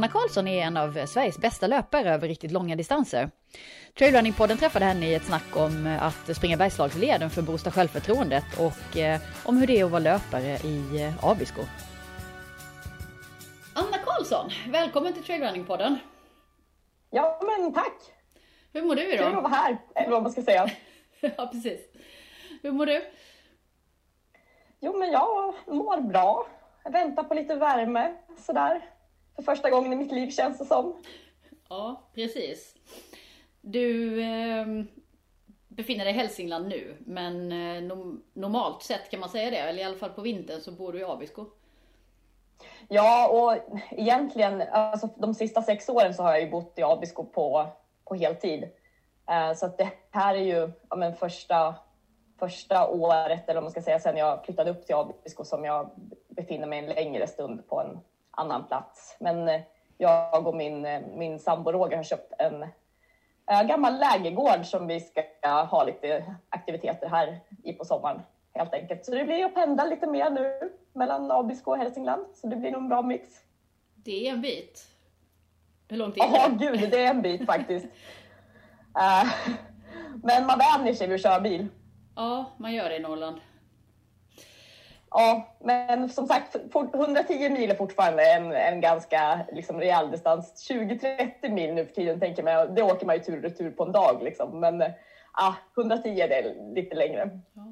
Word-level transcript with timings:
Anna 0.00 0.08
Karlsson 0.08 0.48
är 0.48 0.62
en 0.62 0.76
av 0.76 1.06
Sveriges 1.06 1.38
bästa 1.38 1.66
löpare 1.66 2.14
över 2.14 2.28
riktigt 2.28 2.50
långa 2.50 2.76
distanser. 2.76 3.30
Trailrunningpodden 3.98 4.58
träffade 4.58 4.84
henne 4.84 5.06
i 5.06 5.14
ett 5.14 5.24
snack 5.24 5.56
om 5.56 5.98
att 6.00 6.36
springa 6.36 6.56
Bergslagsleden 6.56 7.30
för 7.30 7.40
att 7.40 7.46
boosta 7.46 7.70
självförtroendet 7.70 8.44
och 8.58 8.96
eh, 8.96 9.20
om 9.44 9.56
hur 9.56 9.66
det 9.66 9.80
är 9.80 9.84
att 9.84 9.90
vara 9.90 10.02
löpare 10.02 10.56
i 10.56 11.02
eh, 11.02 11.24
Abisko. 11.24 11.60
Anna 13.74 13.98
Karlsson, 14.04 14.50
välkommen 14.68 15.12
till 15.12 15.22
Trailrunningpodden. 15.22 15.98
Ja, 17.10 17.40
men 17.42 17.72
tack! 17.72 17.96
Hur 18.72 18.82
mår 18.82 18.94
du 18.94 19.14
idag? 19.14 19.26
Kul 19.26 19.36
att 19.36 19.42
vara 19.42 19.54
här, 19.54 19.78
eller 19.94 20.10
vad 20.10 20.22
man 20.22 20.32
ska 20.32 20.42
säga. 20.42 20.70
ja, 21.20 21.46
precis. 21.52 21.80
Hur 22.62 22.72
mår 22.72 22.86
du? 22.86 23.02
Jo, 24.80 24.98
men 24.98 25.10
jag 25.10 25.54
mår 25.66 26.00
bra. 26.00 26.46
Jag 26.84 26.92
väntar 26.92 27.22
på 27.22 27.34
lite 27.34 27.54
värme, 27.54 28.14
sådär. 28.38 28.82
För 29.40 29.44
första 29.44 29.70
gången 29.70 29.92
i 29.92 29.96
mitt 29.96 30.12
liv 30.12 30.30
känns 30.30 30.58
det 30.58 30.64
som. 30.64 31.02
Ja, 31.68 32.02
precis. 32.14 32.74
Du 33.60 34.20
eh, 34.22 34.66
befinner 35.68 36.04
dig 36.04 36.14
i 36.14 36.16
Hälsingland 36.16 36.68
nu, 36.68 36.96
men 37.00 37.52
eh, 37.52 37.82
no 37.82 38.20
normalt 38.32 38.82
sett 38.82 39.10
kan 39.10 39.20
man 39.20 39.28
säga 39.28 39.50
det, 39.50 39.56
eller 39.56 39.82
i 39.82 39.84
alla 39.84 39.98
fall 39.98 40.10
på 40.10 40.20
vintern 40.20 40.60
så 40.60 40.72
bor 40.72 40.92
du 40.92 40.98
i 40.98 41.04
Abisko. 41.04 41.46
Ja, 42.88 43.28
och 43.28 43.74
egentligen, 43.90 44.62
alltså 44.72 45.08
de 45.16 45.34
sista 45.34 45.62
sex 45.62 45.88
åren 45.88 46.14
så 46.14 46.22
har 46.22 46.30
jag 46.30 46.40
ju 46.40 46.50
bott 46.50 46.78
i 46.78 46.82
Abisko 46.82 47.24
på, 47.24 47.66
på 48.04 48.14
heltid. 48.14 48.62
Eh, 49.30 49.54
så 49.54 49.66
att 49.66 49.78
det 49.78 49.92
här 50.10 50.34
är 50.34 50.44
ju 50.44 50.72
ja, 50.90 50.96
men 50.96 51.16
första, 51.16 51.74
första 52.38 52.88
året, 52.88 53.48
eller 53.48 53.58
om 53.58 53.64
man 53.64 53.70
ska 53.70 53.82
säga, 53.82 54.00
sen 54.00 54.16
jag 54.16 54.44
flyttade 54.44 54.70
upp 54.70 54.86
till 54.86 54.94
Abisko 54.94 55.44
som 55.44 55.64
jag 55.64 55.90
befinner 56.28 56.66
mig 56.66 56.78
en 56.78 56.86
längre 56.86 57.26
stund 57.26 57.68
på 57.68 57.80
en 57.80 58.00
annan 58.40 58.64
plats. 58.64 59.16
Men 59.20 59.48
eh, 59.48 59.60
jag 59.98 60.46
och 60.46 60.54
min, 60.54 60.86
eh, 60.86 61.00
min 61.14 61.38
sambo 61.38 61.72
Roger 61.72 61.96
har 61.96 62.04
köpt 62.04 62.32
en 62.38 62.62
äh, 63.50 63.62
gammal 63.62 63.98
lägergård 63.98 64.66
som 64.66 64.86
vi 64.86 65.00
ska 65.00 65.22
ha 65.48 65.84
lite 65.84 66.34
aktiviteter 66.48 67.08
här 67.08 67.40
i 67.64 67.72
på 67.72 67.84
sommaren 67.84 68.22
helt 68.54 68.74
enkelt. 68.74 69.04
Så 69.04 69.10
det 69.10 69.24
blir 69.24 69.44
att 69.44 69.54
pendla 69.54 69.84
lite 69.84 70.06
mer 70.06 70.30
nu 70.30 70.72
mellan 70.92 71.30
Abisko 71.30 71.70
och 71.70 71.76
Hälsingland. 71.76 72.26
Så 72.34 72.46
det 72.46 72.56
blir 72.56 72.70
nog 72.70 72.82
en 72.82 72.88
bra 72.88 73.02
mix. 73.02 73.28
Det 73.94 74.28
är 74.28 74.32
en 74.32 74.40
bit. 74.40 74.86
Hur 75.88 75.96
långt 75.96 76.16
är 76.16 76.20
det? 76.20 76.36
Ja, 76.36 76.48
gud, 76.70 76.90
det 76.90 77.04
är 77.04 77.10
en 77.10 77.22
bit 77.22 77.46
faktiskt. 77.46 77.86
uh, 77.86 79.32
men 80.22 80.46
man 80.46 80.58
vänjer 80.58 80.94
sig 80.94 81.06
vid 81.06 81.14
att 81.14 81.22
köra 81.22 81.40
bil. 81.40 81.68
Ja, 82.16 82.44
man 82.56 82.72
gör 82.72 82.88
det 82.88 82.96
i 82.96 83.00
Norrland. 83.00 83.40
Ja, 85.10 85.56
men 85.60 86.08
som 86.08 86.26
sagt, 86.26 86.56
110 86.74 87.50
mil 87.50 87.70
är 87.70 87.74
fortfarande 87.74 88.32
en, 88.32 88.52
en 88.52 88.80
ganska 88.80 89.40
liksom, 89.52 89.80
rejäl 89.80 90.10
distans. 90.10 90.70
20-30 90.70 91.48
mil 91.48 91.74
nu 91.74 91.86
för 91.86 91.94
tiden 91.94 92.20
tänker 92.20 92.42
man, 92.42 92.74
det 92.74 92.82
åker 92.82 93.06
man 93.06 93.16
ju 93.16 93.22
tur 93.22 93.36
och 93.36 93.42
retur 93.42 93.70
på 93.70 93.84
en 93.84 93.92
dag. 93.92 94.22
Liksom. 94.22 94.60
Men 94.60 94.80
ja, 95.36 95.54
110 95.76 96.08
är 96.08 96.28
det 96.28 96.54
lite 96.74 96.96
längre. 96.96 97.30
Ja. 97.54 97.62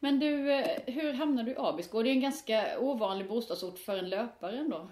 Men 0.00 0.18
du, 0.18 0.52
eh, 0.52 0.66
hur 0.86 1.12
hamnar 1.12 1.42
du 1.42 1.52
i 1.52 1.56
Abisko? 1.58 2.02
Det 2.02 2.08
är 2.08 2.12
en 2.12 2.20
ganska 2.20 2.64
ovanlig 2.80 3.28
bostadsort 3.28 3.78
för 3.78 3.96
en 3.98 4.08
löpare 4.08 4.58
ändå. 4.58 4.88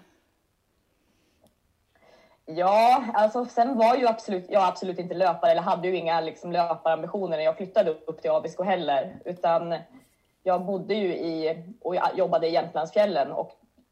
Ja, 2.45 3.05
alltså 3.13 3.45
sen 3.45 3.77
var 3.77 3.95
ju 3.95 4.07
absolut, 4.07 4.45
jag 4.49 4.63
absolut 4.63 4.99
inte 4.99 5.15
löpare 5.15 5.51
eller 5.51 5.61
hade 5.61 5.87
ju 5.87 5.95
inga 5.95 6.21
liksom, 6.21 6.51
löparambitioner 6.51 7.37
när 7.37 7.43
jag 7.43 7.57
flyttade 7.57 7.91
upp 7.91 8.21
till 8.21 8.31
Abisko 8.31 8.63
heller, 8.63 9.19
utan 9.25 9.75
jag 10.45 10.65
bodde 10.65 10.93
ju 10.93 11.13
i 11.13 11.63
och 11.81 11.95
jobbade 12.15 12.47
i 12.47 12.53
Jämtlandsfjällen 12.53 13.31
och 13.31 13.51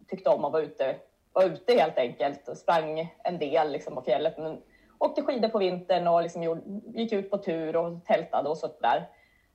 tyckte 0.09 0.29
om 0.29 0.45
att 0.45 0.51
vara 0.51 0.61
ute, 0.61 0.95
vara 1.33 1.45
ute 1.45 1.73
helt 1.73 1.97
enkelt 1.97 2.47
och 2.47 2.57
sprang 2.57 3.13
en 3.23 3.37
del 3.37 3.71
liksom, 3.71 3.95
på 3.95 4.01
fjället. 4.01 4.37
Men 4.37 4.61
åkte 4.99 5.21
skidor 5.21 5.49
på 5.49 5.57
vintern 5.57 6.07
och 6.07 6.21
liksom 6.21 6.43
gjorde, 6.43 6.61
gick 6.93 7.11
ut 7.11 7.31
på 7.31 7.37
tur 7.37 7.75
och 7.75 8.05
tältade 8.05 8.49
och 8.49 8.57
sånt 8.57 8.81
där. 8.81 9.09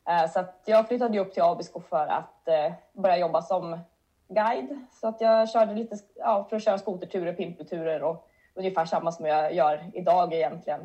Eh, 0.09 0.31
så 0.31 0.41
att 0.41 0.63
jag 0.65 0.89
flyttade 0.89 1.19
upp 1.19 1.33
till 1.33 1.43
Abisko 1.43 1.81
för 1.81 2.07
att 2.07 2.49
eh, 2.49 2.73
börja 2.93 3.17
jobba 3.17 3.43
som 3.43 3.79
guide. 4.29 4.87
Så 4.93 5.09
att 5.09 5.21
jag 5.21 5.51
körde 5.51 5.75
lite 5.75 5.97
ja, 6.15 6.47
för 6.51 6.57
att 6.57 6.65
köra 6.65 6.79
skoterturer, 6.79 7.33
pimpelturer 7.33 8.03
och 8.03 8.29
ungefär 8.55 8.85
samma 8.85 9.13
som 9.13 9.27
jag 9.27 9.55
gör 9.55 9.91
idag 9.95 10.35
egentligen. 10.35 10.81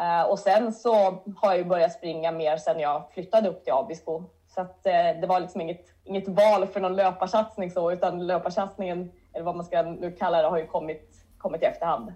Eh, 0.00 0.22
och 0.22 0.38
sen 0.38 0.72
så 0.72 0.94
har 1.36 1.54
jag 1.54 1.68
börjat 1.68 1.92
springa 1.92 2.32
mer 2.32 2.56
sen 2.56 2.80
jag 2.80 3.12
flyttade 3.12 3.48
upp 3.48 3.64
till 3.64 3.72
Abisko. 3.72 4.22
Så 4.54 4.60
att 4.60 4.82
det 4.82 5.26
var 5.28 5.40
liksom 5.40 5.60
inget, 5.60 5.94
inget 6.04 6.28
val 6.28 6.66
för 6.66 6.80
någon 6.80 6.96
löparsatsning 6.96 7.70
så, 7.70 7.92
utan 7.92 8.26
löparsatsningen, 8.26 9.12
eller 9.32 9.44
vad 9.44 9.56
man 9.56 9.64
ska 9.64 9.82
nu 9.82 10.12
kalla 10.12 10.42
det, 10.42 10.48
har 10.48 10.58
ju 10.58 10.66
kommit, 10.66 11.24
kommit 11.38 11.62
i 11.62 11.64
efterhand. 11.64 12.12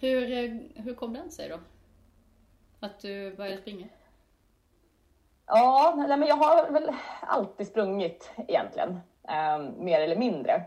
Hur, 0.00 0.26
hur 0.82 0.94
kom 0.94 1.12
den 1.12 1.30
sig 1.30 1.48
då? 1.48 1.58
Att 2.80 3.00
du 3.00 3.36
började 3.36 3.58
springa? 3.58 3.86
Ja, 5.46 5.94
nej, 5.96 6.16
men 6.16 6.28
jag 6.28 6.36
har 6.36 6.70
väl 6.70 6.90
alltid 7.20 7.66
sprungit 7.66 8.30
egentligen, 8.36 9.00
eh, 9.28 9.58
mer 9.58 10.00
eller 10.00 10.16
mindre. 10.16 10.62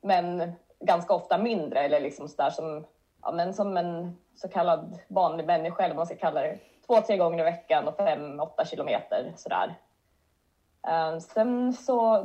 Men 0.00 0.52
ganska 0.80 1.14
ofta 1.14 1.38
mindre 1.38 1.80
eller 1.80 2.00
liksom 2.00 2.28
sådär 2.28 2.50
som, 2.50 2.86
ja, 3.22 3.32
men 3.32 3.54
som 3.54 3.76
en 3.76 4.16
så 4.34 4.48
kallad 4.48 4.98
vanlig 5.08 5.46
människa 5.46 5.82
eller 5.82 5.94
vad 5.94 5.96
man 5.96 6.06
ska 6.06 6.16
kalla 6.16 6.42
det. 6.42 6.58
Två, 6.86 7.00
tre 7.00 7.16
gånger 7.16 7.38
i 7.38 7.42
veckan 7.42 7.88
och 7.88 7.96
fem, 7.96 8.40
åtta 8.40 8.64
kilometer 8.64 9.32
sådär. 9.36 9.74
Ehm, 10.88 11.20
sen 11.20 11.72
så 11.72 12.16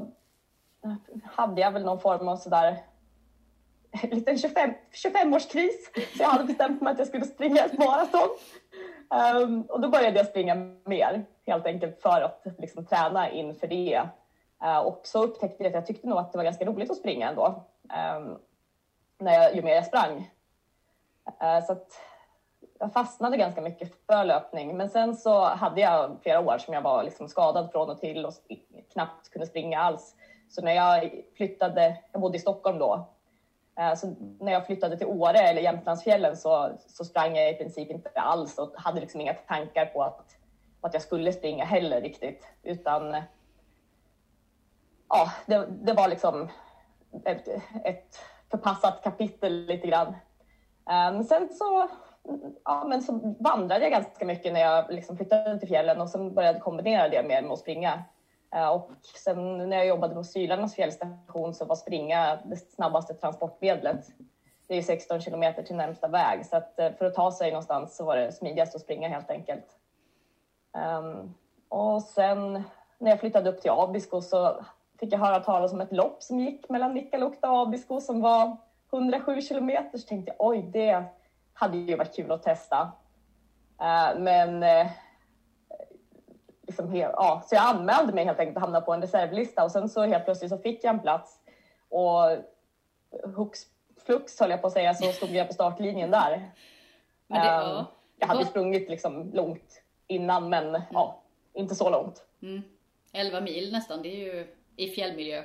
eh, 0.85 0.95
hade 1.23 1.61
jag 1.61 1.71
väl 1.71 1.85
någon 1.85 1.99
form 1.99 2.27
av 2.27 2.37
sådär 2.37 2.77
liten 4.01 4.37
25, 4.37 4.73
25-årskris. 4.91 5.93
Så 6.17 6.23
jag 6.23 6.27
hade 6.27 6.43
bestämt 6.43 6.81
mig 6.81 6.91
att 6.91 6.99
jag 6.99 7.07
skulle 7.07 7.25
springa 7.25 7.65
ett 7.65 7.77
maraton. 7.77 8.29
Um, 9.43 9.61
och 9.61 9.81
då 9.81 9.89
började 9.89 10.17
jag 10.17 10.27
springa 10.27 10.55
mer, 10.85 11.25
helt 11.45 11.65
enkelt 11.65 12.01
för 12.01 12.21
att 12.21 12.45
liksom, 12.57 12.85
träna 12.85 13.29
inför 13.29 13.67
det. 13.67 14.09
Uh, 14.63 14.77
och 14.77 15.01
så 15.03 15.23
upptäckte 15.23 15.63
jag 15.63 15.69
att 15.69 15.75
jag 15.75 15.85
tyckte 15.85 16.07
nog 16.07 16.17
att 16.17 16.31
det 16.31 16.37
var 16.37 16.45
ganska 16.45 16.65
roligt 16.65 16.91
att 16.91 16.97
springa 16.97 17.29
ändå, 17.29 17.63
um, 18.17 18.37
när 19.17 19.33
jag, 19.33 19.55
ju 19.55 19.61
mer 19.61 19.75
jag 19.75 19.85
sprang. 19.85 20.31
Uh, 21.43 21.65
så 21.65 21.71
att 21.71 21.91
jag 22.79 22.93
fastnade 22.93 23.37
ganska 23.37 23.61
mycket 23.61 24.05
för 24.05 24.23
löpning. 24.23 24.77
Men 24.77 24.89
sen 24.89 25.15
så 25.15 25.45
hade 25.45 25.81
jag 25.81 26.17
flera 26.21 26.39
år 26.39 26.57
som 26.57 26.73
jag 26.73 26.81
var 26.81 27.03
liksom 27.03 27.27
skadad 27.27 27.71
från 27.71 27.89
och 27.89 27.99
till 27.99 28.25
och 28.25 28.33
knappt 28.93 29.29
kunde 29.29 29.47
springa 29.47 29.79
alls. 29.79 30.15
Så 30.49 30.61
när 30.61 30.73
jag 30.73 31.11
flyttade, 31.37 31.97
jag 32.11 32.21
bodde 32.21 32.37
i 32.37 32.39
Stockholm 32.39 32.79
då, 32.79 33.07
eh, 33.79 33.93
så 33.95 34.15
när 34.39 34.51
jag 34.51 34.65
flyttade 34.65 34.97
till 34.97 35.07
Åre 35.07 35.39
eller 35.39 35.61
Jämtlandsfjällen 35.61 36.37
så, 36.37 36.71
så 36.87 37.05
sprang 37.05 37.35
jag 37.35 37.51
i 37.51 37.53
princip 37.53 37.91
inte 37.91 38.09
alls 38.15 38.57
och 38.57 38.73
hade 38.75 38.99
liksom 38.99 39.21
inga 39.21 39.33
tankar 39.33 39.85
på 39.85 40.03
att, 40.03 40.35
på 40.81 40.87
att 40.87 40.93
jag 40.93 41.03
skulle 41.03 41.33
springa 41.33 41.65
heller 41.65 42.01
riktigt. 42.01 42.47
Utan 42.63 43.15
ja, 45.09 45.31
det, 45.45 45.67
det 45.69 45.93
var 45.93 46.07
liksom 46.07 46.49
ett, 47.25 47.47
ett 47.83 48.19
förpassat 48.51 49.03
kapitel 49.03 49.65
lite 49.65 49.87
grann. 49.87 50.15
Um, 50.85 51.23
sen 51.23 51.49
så, 51.49 51.87
ja, 52.65 52.85
men 52.87 53.01
så 53.01 53.35
vandrade 53.39 53.83
jag 53.83 53.91
ganska 53.91 54.25
mycket 54.25 54.53
när 54.53 54.59
jag 54.59 54.91
liksom 54.91 55.17
flyttade 55.17 55.59
till 55.59 55.67
fjällen 55.67 56.01
och 56.01 56.09
sen 56.09 56.33
började 56.33 56.59
kombinera 56.59 57.09
det 57.09 57.23
med, 57.23 57.43
med 57.43 57.51
att 57.51 57.59
springa. 57.59 58.03
Eh, 58.55 58.69
och 58.69 58.91
sen 59.23 59.69
när 59.69 59.77
jag 59.77 59.87
jobbade 59.87 60.15
på 60.15 60.23
Sylarnas 60.23 60.75
fjällstation 60.75 61.53
så 61.53 61.65
var 61.65 61.75
springa 61.75 62.39
det 62.45 62.55
snabbaste 62.55 63.13
transportmedlet. 63.13 64.05
Det 64.67 64.77
är 64.77 64.81
16 64.81 65.21
kilometer 65.21 65.63
till 65.63 65.75
närmsta 65.75 66.07
väg, 66.07 66.45
så 66.45 66.55
att 66.55 66.79
eh, 66.79 66.91
för 66.91 67.05
att 67.05 67.15
ta 67.15 67.31
sig 67.31 67.51
någonstans 67.51 67.95
så 67.95 68.05
var 68.05 68.17
det 68.17 68.31
smidigast 68.31 68.75
att 68.75 68.81
springa 68.81 69.09
helt 69.09 69.29
enkelt. 69.29 69.65
Um, 70.99 71.33
och 71.69 72.01
sen 72.01 72.63
när 72.97 73.11
jag 73.11 73.19
flyttade 73.19 73.49
upp 73.49 73.61
till 73.61 73.71
Abisko 73.71 74.21
så 74.21 74.65
fick 74.99 75.13
jag 75.13 75.19
höra 75.19 75.39
talas 75.39 75.73
om 75.73 75.81
ett 75.81 75.91
lopp 75.91 76.23
som 76.23 76.39
gick 76.39 76.69
mellan 76.69 76.93
Nikkaluokta 76.93 77.51
och 77.51 77.61
Abisko 77.61 78.01
som 78.01 78.21
var 78.21 78.57
107 78.93 79.41
kilometer. 79.41 79.97
Så 79.97 80.07
tänkte 80.07 80.33
jag 80.37 80.47
oj, 80.47 80.69
det 80.73 81.03
hade 81.53 81.77
ju 81.77 81.95
varit 81.95 82.15
kul 82.15 82.31
att 82.31 82.43
testa. 82.43 82.91
Uh, 83.81 84.19
men 84.19 84.63
uh, 84.63 84.91
liksom, 86.67 86.95
ja, 86.95 87.43
så 87.45 87.55
jag 87.55 87.63
anmälde 87.63 88.13
mig 88.13 88.25
helt 88.25 88.39
enkelt 88.39 88.55
och 88.55 88.61
hamnade 88.61 88.85
på 88.85 88.93
en 88.93 89.01
reservlista 89.01 89.63
och 89.63 89.71
sen 89.71 89.89
så 89.89 90.01
helt 90.01 90.25
plötsligt 90.25 90.51
så 90.51 90.57
fick 90.57 90.83
jag 90.83 90.93
en 90.93 91.01
plats 91.01 91.39
och 91.89 92.37
hux 93.35 93.59
flux 94.05 94.39
höll 94.39 94.49
jag 94.49 94.61
på 94.61 94.67
att 94.67 94.73
säga 94.73 94.93
så 94.93 95.11
stod 95.11 95.29
jag 95.29 95.47
på 95.47 95.53
startlinjen 95.53 96.11
där. 96.11 96.51
Det, 97.27 97.35
um, 97.35 97.41
ja. 97.41 97.85
Jag 98.17 98.27
hade 98.27 98.45
sprungit 98.45 98.89
liksom 98.89 99.31
långt 99.33 99.81
innan 100.07 100.49
men 100.49 100.67
mm. 100.67 100.81
ja, 100.91 101.21
inte 101.53 101.75
så 101.75 101.89
långt. 101.89 102.25
Mm. 102.41 102.61
11 103.13 103.41
mil 103.41 103.71
nästan, 103.71 104.01
det 104.01 104.09
är 104.09 104.33
ju 104.33 104.55
i 104.75 104.87
fjällmiljö. 104.87 105.43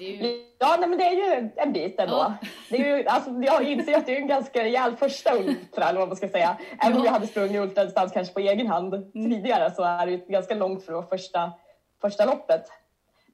Ju... 0.00 0.46
Ja, 0.58 0.76
nej, 0.80 0.88
men 0.88 0.98
det 0.98 1.04
är 1.04 1.12
ju 1.12 1.50
en 1.56 1.72
bit 1.72 2.00
ändå. 2.00 2.14
Ja. 2.14 2.34
Det 2.70 2.76
är 2.76 2.96
ju, 2.96 3.06
alltså, 3.06 3.30
jag 3.30 3.62
inser 3.62 3.96
att 3.96 4.06
det 4.06 4.16
är 4.16 4.20
en 4.20 4.26
ganska 4.26 4.64
rejäl 4.64 4.96
första 4.96 5.36
ultra, 5.36 5.88
eller 5.88 5.98
vad 5.98 6.08
man 6.08 6.16
ska 6.16 6.28
säga. 6.28 6.56
Även 6.78 6.92
ja. 6.92 6.98
om 6.98 7.04
jag 7.04 7.12
hade 7.12 7.26
sprungit 7.26 7.60
ultradistans 7.60 8.12
kanske 8.12 8.34
på 8.34 8.40
egen 8.40 8.66
hand 8.66 8.94
mm. 8.94 9.30
tidigare 9.30 9.70
så 9.70 9.82
är 9.82 10.06
det 10.06 10.12
ju 10.12 10.18
ganska 10.18 10.54
långt 10.54 10.84
för 10.84 10.92
vara 10.92 11.06
första, 11.06 11.52
första 12.00 12.24
loppet. 12.24 12.64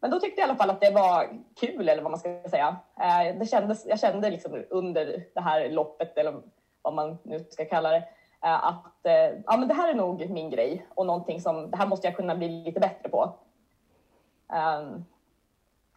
men 0.00 0.10
då 0.10 0.20
tyckte 0.20 0.40
jag 0.40 0.48
i 0.48 0.50
alla 0.50 0.58
fall 0.58 0.70
att 0.70 0.80
det 0.80 0.90
var 0.90 1.28
kul 1.60 1.88
eller 1.88 2.02
vad 2.02 2.10
man 2.10 2.20
ska 2.20 2.42
säga. 2.50 2.76
Eh, 3.00 3.38
det 3.38 3.46
kändes, 3.46 3.86
jag 3.86 4.00
kände 4.00 4.30
liksom 4.30 4.64
under 4.70 5.24
det 5.34 5.40
här 5.40 5.70
loppet 5.70 6.18
eller 6.18 6.34
vad 6.82 6.94
man 6.94 7.18
nu 7.22 7.44
ska 7.50 7.64
kalla 7.64 7.90
det 7.90 8.04
eh, 8.44 8.64
att 8.64 9.06
eh, 9.06 9.40
ja, 9.46 9.56
men 9.56 9.68
det 9.68 9.74
här 9.74 9.90
är 9.90 9.94
nog 9.94 10.30
min 10.30 10.50
grej 10.50 10.86
och 10.94 11.06
någonting 11.06 11.40
som 11.40 11.70
det 11.70 11.76
här 11.76 11.86
måste 11.86 12.06
jag 12.06 12.16
kunna 12.16 12.34
bli 12.34 12.48
lite 12.48 12.80
bättre 12.80 13.08
på. 13.08 13.34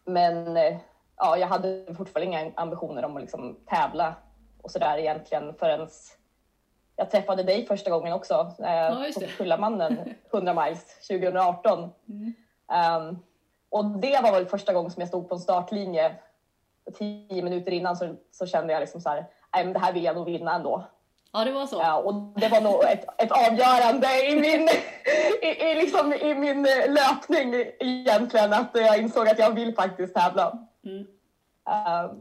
Men 0.10 0.56
ja, 1.18 1.38
jag 1.38 1.48
hade 1.48 1.86
fortfarande 1.98 2.26
inga 2.26 2.52
ambitioner 2.56 3.06
om 3.06 3.16
att 3.16 3.22
liksom 3.22 3.58
tävla 3.66 4.16
och 4.62 4.72
så 4.72 4.80
där 4.80 4.98
egentligen 4.98 5.54
förrän 5.54 5.88
jag 6.96 7.12
träffade 7.12 7.44
dig 7.44 7.66
första 7.66 7.90
gången 7.90 8.14
också 8.14 8.54
eh, 8.60 8.74
ja, 8.74 9.06
på 9.14 9.22
Kullamannen 9.38 10.14
100 10.34 10.54
miles 10.54 11.08
2018. 11.08 11.90
Mm. 12.08 12.34
Um, 13.08 13.20
och 13.70 13.86
det 13.86 14.20
var 14.24 14.32
väl 14.32 14.46
första 14.46 14.74
gången 14.74 14.92
som 14.92 15.02
jag 15.02 15.08
stod 15.08 15.30
på 15.30 15.36
en 15.36 15.42
startlinje. 15.42 16.16
Tio 16.98 17.42
minuter 17.44 17.72
innan 17.72 17.98
så, 17.98 18.16
så 18.32 18.46
kände 18.46 18.74
jag 18.74 18.80
liksom 18.80 19.02
så 19.02 19.10
här, 19.10 19.26
nej 19.56 19.64
men 19.64 19.74
det 19.74 19.80
här 19.80 19.94
vill 19.94 20.04
jag 20.04 20.16
nog 20.16 20.26
vinna 20.26 20.56
ändå. 20.56 20.84
Ja, 21.32 21.46
det 21.46 21.52
var 21.52 21.68
så. 21.68 21.76
Ja, 21.76 21.98
och 21.98 22.14
det 22.14 22.48
var 22.48 22.62
nog 22.62 22.84
ett, 22.84 23.06
ett 23.18 23.32
avgörande 23.32 24.08
i 24.30 24.36
min, 24.36 24.70
i, 25.42 25.48
i, 25.48 25.76
liksom, 25.76 26.14
i 26.14 26.36
min 26.36 26.64
löpning 26.88 27.54
egentligen, 27.80 28.54
att 28.54 28.70
jag 28.74 29.00
insåg 29.00 29.28
att 29.28 29.40
jag 29.40 29.56
vill 29.56 29.76
faktiskt 29.76 30.16
tävla. 30.16 30.68
Mm. 30.86 31.00
Uh, 31.00 32.14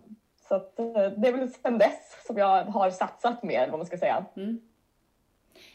så 0.49 0.55
att, 0.55 0.75
uh, 0.79 1.19
det 1.21 1.29
är 1.29 1.33
väl 1.33 1.51
sedan 1.51 1.79
dess 1.79 2.27
som 2.27 2.37
jag 2.37 2.65
har 2.65 2.91
satsat 2.91 3.43
mer, 3.43 3.69
vad 3.69 3.79
man 3.79 3.87
ska 3.87 3.99
säga. 3.99 4.25
Mm. 4.37 4.61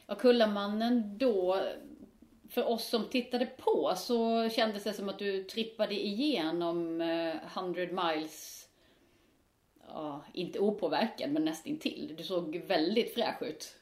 Ja, 0.08 0.16
Kullamannen 0.16 1.18
då, 1.18 1.60
för 2.50 2.70
oss 2.70 2.88
som 2.88 3.10
tittade 3.10 3.46
på 3.46 3.94
så 3.96 4.50
kändes 4.50 4.84
det 4.84 4.94
som 4.94 5.10
att 5.10 5.20
du 5.20 5.44
trippade 5.44 5.94
igenom 5.94 7.02
100 7.02 7.82
eh, 7.82 7.90
miles, 7.90 8.63
ja, 9.88 10.22
inte 10.34 10.60
opåverkad 10.60 11.32
men 11.32 11.46
nästintill. 11.46 12.14
Du 12.18 12.24
såg 12.24 12.62
väldigt 12.68 13.14
fräsch 13.14 13.42
ut. 13.42 13.76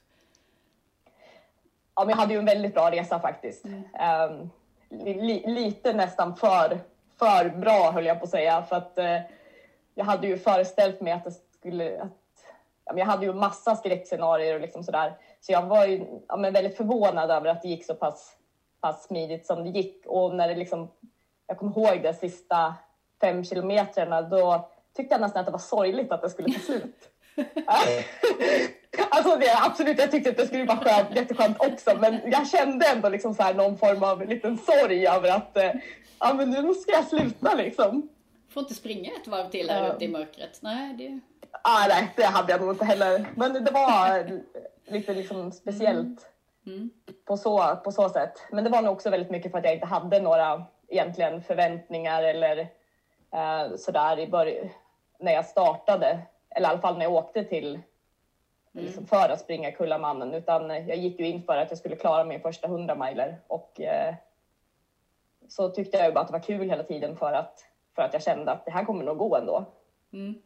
Ja, 1.96 2.06
men 2.06 2.10
jag 2.10 2.18
hade 2.18 2.34
ju 2.34 2.40
en 2.40 2.46
väldigt 2.46 2.74
bra 2.74 2.92
resa 2.92 3.20
faktiskt. 3.20 3.66
Mm. 3.66 3.84
Um, 4.32 4.50
li, 5.06 5.44
lite 5.48 5.94
nästan 5.94 6.36
för, 6.36 6.80
för 7.20 7.50
bra 7.50 7.92
höll 7.92 8.06
jag 8.06 8.20
på 8.20 8.24
att 8.24 8.30
säga. 8.30 8.64
För 8.64 8.76
att 8.76 8.98
uh, 8.98 9.20
jag 9.96 10.06
hade 10.06 10.28
ju 10.28 10.38
föreställt 10.38 11.02
mig 11.02 11.14
att 11.14 11.24
det 11.24 11.32
skulle... 11.32 12.02
Att, 12.02 12.12
ja, 12.86 12.94
jag 12.98 13.06
hade 13.06 13.26
ju 13.26 13.34
massa 13.34 13.76
skräckscenarier 13.76 14.56
och 14.56 14.62
liksom 14.62 14.84
sådär. 14.84 15.18
Så 15.42 15.52
jag 15.52 15.62
var 15.62 15.86
ju 15.86 16.06
ja, 16.28 16.38
men 16.38 16.54
väldigt 16.54 16.78
förvånad 16.78 17.32
över 17.32 17.50
att 17.50 17.62
det 17.62 17.68
gick 17.68 17.86
så 17.86 17.96
pass 17.96 18.38
pass 18.82 19.04
smidigt 19.04 19.46
som 19.46 19.64
det 19.64 19.70
gick. 19.70 20.06
Och 20.06 20.36
när 20.36 20.48
det 20.48 20.56
liksom, 20.56 20.92
jag 21.48 21.58
kommer 21.58 21.78
ihåg 21.78 22.04
de 22.04 22.14
sista 22.14 22.76
fem 23.22 23.44
kilometrarna, 23.44 24.22
då 24.22 24.71
tyckte 24.96 25.14
jag 25.14 25.22
nästan 25.22 25.40
att 25.40 25.46
det 25.46 25.52
var 25.52 25.60
sorgligt 25.60 26.12
att 26.12 26.22
det 26.22 26.30
skulle 26.30 26.54
ta 26.54 26.60
slut. 26.60 27.10
alltså 29.10 29.36
det, 29.36 29.58
absolut, 29.66 30.00
jag 30.00 30.12
tyckte 30.12 30.30
att 30.30 30.38
det 30.38 30.48
skulle 30.48 30.66
vara 30.66 30.78
skönt, 30.78 31.16
jätteskönt 31.16 31.58
också, 31.60 31.98
men 31.98 32.32
jag 32.32 32.48
kände 32.48 32.86
ändå 32.86 33.10
liksom 33.10 33.34
så 33.34 33.44
här 33.44 33.54
någon 33.54 33.78
form 33.78 34.04
av 34.04 34.28
liten 34.28 34.58
sorg 34.58 35.08
över 35.08 35.30
att 35.30 35.58
eh, 35.58 35.72
ja, 36.20 36.34
men 36.34 36.50
nu 36.50 36.74
ska 36.74 36.92
jag 36.92 37.08
sluta 37.08 37.56
liksom. 37.56 38.10
Får 38.50 38.64
inte 38.64 38.74
springa 38.74 39.12
ett 39.22 39.28
varv 39.28 39.50
till 39.50 39.70
här 39.70 39.96
ute 39.96 40.06
i 40.06 40.08
mörkret. 40.08 40.60
Nej, 40.62 40.94
det... 40.94 41.20
Ah, 41.64 41.88
nej, 41.88 42.14
det 42.16 42.24
hade 42.24 42.52
jag 42.52 42.62
nog 42.62 42.70
inte 42.70 42.86
heller. 42.86 43.26
Men 43.36 43.54
det 43.54 43.72
var 43.72 44.42
lite 44.88 45.14
liksom 45.14 45.52
speciellt. 45.52 46.28
Mm. 46.66 46.90
På, 47.26 47.38
så, 47.38 47.76
på 47.84 47.92
så 47.92 48.10
sätt. 48.10 48.34
Men 48.52 48.64
det 48.64 48.70
var 48.70 48.82
nog 48.82 48.94
också 48.94 49.10
väldigt 49.10 49.32
mycket 49.32 49.52
för 49.52 49.58
att 49.58 49.66
jag 49.66 49.74
inte 49.74 49.86
hade 49.86 50.20
några 50.20 50.64
egentligen 50.88 51.44
förväntningar 51.44 52.24
eller 52.24 52.58
eh, 53.34 53.76
sådär 53.78 54.20
i 54.20 54.28
början 54.28 54.70
när 55.22 55.32
jag 55.32 55.46
startade. 55.46 56.20
Eller 56.50 56.68
i 56.68 56.72
alla 56.72 56.82
fall 56.82 56.98
när 56.98 57.06
jag 57.06 57.14
åkte 57.14 57.44
till 57.44 57.68
mm. 57.68 58.86
liksom 58.86 59.06
för 59.06 59.30
att 59.30 59.40
springa 59.40 59.72
Kullamannen. 59.72 60.34
Utan 60.34 60.70
jag 60.70 60.98
gick 60.98 61.20
ju 61.20 61.28
in 61.28 61.44
för 61.44 61.58
att 61.58 61.70
jag 61.70 61.78
skulle 61.78 61.96
klara 61.96 62.24
min 62.24 62.42
första 62.42 62.68
100 62.68 62.96
miler 62.96 63.38
och 63.48 63.82
eh, 63.82 64.16
så 65.48 65.70
tyckte 65.70 65.98
jag 65.98 66.08
ju 66.08 66.14
bara 66.14 66.20
att 66.20 66.28
det 66.28 66.34
var 66.34 66.40
kul 66.40 66.70
hela 66.70 66.84
tiden 66.84 67.18
för 67.18 67.34
att, 67.34 67.66
för 67.96 68.02
att 68.02 68.14
jag 68.14 68.24
kände 68.24 68.52
att 68.52 68.66
det 68.66 68.72
här 68.72 68.86
kommer 68.86 69.04
nog 69.04 69.18
gå 69.18 69.36
ändå. 69.36 69.66
Mm. 70.14 70.42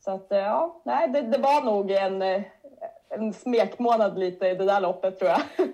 Så 0.00 0.10
att 0.10 0.32
eh, 0.32 0.38
ja, 0.38 0.80
nej, 0.84 1.08
det, 1.08 1.22
det 1.22 1.38
var 1.38 1.62
nog 1.64 1.90
en, 1.90 2.22
eh, 2.22 2.42
en 3.08 3.32
smekmånad 3.32 4.18
lite 4.18 4.46
i 4.46 4.54
det 4.54 4.64
där 4.64 4.80
loppet 4.80 5.18
tror 5.18 5.30
jag. 5.30 5.40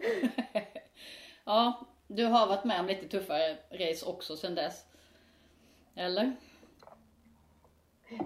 ja, 1.45 1.73
du 2.07 2.25
har 2.25 2.47
varit 2.47 2.65
med 2.65 2.81
om 2.81 2.87
lite 2.87 3.09
tuffare 3.09 3.57
race 3.71 4.07
också 4.07 4.37
sen 4.37 4.55
dess. 4.55 4.87
Eller? 5.95 6.33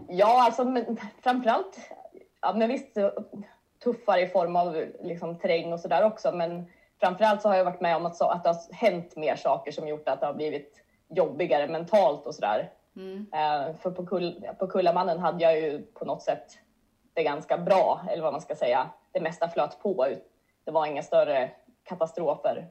Ja, 0.08 0.44
alltså 0.44 0.64
men, 0.64 0.96
framförallt, 1.22 1.78
ja, 2.40 2.52
men 2.52 2.68
visst 2.68 2.98
tuffare 3.84 4.20
i 4.20 4.26
form 4.26 4.56
av 4.56 4.86
liksom, 5.00 5.38
terräng 5.38 5.72
och 5.72 5.80
sådär 5.80 6.04
också, 6.04 6.32
men 6.32 6.66
framförallt 7.00 7.42
så 7.42 7.48
har 7.48 7.56
jag 7.56 7.64
varit 7.64 7.80
med 7.80 7.96
om 7.96 8.06
att, 8.06 8.16
så, 8.16 8.24
att 8.24 8.42
det 8.42 8.48
har 8.48 8.74
hänt 8.74 9.16
mer 9.16 9.36
saker 9.36 9.72
som 9.72 9.88
gjort 9.88 10.08
att 10.08 10.20
det 10.20 10.26
har 10.26 10.34
blivit 10.34 10.84
jobbigare 11.08 11.68
mentalt 11.68 12.26
och 12.26 12.34
sådär. 12.34 12.70
Mm. 12.96 13.18
Uh, 13.18 13.76
för 13.76 13.90
på, 13.90 14.06
kull, 14.06 14.46
på 14.58 14.66
Kullamannen 14.66 15.18
hade 15.18 15.44
jag 15.44 15.60
ju 15.60 15.82
på 15.82 16.04
något 16.04 16.22
sätt 16.22 16.58
det 17.14 17.22
ganska 17.22 17.58
bra, 17.58 18.00
eller 18.10 18.22
vad 18.22 18.32
man 18.32 18.40
ska 18.40 18.54
säga. 18.54 18.90
Det 19.12 19.20
mesta 19.20 19.48
flöt 19.48 19.78
på. 19.78 20.06
Det 20.64 20.70
var 20.70 20.86
inga 20.86 21.02
större 21.02 21.50
katastrofer. 21.84 22.68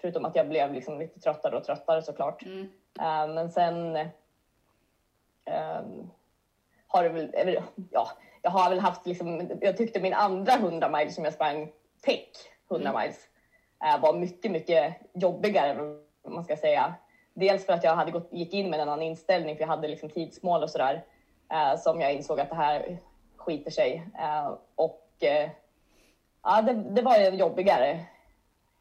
Förutom 0.00 0.24
att 0.24 0.36
jag 0.36 0.48
blev 0.48 0.72
liksom 0.72 0.98
lite 0.98 1.20
tröttare 1.20 1.56
och 1.56 1.64
tröttare 1.64 2.02
såklart. 2.02 2.42
Mm. 2.42 2.60
Uh, 3.00 3.34
men 3.34 3.50
sen 3.50 3.96
uh, 3.96 5.80
har 6.90 7.02
det 7.02 7.08
väl, 7.08 7.58
ja, 7.90 8.08
jag 8.42 8.50
har 8.50 8.70
väl 8.70 8.80
haft 8.80 9.06
liksom, 9.06 9.50
jag 9.60 9.76
tyckte 9.76 10.00
min 10.00 10.14
andra 10.14 10.52
100 10.52 10.88
miles 10.88 11.14
som 11.14 11.24
jag 11.24 11.34
sprang 11.34 11.72
tech 12.04 12.28
100 12.70 12.88
mm. 12.90 13.02
miles 13.02 13.18
uh, 13.84 14.02
var 14.02 14.18
mycket, 14.18 14.50
mycket 14.50 14.94
jobbigare, 15.14 15.96
man 16.28 16.44
ska 16.44 16.56
säga. 16.56 16.94
Dels 17.34 17.66
för 17.66 17.72
att 17.72 17.84
jag 17.84 17.96
hade 17.96 18.10
gått, 18.10 18.28
gick 18.32 18.54
in 18.54 18.70
med 18.70 18.80
en 18.80 18.88
annan 18.88 19.02
inställning, 19.02 19.56
för 19.56 19.62
jag 19.62 19.68
hade 19.68 19.88
liksom 19.88 20.08
tidsmål 20.08 20.62
och 20.62 20.70
sådär, 20.70 21.04
som 21.78 22.00
jag 22.00 22.12
insåg 22.12 22.40
att 22.40 22.48
det 22.48 22.56
här 22.56 22.98
skiter 23.36 23.70
sig. 23.70 24.02
Uh, 24.18 24.56
och 24.74 25.06
uh, 25.22 25.50
ja, 26.42 26.62
det, 26.62 26.72
det, 26.72 27.02
var 27.02 27.18
jobbigare 27.18 28.00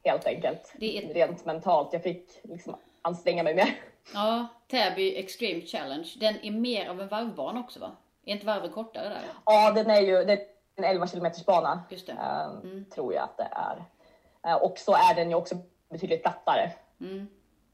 helt 0.04 0.26
enkelt. 0.26 0.76
Är... 0.80 1.14
Rent 1.14 1.46
mentalt. 1.46 1.94
Jag 1.94 2.04
fick 2.04 2.40
liksom 2.44 2.76
anstränga 3.02 3.44
mig 3.44 3.56
mer. 3.56 3.76
Ja, 4.14 4.48
Täby 4.68 5.16
Extreme 5.16 5.62
Challenge. 5.62 6.14
Den 6.20 6.36
är 6.44 6.52
mer 6.52 6.90
av 6.90 7.02
en 7.02 7.08
varvbana 7.08 7.60
också 7.60 7.80
va? 7.80 7.92
Är 8.26 8.34
inte 8.34 8.46
varven 8.46 8.72
kortare 8.72 9.10
där? 9.10 9.22
Ja, 9.46 9.72
den 9.72 9.90
är 9.90 10.02
ju 10.02 10.24
det 10.26 10.34
är 10.34 10.40
en 10.76 10.84
11 10.84 11.08
kilometers 11.08 11.46
bana. 11.46 11.84
Just 11.90 12.08
det. 12.08 12.14
Uh, 12.14 12.60
mm. 12.64 12.86
Tror 12.86 13.14
jag 13.14 13.24
att 13.24 13.38
det 13.38 13.50
är. 13.52 14.64
och 14.64 14.78
så 14.78 14.94
är 14.94 15.16
den 15.16 15.30
ju 15.30 15.36
också 15.36 15.56
betydligt 15.90 16.22
plattare. 16.22 16.72
Mm. 17.02 17.28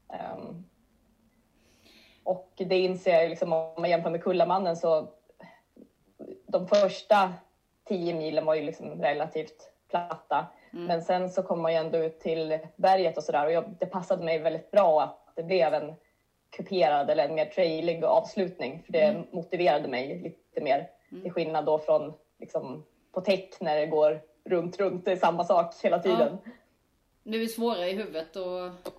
Um, 0.08 0.64
och 2.24 2.52
det 2.56 2.78
inser 2.78 3.20
jag 3.20 3.30
liksom 3.30 3.52
om 3.52 3.72
man 3.78 3.90
jämför 3.90 4.10
med 4.10 4.22
Kullamannen 4.22 4.76
så 4.76 5.08
de 6.46 6.68
första 6.68 7.32
tio 7.84 8.14
milen 8.14 8.46
var 8.46 8.54
ju 8.54 8.62
liksom 8.62 9.02
relativt 9.02 9.70
platta. 9.90 10.46
Mm. 10.72 10.84
Men 10.84 11.02
sen 11.02 11.30
så 11.30 11.42
kom 11.42 11.62
man 11.62 11.72
ju 11.72 11.78
ändå 11.78 11.98
ut 11.98 12.20
till 12.20 12.58
berget 12.76 13.16
och 13.16 13.24
sådär 13.24 13.46
och 13.46 13.52
jag, 13.52 13.74
det 13.80 13.86
passade 13.86 14.24
mig 14.24 14.38
väldigt 14.38 14.70
bra 14.70 15.02
att 15.02 15.32
det 15.36 15.42
blev 15.42 15.74
en 15.74 15.94
kuperad 16.56 17.10
eller 17.10 17.28
en 17.28 17.34
mer 17.34 17.46
trailig 17.46 18.04
avslutning. 18.04 18.82
För 18.86 18.92
det 18.92 19.02
mm. 19.02 19.26
motiverade 19.32 19.88
mig 19.88 20.22
lite 20.22 20.64
mer. 20.64 20.88
Mm. 21.10 21.22
Till 21.22 21.32
skillnad 21.32 21.64
då 21.64 21.78
från 21.78 22.12
liksom, 22.38 22.84
på 23.12 23.20
täck 23.20 23.60
när 23.60 23.76
det 23.76 23.86
går 23.86 24.20
runt, 24.44 24.78
runt. 24.78 25.04
Det 25.04 25.12
är 25.12 25.16
samma 25.16 25.44
sak 25.44 25.74
hela 25.82 25.98
tiden. 25.98 26.38
Ja. 26.44 26.50
Nu 27.22 27.36
är 27.36 27.40
det 27.40 27.48
svårare 27.48 27.90
i 27.90 27.94
huvudet 27.94 28.36
att 28.36 28.92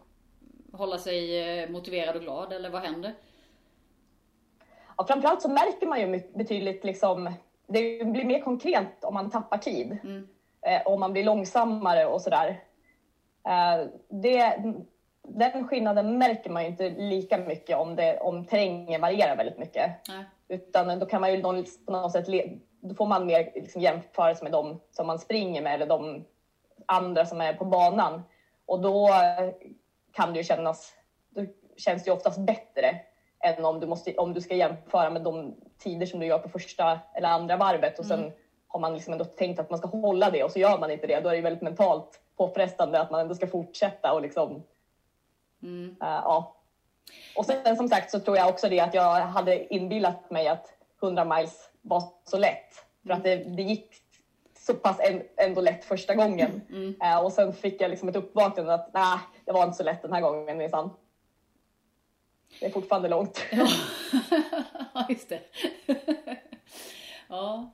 hålla 0.71 0.97
sig 0.97 1.49
eh, 1.61 1.69
motiverad 1.69 2.15
och 2.15 2.21
glad 2.21 2.53
eller 2.53 2.69
vad 2.69 2.81
händer? 2.81 3.13
Ja, 4.97 5.05
framförallt 5.07 5.41
så 5.41 5.49
märker 5.49 5.87
man 5.87 5.99
ju 6.01 6.21
betydligt 6.33 6.83
liksom 6.83 7.33
det 7.67 8.05
blir 8.05 8.25
mer 8.25 8.39
konkret 8.39 9.03
om 9.03 9.13
man 9.13 9.29
tappar 9.29 9.57
tid. 9.57 9.97
Mm. 10.03 10.27
Eh, 10.61 10.87
om 10.87 10.99
man 10.99 11.13
blir 11.13 11.23
långsammare 11.23 12.05
och 12.05 12.21
sådär. 12.21 12.63
Eh, 13.47 13.87
det, 14.09 14.63
den 15.27 15.67
skillnaden 15.67 16.17
märker 16.17 16.50
man 16.50 16.63
ju 16.63 16.69
inte 16.69 16.89
lika 16.89 17.38
mycket 17.38 17.77
om, 17.77 17.96
det, 17.96 18.19
om 18.19 18.46
terrängen 18.46 19.01
varierar 19.01 19.38
väldigt 19.38 19.57
mycket. 19.57 20.10
Mm. 20.10 20.24
Utan 20.48 21.00
då 21.00 21.05
kan 21.05 21.22
man 21.22 21.34
ju 21.34 21.41
på 21.41 21.91
något 21.91 22.12
sätt, 22.12 22.25
då 22.81 22.96
får 22.96 23.05
man 23.05 23.25
mer 23.25 23.51
liksom 23.55 23.81
jämförelse 23.81 24.43
med 24.43 24.51
de 24.51 24.79
som 24.91 25.07
man 25.07 25.19
springer 25.19 25.62
med 25.62 25.74
eller 25.74 25.86
de 25.86 26.25
andra 26.86 27.25
som 27.25 27.41
är 27.41 27.53
på 27.53 27.65
banan. 27.65 28.24
Och 28.65 28.81
då 28.81 29.10
kan 30.13 30.34
det 30.34 30.38
ju 30.38 30.43
kännas, 30.43 30.93
då 31.29 31.46
känns 31.77 32.03
det 32.03 32.10
ju 32.10 32.15
oftast 32.15 32.39
bättre 32.39 33.00
än 33.39 33.65
om 33.65 33.79
du, 33.79 33.88
måste, 33.88 34.13
om 34.13 34.34
du 34.34 34.41
ska 34.41 34.55
jämföra 34.55 35.10
med 35.10 35.22
de 35.22 35.55
tider 35.77 36.05
som 36.05 36.19
du 36.19 36.25
gör 36.25 36.39
på 36.39 36.50
första 36.50 37.00
eller 37.13 37.27
andra 37.27 37.57
varvet 37.57 38.00
och 38.00 38.05
sen 38.05 38.19
mm. 38.19 38.31
har 38.67 38.79
man 38.79 38.93
liksom 38.93 39.13
ändå 39.13 39.25
tänkt 39.25 39.60
att 39.60 39.69
man 39.69 39.79
ska 39.79 39.88
hålla 39.88 40.29
det 40.29 40.43
och 40.43 40.51
så 40.51 40.60
gör 40.60 40.79
man 40.79 40.91
inte 40.91 41.07
det. 41.07 41.19
Då 41.19 41.29
är 41.29 41.36
det 41.36 41.41
väldigt 41.41 41.62
mentalt 41.62 42.22
påfrestande 42.38 43.01
att 43.01 43.12
man 43.12 43.22
ändå 43.22 43.36
ska 43.36 43.48
fortsätta 43.48 44.13
och 44.13 44.22
liksom, 44.22 44.63
mm. 45.63 45.89
uh, 45.89 45.95
ja. 45.99 46.55
Och 47.35 47.45
sen 47.45 47.77
som 47.77 47.89
sagt 47.89 48.11
så 48.11 48.19
tror 48.19 48.37
jag 48.37 48.49
också 48.49 48.69
det 48.69 48.79
att 48.79 48.93
jag 48.93 49.21
hade 49.21 49.73
inbillat 49.73 50.31
mig 50.31 50.47
att 50.47 50.73
100 51.01 51.25
miles 51.25 51.69
var 51.81 52.03
så 52.23 52.37
lätt. 52.37 52.85
För 53.03 53.13
att 53.13 53.23
det, 53.23 53.35
det 53.35 53.63
gick 53.63 53.95
så 54.57 54.73
pass 54.73 54.99
ändå 55.37 55.61
lätt 55.61 55.85
första 55.85 56.15
gången. 56.15 56.61
Mm. 56.69 56.95
Uh, 57.03 57.17
och 57.17 57.33
sen 57.33 57.53
fick 57.53 57.81
jag 57.81 57.89
liksom 57.89 58.09
ett 58.09 58.15
uppvaknande 58.15 58.73
att 58.73 58.93
nej, 58.93 59.19
det 59.45 59.51
var 59.51 59.63
inte 59.63 59.77
så 59.77 59.83
lätt 59.83 60.01
den 60.01 60.13
här 60.13 60.21
gången 60.21 60.57
minsann. 60.57 60.89
Det 62.59 62.65
är 62.65 62.69
fortfarande 62.69 63.07
långt. 63.07 63.45
Ja, 64.93 65.05
just 65.09 65.29
det. 65.29 65.41
ja. 67.27 67.73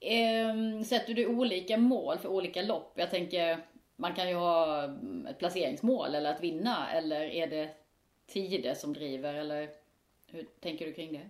Ehm, 0.00 0.84
sätter 0.84 1.14
du 1.14 1.26
olika 1.26 1.76
mål 1.76 2.18
för 2.18 2.28
olika 2.28 2.62
lopp? 2.62 2.92
Jag 2.94 3.10
tänker, 3.10 3.58
man 4.00 4.14
kan 4.14 4.28
ju 4.28 4.34
ha 4.34 4.84
ett 5.30 5.38
placeringsmål 5.38 6.14
eller 6.14 6.30
att 6.30 6.40
vinna. 6.40 6.92
Eller 6.92 7.20
är 7.20 7.46
det 7.46 7.70
tider 8.26 8.74
som 8.74 8.92
driver? 8.92 9.34
Eller 9.34 9.70
hur 10.26 10.46
tänker 10.60 10.86
du 10.86 10.92
kring 10.92 11.12
det? 11.12 11.28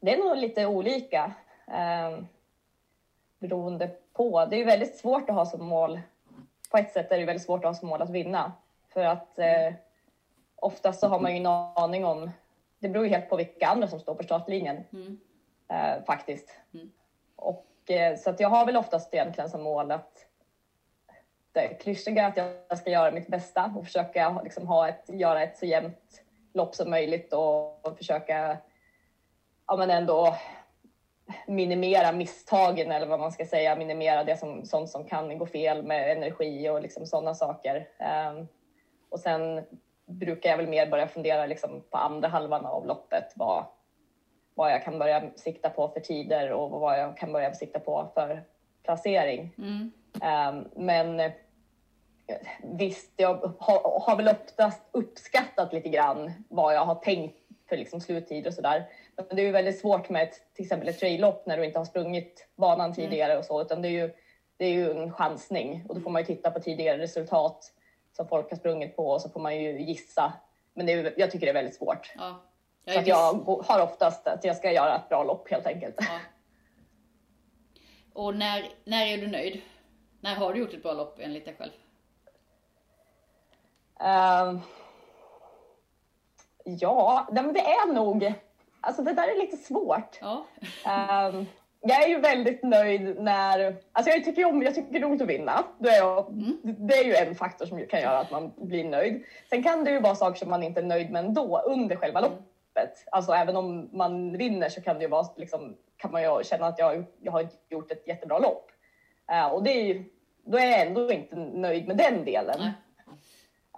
Det 0.00 0.14
är 0.14 0.18
nog 0.18 0.36
lite 0.36 0.66
olika. 0.66 1.32
Eh, 1.66 2.24
beroende 3.38 3.90
på. 4.12 4.46
Det 4.46 4.56
är 4.56 4.58
ju 4.58 4.64
väldigt 4.64 4.96
svårt 4.96 5.30
att 5.30 5.36
ha 5.36 5.46
som 5.46 5.66
mål. 5.66 6.00
På 6.70 6.78
ett 6.78 6.92
sätt 6.92 7.12
är 7.12 7.18
det 7.18 7.24
väldigt 7.24 7.46
svårt 7.46 7.64
att 7.64 7.70
ha 7.70 7.74
som 7.74 7.88
mål 7.88 8.02
att 8.02 8.10
vinna. 8.10 8.52
För 8.88 9.04
att 9.04 9.38
eh, 9.38 9.74
oftast 10.56 11.00
så 11.00 11.06
har 11.06 11.20
man 11.20 11.32
ju 11.32 11.36
en 11.36 11.46
aning 11.46 12.04
om, 12.04 12.30
det 12.78 12.88
beror 12.88 13.04
ju 13.04 13.10
helt 13.10 13.28
på 13.28 13.36
vilka 13.36 13.66
andra 13.66 13.88
som 13.88 14.00
står 14.00 14.14
på 14.14 14.22
startlinjen 14.22 14.84
mm. 14.92 15.20
eh, 15.68 16.04
faktiskt. 16.04 16.56
Mm. 16.74 16.90
Och, 17.36 17.90
eh, 17.90 18.16
så 18.16 18.30
att 18.30 18.40
jag 18.40 18.48
har 18.48 18.66
väl 18.66 18.76
oftast 18.76 19.14
egentligen 19.14 19.50
som 19.50 19.62
mål 19.62 19.90
att 19.90 20.26
det 21.52 21.68
klyschiga 21.68 22.26
att 22.26 22.36
jag 22.36 22.78
ska 22.78 22.90
göra 22.90 23.10
mitt 23.10 23.28
bästa 23.28 23.72
och 23.76 23.84
försöka 23.84 24.40
liksom 24.44 24.66
ha 24.66 24.88
ett, 24.88 25.04
göra 25.08 25.42
ett 25.42 25.58
så 25.58 25.66
jämnt 25.66 26.22
lopp 26.54 26.74
som 26.74 26.90
möjligt 26.90 27.32
och, 27.32 27.86
och 27.86 27.96
försöka 27.96 28.58
ja, 29.66 29.76
men 29.76 29.90
ändå 29.90 30.36
minimera 31.46 32.12
misstagen 32.12 32.92
eller 32.92 33.06
vad 33.06 33.20
man 33.20 33.32
ska 33.32 33.44
säga, 33.44 33.76
minimera 33.76 34.24
det 34.24 34.36
som, 34.36 34.66
sånt 34.66 34.90
som 34.90 35.04
kan 35.04 35.38
gå 35.38 35.46
fel 35.46 35.82
med 35.82 36.12
energi 36.16 36.68
och 36.68 36.82
liksom 36.82 37.06
sådana 37.06 37.34
saker. 37.34 37.88
Um, 38.30 38.48
och 39.08 39.20
sen 39.20 39.64
brukar 40.06 40.50
jag 40.50 40.56
väl 40.56 40.68
mer 40.68 40.86
börja 40.86 41.08
fundera 41.08 41.46
liksom 41.46 41.82
på 41.90 41.96
andra 41.96 42.28
halvan 42.28 42.66
av 42.66 42.86
loppet 42.86 43.32
vad, 43.36 43.64
vad 44.54 44.72
jag 44.72 44.84
kan 44.84 44.98
börja 44.98 45.30
sikta 45.36 45.70
på 45.70 45.88
för 45.88 46.00
tider 46.00 46.52
och 46.52 46.70
vad 46.70 47.00
jag 47.00 47.16
kan 47.16 47.32
börja 47.32 47.54
sikta 47.54 47.78
på 47.78 48.10
för 48.14 48.44
placering. 48.82 49.54
Mm. 49.58 49.92
Um, 50.14 50.68
men 50.84 51.32
visst, 52.62 53.12
jag 53.16 53.54
har, 53.58 54.00
har 54.00 54.16
väl 54.16 54.28
oftast 54.28 54.82
uppskattat 54.92 55.72
lite 55.72 55.88
grann 55.88 56.32
vad 56.48 56.74
jag 56.74 56.84
har 56.84 56.94
tänkt 56.94 57.38
för 57.68 57.76
liksom 57.76 58.00
sluttid 58.00 58.46
och 58.46 58.54
sådär. 58.54 58.88
Men 59.16 59.36
det 59.36 59.42
är 59.42 59.46
ju 59.46 59.52
väldigt 59.52 59.80
svårt 59.80 60.08
med 60.08 60.22
ett, 60.22 60.54
till 60.54 60.64
exempel 60.64 60.88
ett 60.88 60.98
trail-lopp 60.98 61.46
när 61.46 61.56
du 61.56 61.64
inte 61.64 61.78
har 61.78 61.84
sprungit 61.84 62.48
banan 62.56 62.80
mm. 62.80 62.94
tidigare 62.94 63.38
och 63.38 63.44
så, 63.44 63.62
utan 63.62 63.82
det 63.82 63.88
är 63.88 63.90
ju, 63.90 64.10
det 64.56 64.64
är 64.64 64.70
ju 64.70 64.90
en 64.90 65.12
chansning 65.12 65.84
och 65.88 65.94
då 65.94 66.00
får 66.00 66.10
man 66.10 66.22
ju 66.22 66.26
titta 66.26 66.50
på 66.50 66.60
tidigare 66.60 66.98
resultat 66.98 67.72
som 68.16 68.28
folk 68.28 68.50
har 68.50 68.56
sprungit 68.56 68.96
på 68.96 69.10
och 69.10 69.20
så 69.20 69.28
får 69.28 69.40
man 69.40 69.56
ju 69.56 69.82
gissa. 69.82 70.32
Men 70.74 70.86
det 70.86 70.92
är, 70.92 71.14
jag 71.16 71.30
tycker 71.30 71.46
det 71.46 71.50
är 71.50 71.54
väldigt 71.54 71.76
svårt. 71.76 72.12
Ja. 72.16 72.42
Jag, 72.84 72.94
så 72.94 73.00
att 73.00 73.06
jag 73.06 73.32
har 73.64 73.82
oftast 73.82 74.26
att 74.26 74.44
jag 74.44 74.56
ska 74.56 74.72
göra 74.72 74.96
ett 74.96 75.08
bra 75.08 75.24
lopp 75.24 75.50
helt 75.50 75.66
enkelt. 75.66 75.94
Ja. 75.98 76.18
Och 78.12 78.36
när, 78.36 78.68
när 78.84 79.06
är 79.06 79.18
du 79.18 79.26
nöjd? 79.26 79.60
När 80.20 80.34
har 80.34 80.52
du 80.52 80.60
gjort 80.60 80.74
ett 80.74 80.82
bra 80.82 80.92
lopp 80.92 81.18
enligt 81.20 81.44
dig 81.44 81.54
själv? 81.58 81.72
Uh, 84.02 84.60
ja, 86.64 87.28
men 87.32 87.52
det 87.52 87.60
är 87.60 87.92
nog... 87.92 88.32
Alltså 88.80 89.02
det 89.02 89.12
där 89.12 89.28
är 89.28 89.40
lite 89.40 89.56
svårt. 89.56 90.18
Ja. 90.20 90.44
uh, 90.86 91.42
jag 91.80 92.02
är 92.02 92.08
ju 92.08 92.20
väldigt 92.20 92.62
nöjd 92.62 93.20
när... 93.20 93.76
Alltså 93.92 94.10
jag 94.10 94.24
tycker 94.24 94.44
om, 94.44 94.62
jag 94.62 94.74
tycker 94.74 94.92
det 94.92 94.98
är 94.98 95.02
roligt 95.02 95.22
att 95.22 95.28
vinna. 95.28 95.64
Då 95.78 95.88
är 95.88 95.96
jag, 95.96 96.28
mm. 96.28 96.58
Det 96.62 96.94
är 96.94 97.04
ju 97.04 97.14
en 97.14 97.34
faktor 97.34 97.66
som 97.66 97.86
kan 97.86 98.00
göra 98.00 98.18
att 98.18 98.30
man 98.30 98.52
blir 98.56 98.84
nöjd. 98.84 99.24
Sen 99.50 99.62
kan 99.62 99.84
det 99.84 99.90
ju 99.90 100.00
vara 100.00 100.14
saker 100.14 100.38
som 100.38 100.50
man 100.50 100.62
inte 100.62 100.80
är 100.80 100.84
nöjd 100.84 101.10
med 101.10 101.24
ändå 101.24 101.62
under 101.66 101.96
själva 101.96 102.18
mm. 102.18 102.30
loppet. 102.30 103.04
Alltså 103.10 103.32
även 103.32 103.56
om 103.56 103.88
man 103.92 104.38
vinner 104.38 104.68
så 104.68 104.82
kan 104.82 104.96
det 104.96 105.02
ju 105.02 105.08
vara 105.08 105.26
liksom, 105.36 105.76
kan 105.96 106.12
man 106.12 106.22
ju 106.22 106.44
känna 106.44 106.66
att 106.66 106.78
jag, 106.78 107.04
jag 107.20 107.32
har 107.32 107.46
gjort 107.68 107.90
ett 107.90 108.08
jättebra 108.08 108.38
lopp. 108.38 108.70
Uh, 109.32 109.46
och 109.46 109.62
det 109.62 109.70
är 109.70 109.82
ju, 109.82 110.04
då 110.44 110.58
är 110.58 110.66
jag 110.66 110.80
ändå 110.80 111.12
inte 111.12 111.36
nöjd 111.36 111.88
med 111.88 111.96
den 111.96 112.24
delen. 112.24 112.60
Mm. 112.60 112.72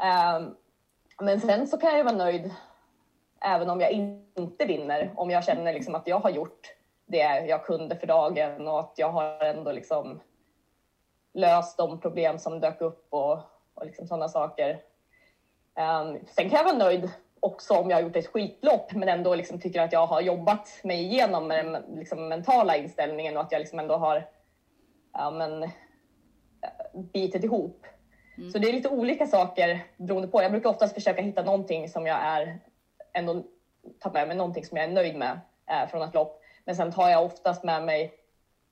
Ehm, 0.01 0.57
men 1.21 1.41
sen 1.41 1.67
så 1.67 1.79
kan 1.79 1.91
jag 1.91 1.99
ju 1.99 2.05
vara 2.05 2.17
nöjd 2.17 2.55
även 3.41 3.71
om 3.71 3.81
jag 3.81 3.93
inte 3.93 4.65
vinner. 4.67 5.13
Om 5.17 5.31
jag 5.31 5.45
känner 5.45 5.73
liksom 5.73 5.95
att 5.95 6.07
jag 6.07 6.21
har 6.21 6.31
gjort 6.31 6.75
det 7.07 7.47
jag 7.47 7.65
kunde 7.65 7.97
för 7.97 8.07
dagen 8.07 8.69
och 8.69 8.81
att 8.81 8.95
jag 8.97 9.11
har 9.11 9.45
ändå 9.45 9.73
liksom 9.73 10.21
löst 11.35 11.79
de 11.79 12.01
problem 12.01 12.39
som 12.39 12.61
dök 12.61 12.81
upp 12.81 13.07
och, 13.11 13.39
och 13.75 13.87
liksom 13.87 14.07
sådana 14.07 14.29
saker. 14.29 14.81
Um, 15.77 16.19
sen 16.27 16.51
kan 16.51 16.57
jag 16.59 16.65
vara 16.65 16.77
nöjd 16.77 17.11
också 17.41 17.75
om 17.75 17.91
jag 17.91 17.97
har 17.97 18.03
gjort 18.03 18.17
ett 18.17 18.27
skitlopp 18.27 18.93
men 18.93 19.09
ändå 19.09 19.35
liksom 19.35 19.61
tycker 19.61 19.81
att 19.81 19.93
jag 19.93 20.07
har 20.07 20.21
jobbat 20.21 20.69
mig 20.83 21.03
igenom 21.03 21.47
med 21.47 21.65
den 21.67 21.99
liksom 21.99 22.29
mentala 22.29 22.77
inställningen 22.77 23.37
och 23.37 23.43
att 23.43 23.53
jag 23.53 23.59
liksom 23.59 23.79
ändå 23.79 23.97
har 23.97 24.29
ja, 25.13 25.31
men, 25.31 25.63
eh, 25.63 25.71
bitit 27.13 27.45
ihop. 27.45 27.87
Mm. 28.39 28.51
Så 28.51 28.59
det 28.59 28.69
är 28.69 28.73
lite 28.73 28.89
olika 28.89 29.27
saker 29.27 29.81
beroende 29.97 30.29
på. 30.29 30.43
Jag 30.43 30.51
brukar 30.51 30.71
oftast 30.71 30.95
försöka 30.95 31.23
hitta 31.23 31.43
någonting 31.43 31.89
som 31.89 32.07
jag 32.07 32.19
är 32.23 32.59
ändå 33.13 33.43
ta 33.99 34.11
med 34.13 34.29
mig 34.29 34.37
någonting 34.37 34.65
som 34.65 34.77
jag 34.77 34.87
är 34.87 34.93
nöjd 34.93 35.17
med 35.17 35.41
eh, 35.71 35.89
från 35.91 36.03
ett 36.03 36.15
lopp. 36.15 36.41
Men 36.65 36.77
sen 36.77 36.93
tar 36.93 37.09
jag 37.09 37.25
oftast 37.25 37.65
med 37.65 37.85
mig 37.85 38.13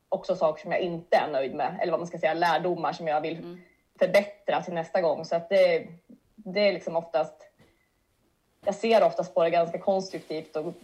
också 0.09 0.37
saker 0.37 0.62
som 0.62 0.73
jag 0.73 0.81
inte 0.81 1.16
är 1.16 1.33
nöjd 1.33 1.54
med 1.54 1.78
eller 1.81 1.90
vad 1.92 2.00
man 2.00 2.07
ska 2.07 2.19
säga 2.19 2.35
lärdomar 2.35 2.92
som 2.92 3.09
jag 3.09 3.21
vill 3.21 3.38
mm. 3.38 3.61
förbättra 3.99 4.62
till 4.62 4.75
nästa 4.75 5.00
gång. 5.00 5.25
Så 5.25 5.37
att 5.37 5.49
det, 5.49 5.87
det 6.35 6.61
är 6.69 6.73
liksom 6.73 6.97
oftast. 6.97 7.35
Jag 8.64 8.75
ser 8.75 9.04
oftast 9.04 9.35
på 9.35 9.42
det 9.42 9.50
ganska 9.50 9.78
konstruktivt 9.78 10.57
och 10.57 10.75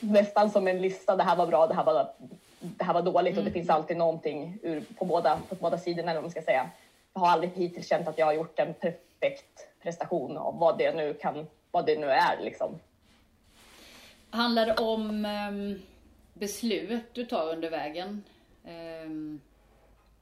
nästan 0.00 0.50
som 0.50 0.68
en 0.68 0.82
lista. 0.82 1.16
Det 1.16 1.22
här 1.22 1.36
var 1.36 1.46
bra, 1.46 1.66
det 1.66 1.74
här 1.74 1.84
var, 1.84 2.12
det 2.60 2.84
här 2.84 2.94
var 2.94 3.02
dåligt 3.02 3.32
mm. 3.32 3.38
och 3.38 3.44
det 3.44 3.50
mm. 3.50 3.52
finns 3.52 3.70
alltid 3.70 3.96
någonting 3.96 4.58
ur, 4.62 4.84
på, 4.98 5.04
båda, 5.04 5.38
på 5.48 5.54
båda 5.54 5.78
sidorna 5.78 6.10
eller 6.10 6.20
vad 6.20 6.24
man 6.24 6.30
ska 6.30 6.42
säga 6.42 6.70
har 7.12 7.28
aldrig 7.28 7.52
hittills 7.52 7.88
känt 7.88 8.08
att 8.08 8.18
jag 8.18 8.26
har 8.26 8.32
gjort 8.32 8.58
en 8.58 8.74
perfekt 8.74 9.68
prestation 9.82 10.36
av 10.36 10.58
vad 10.58 10.78
det 10.78 10.94
nu 10.94 11.14
kan, 11.14 11.46
vad 11.70 11.86
det 11.86 11.98
nu 11.98 12.06
är 12.06 12.40
liksom. 12.40 12.78
Handlar 14.30 14.66
det 14.66 14.74
om 14.74 15.24
um, 15.24 15.82
beslut 16.34 17.14
du 17.14 17.24
tar 17.24 17.52
under 17.52 17.70
vägen? 17.70 18.24
Um, 19.04 19.40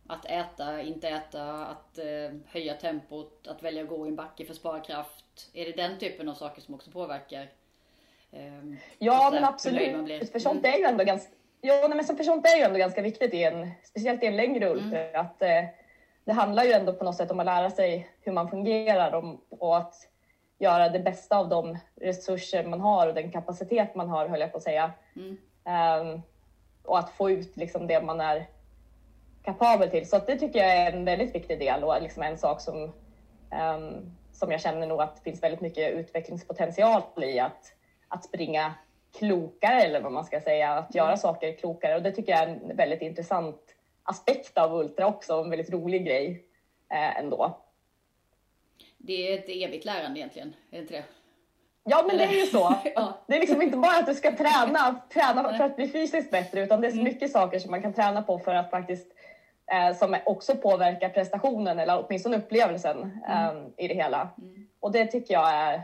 att 0.06 0.24
äta, 0.24 0.82
inte 0.82 1.08
äta, 1.08 1.66
att 1.66 1.98
uh, 1.98 2.38
höja 2.46 2.74
tempot, 2.74 3.46
att 3.46 3.62
välja 3.62 3.82
att 3.82 3.88
gå 3.88 4.06
i 4.06 4.08
en 4.08 4.16
backe 4.16 4.44
för 4.44 4.54
sparkraft. 4.54 5.50
Är 5.54 5.64
det 5.64 5.72
den 5.72 5.98
typen 5.98 6.28
av 6.28 6.34
saker 6.34 6.60
som 6.60 6.74
också 6.74 6.90
påverkar? 6.90 7.48
Um, 8.30 8.76
ja, 8.98 9.30
men 9.32 9.44
absolut. 9.44 10.32
För 10.32 10.38
sånt 10.38 10.66
är 10.66 10.78
ju 10.78 10.84
ändå 10.84 11.04
ganska 11.04 11.30
Ja, 11.60 11.88
men 11.88 12.04
för 12.04 12.24
sånt 12.24 12.46
är 12.46 12.56
ju 12.56 12.62
ändå 12.62 12.78
ganska 12.78 13.02
viktigt 13.02 13.34
i 13.34 13.44
en, 13.44 13.70
speciellt 13.84 14.22
i 14.22 14.26
en 14.26 14.36
längre 14.36 14.70
ultra, 14.70 15.08
mm. 15.08 15.20
att 15.20 15.42
eh, 15.42 15.64
det 16.24 16.32
handlar 16.32 16.64
ju 16.64 16.72
ändå 16.72 16.92
på 16.92 17.04
något 17.04 17.16
sätt 17.16 17.30
om 17.30 17.40
att 17.40 17.46
lära 17.46 17.70
sig 17.70 18.10
hur 18.20 18.32
man 18.32 18.50
fungerar 18.50 19.38
och 19.48 19.76
att 19.76 19.94
göra 20.58 20.88
det 20.88 20.98
bästa 20.98 21.38
av 21.38 21.48
de 21.48 21.78
resurser 22.00 22.64
man 22.64 22.80
har 22.80 23.06
och 23.06 23.14
den 23.14 23.32
kapacitet 23.32 23.94
man 23.94 24.08
har, 24.08 24.28
höll 24.28 24.40
jag 24.40 24.52
på 24.52 24.56
att 24.56 24.62
säga. 24.62 24.92
Mm. 25.16 25.38
Um, 26.10 26.22
och 26.84 26.98
att 26.98 27.10
få 27.10 27.30
ut 27.30 27.56
liksom 27.56 27.86
det 27.86 28.02
man 28.02 28.20
är 28.20 28.46
kapabel 29.42 29.90
till. 29.90 30.08
Så 30.08 30.18
det 30.18 30.36
tycker 30.36 30.58
jag 30.58 30.76
är 30.76 30.92
en 30.92 31.04
väldigt 31.04 31.34
viktig 31.34 31.58
del 31.58 31.84
och 31.84 32.02
liksom 32.02 32.22
en 32.22 32.38
sak 32.38 32.60
som, 32.60 32.82
um, 32.82 34.16
som 34.32 34.50
jag 34.50 34.60
känner 34.60 34.86
nog 34.86 35.00
att 35.00 35.16
det 35.16 35.22
finns 35.22 35.42
väldigt 35.42 35.60
mycket 35.60 35.92
utvecklingspotential 35.92 37.02
i 37.16 37.40
att, 37.40 37.72
att 38.08 38.24
springa 38.24 38.74
klokare 39.18 39.82
eller 39.82 40.00
vad 40.00 40.12
man 40.12 40.24
ska 40.24 40.40
säga, 40.40 40.70
att 40.70 40.94
göra 40.94 41.06
mm. 41.06 41.18
saker 41.18 41.56
klokare. 41.56 41.96
Och 41.96 42.02
det 42.02 42.12
tycker 42.12 42.32
jag 42.32 42.42
är 42.42 42.46
en 42.46 42.76
väldigt 42.76 43.02
intressant 43.02 43.76
aspekt 44.10 44.58
av 44.58 44.74
ultra 44.74 45.06
också, 45.06 45.34
en 45.34 45.50
väldigt 45.50 45.70
rolig 45.70 46.06
grej 46.06 46.44
eh, 46.90 47.18
ändå. 47.18 47.58
Det 48.98 49.32
är 49.32 49.38
ett 49.38 49.48
evigt 49.48 49.84
lärande 49.84 50.20
egentligen, 50.20 50.48
är 50.70 50.76
det 50.76 50.82
inte 50.82 50.94
det? 50.94 51.04
Ja, 51.84 52.04
men 52.06 52.16
det 52.16 52.24
är 52.24 52.40
ju 52.40 52.46
så. 52.46 52.74
ja. 52.94 53.18
Det 53.26 53.36
är 53.36 53.40
liksom 53.40 53.62
inte 53.62 53.76
bara 53.76 53.98
att 53.98 54.06
du 54.06 54.14
ska 54.14 54.36
träna, 54.36 55.00
träna 55.12 55.56
för 55.56 55.64
att 55.64 55.76
bli 55.76 55.88
fysiskt 55.88 56.30
bättre, 56.30 56.60
utan 56.60 56.80
det 56.80 56.86
är 56.86 56.90
så 56.90 57.00
mm. 57.00 57.12
mycket 57.12 57.32
saker 57.32 57.58
som 57.58 57.70
man 57.70 57.82
kan 57.82 57.92
träna 57.92 58.22
på 58.22 58.38
för 58.38 58.54
att 58.54 58.70
faktiskt 58.70 59.06
eh, 59.72 59.96
som 59.96 60.16
också 60.24 60.56
påverkar 60.56 61.08
prestationen 61.08 61.78
eller 61.78 62.04
åtminstone 62.06 62.36
upplevelsen 62.36 63.20
eh, 63.28 63.48
mm. 63.48 63.72
i 63.76 63.88
det 63.88 63.94
hela. 63.94 64.28
Mm. 64.38 64.66
Och 64.80 64.92
det 64.92 65.06
tycker 65.06 65.34
jag 65.34 65.54
är, 65.54 65.82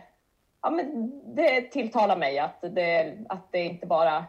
ja 0.63 0.71
men 0.71 1.13
det 1.35 1.61
tilltalar 1.61 2.17
mig 2.17 2.39
att 2.39 2.61
det, 2.61 3.15
att 3.29 3.53
det 3.53 3.65
inte 3.65 3.87
bara 3.87 4.25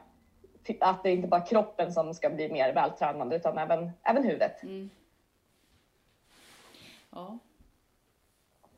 att 0.82 1.04
det 1.04 1.12
inte 1.12 1.28
bara 1.28 1.42
är 1.42 1.46
kroppen 1.46 1.94
som 1.94 2.14
ska 2.14 2.30
bli 2.30 2.50
mer 2.50 2.74
vältränad 2.74 3.34
utan 3.34 3.58
även, 3.58 3.92
även 4.04 4.24
huvudet. 4.24 4.64
Mm. 4.64 4.90
Ja. 7.10 7.38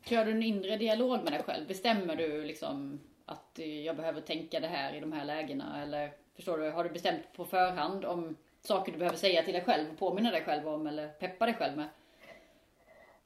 Kör 0.06 0.26
du 0.26 0.32
en 0.32 0.44
inre 0.44 0.78
dialog 0.78 1.24
med 1.24 1.34
dig 1.34 1.44
själv? 1.44 1.68
Bestämmer 1.68 2.16
du 2.16 2.44
liksom 2.44 3.00
att 3.26 3.60
jag 3.86 3.96
behöver 3.96 4.22
tänka 4.22 4.60
det 4.60 4.68
här 4.68 4.94
i 4.94 5.00
de 5.00 5.12
här 5.12 5.26
lägena? 5.26 5.82
Eller 5.84 6.12
förstår 6.36 6.58
du, 6.58 6.72
har 6.72 6.84
du 6.84 6.90
bestämt 6.90 7.34
på 7.36 7.46
förhand 7.46 8.06
om 8.06 8.36
saker 8.62 8.92
du 8.92 8.98
behöver 8.98 9.18
säga 9.18 9.44
till 9.44 9.54
dig 9.54 9.64
själv, 9.64 9.98
påminna 9.98 10.32
dig 10.32 10.44
själv 10.44 10.68
om 10.68 10.88
eller 10.88 11.08
peppa 11.08 11.46
dig 11.46 11.56
själv 11.56 11.78
med? 11.78 11.90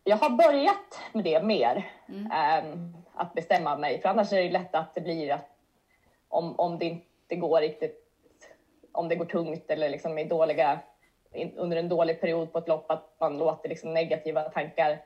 Jag 0.03 0.17
har 0.17 0.29
börjat 0.29 1.01
med 1.13 1.24
det 1.24 1.43
mer, 1.43 1.91
mm. 2.08 2.32
ähm, 2.32 2.98
att 3.13 3.34
bestämma 3.34 3.77
mig. 3.77 4.01
För 4.01 4.10
annars 4.10 4.34
är 4.34 4.43
det 4.43 4.50
lätt 4.50 4.75
att 4.75 4.96
det 4.96 5.01
blir 5.01 5.34
att 5.34 5.50
om, 6.27 6.60
om 6.60 6.79
det 6.79 6.86
inte 6.86 7.36
går 7.36 7.62
riktigt, 7.62 8.02
om 8.93 9.09
det 9.09 9.15
går 9.15 9.25
tungt 9.25 9.71
eller 9.71 9.89
liksom 9.89 10.17
är 10.17 10.25
dåliga, 10.25 10.79
under 11.55 11.77
en 11.77 11.89
dålig 11.89 12.21
period 12.21 12.53
på 12.53 12.59
ett 12.59 12.67
lopp, 12.67 12.91
att 12.91 13.15
man 13.19 13.38
låter 13.38 13.69
liksom 13.69 13.93
negativa 13.93 14.41
tankar 14.41 15.01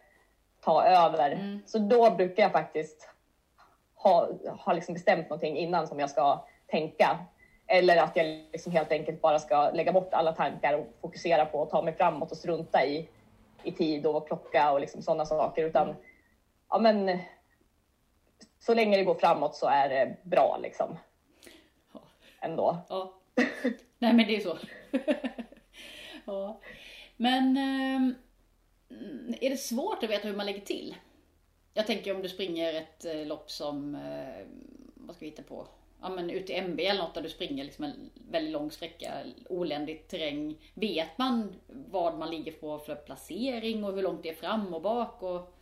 ta 0.62 0.84
över. 0.84 1.32
Mm. 1.32 1.62
Så 1.66 1.78
då 1.78 2.12
brukar 2.12 2.44
jag 2.44 2.52
faktiskt 2.52 3.10
ha, 3.96 4.30
ha 4.60 4.74
liksom 4.74 4.94
bestämt 4.94 5.30
någonting 5.30 5.58
innan 5.58 5.88
som 5.88 6.00
jag 6.00 6.10
ska 6.10 6.46
tänka. 6.68 7.20
Eller 7.68 7.98
att 7.98 8.16
jag 8.16 8.26
liksom 8.26 8.72
helt 8.72 8.92
enkelt 8.92 9.22
bara 9.22 9.40
ska 9.40 9.70
lägga 9.70 9.92
bort 9.92 10.14
alla 10.14 10.34
tankar 10.34 10.74
och 10.74 10.88
fokusera 11.02 11.46
på 11.46 11.64
att 11.64 11.70
ta 11.70 11.82
mig 11.82 11.94
framåt 11.94 12.32
och 12.32 12.38
strunta 12.38 12.86
i, 12.86 13.10
i 13.64 13.72
tid 13.72 14.06
och 14.06 14.28
klocka 14.28 14.72
och 14.72 14.80
liksom 14.80 15.02
sådana 15.02 15.26
saker. 15.26 15.64
Utan 15.64 15.96
ja, 16.70 16.80
men, 16.80 17.20
så 18.60 18.74
länge 18.74 18.98
det 18.98 19.04
går 19.04 19.16
framåt 19.16 19.56
så 19.56 19.68
är 19.68 19.90
det 19.90 20.16
bra 20.24 20.58
liksom. 20.62 20.98
Ändå. 22.42 22.78
Ja. 22.90 23.17
Nej 24.00 24.14
men 24.14 24.28
det 24.28 24.36
är 24.36 24.40
så. 24.40 24.58
ja. 26.26 26.62
Men 27.18 27.58
ähm, 27.58 28.16
är 29.42 29.50
det 29.50 29.58
svårt 29.58 30.04
att 30.04 30.10
veta 30.10 30.28
hur 30.28 30.36
man 30.36 30.46
lägger 30.46 30.62
till? 30.62 30.96
Jag 31.74 31.88
tänker 31.88 32.16
om 32.16 32.22
du 32.22 32.30
springer 32.30 32.74
ett 32.74 33.06
äh, 33.06 33.26
lopp 33.26 33.52
som, 33.52 33.96
äh, 33.96 34.46
vad 34.96 35.16
ska 35.16 35.26
vi 35.26 35.30
hitta 35.30 35.44
på? 35.44 35.68
ja, 36.02 36.10
men 36.10 36.30
ut 36.30 36.50
i 36.50 36.54
MB 36.54 36.80
eller 36.80 37.02
något 37.02 37.14
där 37.14 37.22
du 37.22 37.30
springer 37.30 37.64
liksom 37.64 37.86
en 37.86 38.10
väldigt 38.32 38.52
lång 38.52 38.72
sträcka, 38.72 39.12
oländig 39.50 40.08
terräng. 40.08 40.56
Vet 40.74 41.18
man 41.18 41.56
vad 41.68 42.18
man 42.18 42.32
ligger 42.32 42.52
på 42.52 42.80
för 42.80 42.96
placering 42.96 43.84
och 43.84 43.94
hur 43.94 44.04
långt 44.04 44.24
det 44.24 44.30
är 44.30 44.34
fram 44.34 44.74
och 44.74 44.82
bak? 44.82 45.24
Och... 45.24 45.54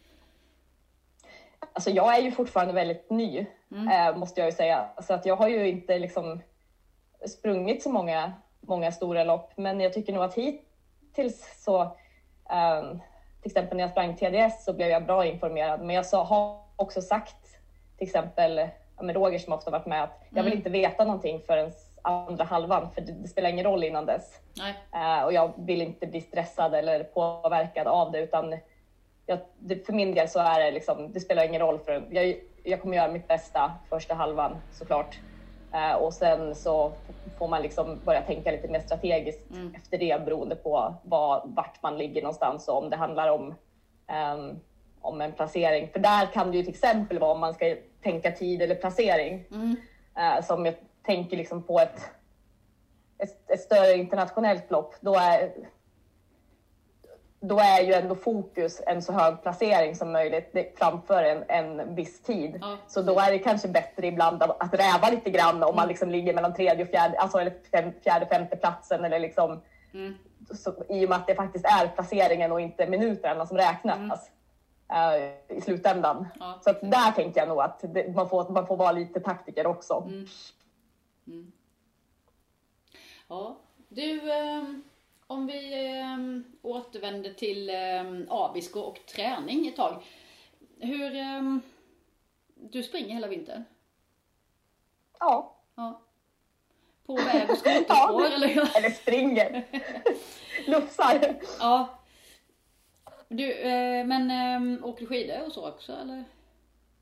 Alltså 1.73 1.89
jag 1.89 2.17
är 2.17 2.21
ju 2.21 2.31
fortfarande 2.31 2.73
väldigt 2.73 3.09
ny, 3.09 3.45
mm. 3.71 3.87
äh, 3.87 4.17
måste 4.17 4.41
jag 4.41 4.47
ju 4.47 4.55
säga. 4.55 4.89
Så 5.03 5.13
att 5.13 5.25
jag 5.25 5.35
har 5.35 5.47
ju 5.47 5.67
inte 5.67 5.99
liksom 5.99 6.41
sprungit 7.27 7.83
så 7.83 7.89
många, 7.89 8.33
många 8.61 8.91
stora 8.91 9.23
lopp, 9.23 9.51
men 9.55 9.79
jag 9.79 9.93
tycker 9.93 10.13
nog 10.13 10.23
att 10.23 10.33
hittills 10.35 11.63
så, 11.63 11.81
äh, 12.49 12.81
till 13.41 13.51
exempel 13.51 13.77
när 13.77 13.83
jag 13.83 13.91
sprang 13.91 14.15
TDS 14.15 14.65
så 14.65 14.73
blev 14.73 14.89
jag 14.89 15.05
bra 15.05 15.25
informerad, 15.25 15.81
men 15.81 15.95
jag 15.95 16.05
så, 16.05 16.17
har 16.17 16.59
också 16.75 17.01
sagt 17.01 17.57
till 17.97 18.07
exempel 18.07 18.67
med 19.01 19.15
Roger 19.15 19.39
som 19.39 19.53
ofta 19.53 19.71
varit 19.71 19.85
med 19.85 20.03
att 20.03 20.23
jag 20.29 20.43
vill 20.43 20.53
mm. 20.53 20.57
inte 20.57 20.69
veta 20.69 21.05
någonting 21.05 21.41
förrän 21.47 21.71
andra 22.01 22.43
halvan 22.43 22.91
för 22.91 23.01
det, 23.01 23.11
det, 23.11 23.27
spelar 23.27 23.49
ingen 23.49 23.65
roll 23.65 23.83
innan 23.83 24.05
dess. 24.05 24.39
Uh, 24.93 25.23
och 25.23 25.33
jag 25.33 25.53
vill 25.57 25.81
inte 25.81 26.07
bli 26.07 26.21
stressad 26.21 26.75
eller 26.75 27.03
påverkad 27.03 27.87
av 27.87 28.11
det 28.11 28.19
utan 28.19 28.55
jag, 29.25 29.39
det, 29.59 29.85
för 29.85 29.93
min 29.93 30.13
del 30.13 30.29
så 30.29 30.39
är 30.39 30.59
det 30.59 30.71
liksom, 30.71 31.11
det 31.11 31.19
spelar 31.19 31.45
ingen 31.45 31.61
roll 31.61 31.79
för 31.79 32.07
jag, 32.09 32.35
jag 32.63 32.81
kommer 32.81 32.97
göra 32.97 33.11
mitt 33.11 33.27
bästa 33.27 33.71
första 33.89 34.13
halvan 34.13 34.57
såklart. 34.71 35.19
Uh, 35.75 35.93
och 35.93 36.13
sen 36.13 36.55
så 36.55 36.91
får 37.37 37.47
man 37.47 37.61
liksom 37.61 37.99
börja 38.05 38.21
tänka 38.21 38.51
lite 38.51 38.67
mer 38.67 38.79
strategiskt 38.79 39.51
mm. 39.51 39.75
efter 39.75 39.97
det 39.97 40.25
beroende 40.25 40.55
på 40.55 40.95
var, 41.03 41.41
vart 41.45 41.83
man 41.83 41.97
ligger 41.97 42.21
någonstans 42.21 42.67
och 42.67 42.83
om 42.83 42.89
det 42.89 42.95
handlar 42.95 43.31
om 43.31 43.53
um, 44.35 44.59
om 45.05 45.21
en 45.21 45.31
placering. 45.31 45.89
För 45.93 45.99
där 45.99 46.25
kan 46.25 46.51
det 46.51 46.57
ju 46.57 46.63
till 46.63 46.73
exempel 46.73 47.19
vara 47.19 47.31
om 47.31 47.39
man 47.39 47.53
ska 47.53 47.75
tänka 48.01 48.31
tid 48.31 48.61
eller 48.61 48.75
placering. 48.75 49.45
Mm. 49.51 49.75
Uh, 50.17 50.45
som 50.45 50.65
jag 50.65 50.75
tänker 51.05 51.37
liksom 51.37 51.63
på 51.63 51.79
ett, 51.79 52.01
ett, 53.17 53.51
ett, 53.51 53.61
större 53.61 53.93
internationellt 53.93 54.71
lopp. 54.71 54.95
Då 55.01 55.15
är, 55.15 55.51
då 57.47 57.59
är 57.59 57.81
ju 57.81 57.93
ändå 57.93 58.15
fokus 58.15 58.81
en 58.85 59.01
så 59.01 59.13
hög 59.13 59.41
placering 59.41 59.95
som 59.95 60.11
möjligt 60.11 60.75
framför 60.77 61.23
en, 61.23 61.43
en 61.47 61.95
viss 61.95 62.21
tid. 62.21 62.55
Mm. 62.55 62.77
Så 62.87 63.01
då 63.01 63.19
är 63.19 63.31
det 63.31 63.39
kanske 63.39 63.67
bättre 63.67 64.07
ibland 64.07 64.43
att 64.43 64.73
räva 64.73 65.09
lite 65.09 65.29
grann 65.29 65.63
om 65.63 65.75
man 65.75 65.87
liksom 65.87 66.09
ligger 66.09 66.33
mellan 66.33 66.53
tredje 66.53 66.83
och 66.83 66.89
fjärde, 66.89 67.19
alltså 67.19 67.37
eller 67.37 67.53
fem, 67.71 67.91
fjärde, 68.03 68.25
femte 68.25 68.55
platsen 68.55 69.05
eller 69.05 69.19
liksom 69.19 69.61
mm. 69.93 70.15
så, 70.53 70.73
i 70.89 71.05
och 71.05 71.09
med 71.09 71.17
att 71.17 71.27
det 71.27 71.35
faktiskt 71.35 71.65
är 71.65 71.87
placeringen 71.87 72.51
och 72.51 72.61
inte 72.61 72.87
minuterna 72.87 73.45
som 73.45 73.57
räknas. 73.57 73.97
Mm 73.97 74.17
uh, 74.91 75.57
i 75.57 75.61
slutändan. 75.61 76.27
Ja, 76.39 76.59
så 76.63 76.69
att 76.69 76.81
där 76.81 77.11
tänker 77.11 77.39
jag 77.39 77.49
nog 77.49 77.61
att 77.61 77.79
det, 77.93 78.15
man, 78.15 78.29
får, 78.29 78.49
man 78.49 78.67
får 78.67 78.77
vara 78.77 78.91
lite 78.91 79.19
taktiker 79.19 79.67
också. 79.67 80.03
Mm. 80.07 80.25
Mm. 81.27 81.51
Ja, 83.27 83.57
du, 83.89 84.31
eh, 84.31 84.63
om 85.27 85.47
vi 85.47 85.89
eh, 85.99 86.17
återvänder 86.61 87.33
till 87.33 87.69
eh, 87.69 88.05
Abisko 88.29 88.79
och 88.79 88.99
träning 89.05 89.67
ett 89.67 89.75
tag. 89.75 90.03
Hur, 90.79 91.15
eh, 91.15 91.57
du 92.55 92.83
springer 92.83 93.13
hela 93.13 93.27
vintern? 93.27 93.63
Ja. 95.19 95.55
ja. 95.75 96.01
På 97.05 97.15
väg 97.15 97.49
och 97.49 97.57
skoterspår 97.57 97.87
ja, 98.21 98.25
eller? 98.25 98.77
eller 98.77 98.89
springer. 98.89 99.63
Lufsar. 100.67 101.35
Ja. 101.59 101.99
Du, 103.27 103.51
eh, 103.51 104.05
men 104.05 104.31
eh, 104.31 104.85
åker 104.85 105.01
du 105.01 105.07
skidor 105.07 105.45
och 105.45 105.51
så 105.51 105.67
också 105.69 105.93
eller? 105.93 106.23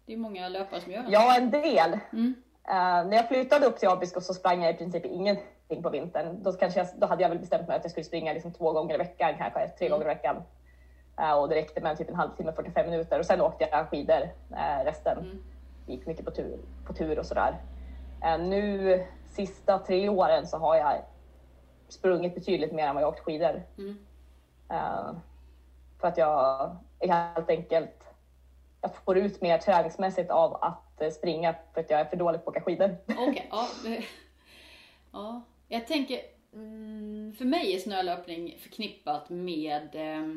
Det 0.06 0.14
är 0.14 0.18
många 0.18 0.50
löpare 0.50 0.82
som 0.82 0.92
gör 0.92 1.04
det. 1.04 1.12
Ja, 1.12 1.38
en 1.38 1.52
del. 1.52 2.00
Mm. 2.14 2.36
Uh, 2.68 2.76
när 3.10 3.14
jag 3.14 3.28
flyttade 3.28 3.66
upp 3.66 3.80
till 3.80 3.90
Abisko 3.90 4.22
så 4.22 4.34
sprang 4.34 4.64
jag 4.64 4.74
i 4.74 4.78
princip 4.78 5.06
ingenting 5.74 5.84
på 5.84 5.90
vintern. 5.90 6.44
Då, 6.44 6.54
kanske 6.54 6.80
jag, 6.80 6.88
då 6.98 7.08
hade 7.08 7.22
jag 7.22 7.30
väl 7.30 7.40
bestämt 7.40 7.68
mig 7.68 7.78
att 7.78 7.84
jag 7.84 7.92
skulle 7.92 8.04
springa 8.04 8.34
liksom 8.34 8.54
två 8.54 8.72
gånger 8.72 8.96
i 8.96 8.98
veckan, 8.98 9.34
kanske 9.38 9.68
tre 9.68 9.90
gånger 9.90 10.06
i 10.06 10.08
veckan. 10.08 10.44
Uh, 11.20 11.34
och 11.34 11.50
det 11.50 11.56
räckte 11.56 11.82
med 11.82 11.98
typ 11.98 12.10
en 12.10 12.16
halvtimme, 12.16 12.54
45 12.54 12.90
minuter. 12.90 13.20
Och 13.20 13.26
sen 13.26 13.42
åkte 13.42 13.68
jag 13.72 13.90
skidor 13.90 14.22
uh, 14.52 14.86
resten. 14.86 15.18
Mm. 15.18 15.44
Gick 15.88 16.06
mycket 16.08 16.26
på 16.26 16.32
tur, 16.32 16.60
på 16.86 16.94
tur 16.94 17.20
och 17.20 17.26
sådär. 17.26 17.58
nu 18.40 19.06
sista 19.28 19.80
tre 19.80 20.10
åren 20.10 20.48
så 20.48 20.58
har 20.58 20.76
jag 20.76 20.94
sprungit 21.88 22.36
betydligt 22.36 22.72
mer 22.72 22.88
än 22.88 22.96
vad 22.96 23.04
jag 23.04 23.10
åkt 23.10 23.20
skidor. 23.20 23.64
Mm. 23.78 23.98
För 26.00 26.08
att 26.08 26.18
jag 26.18 26.76
helt 27.00 27.50
enkelt 27.50 28.14
jag 28.84 28.96
får 29.06 29.18
ut 29.18 29.42
mer 29.42 29.58
träningsmässigt 29.58 30.32
av 30.32 30.58
att 30.64 31.14
springa 31.14 31.56
för 31.74 31.82
att 31.82 31.90
jag 31.90 32.00
är 32.00 32.06
för 32.06 32.18
dålig 32.18 32.44
på 32.44 32.50
att 32.50 32.56
åka 32.58 32.66
skidor. 32.66 32.98
Okay, 33.08 33.44
ja. 33.52 33.68
ja. 35.12 35.42
Jag 35.74 35.88
tänker, 35.88 36.22
mm, 36.54 37.34
för 37.38 37.46
mig 37.46 37.76
är 37.76 37.80
snölöpning 37.80 38.58
förknippat 38.60 39.30
med 39.30 39.96
eh, 39.96 40.36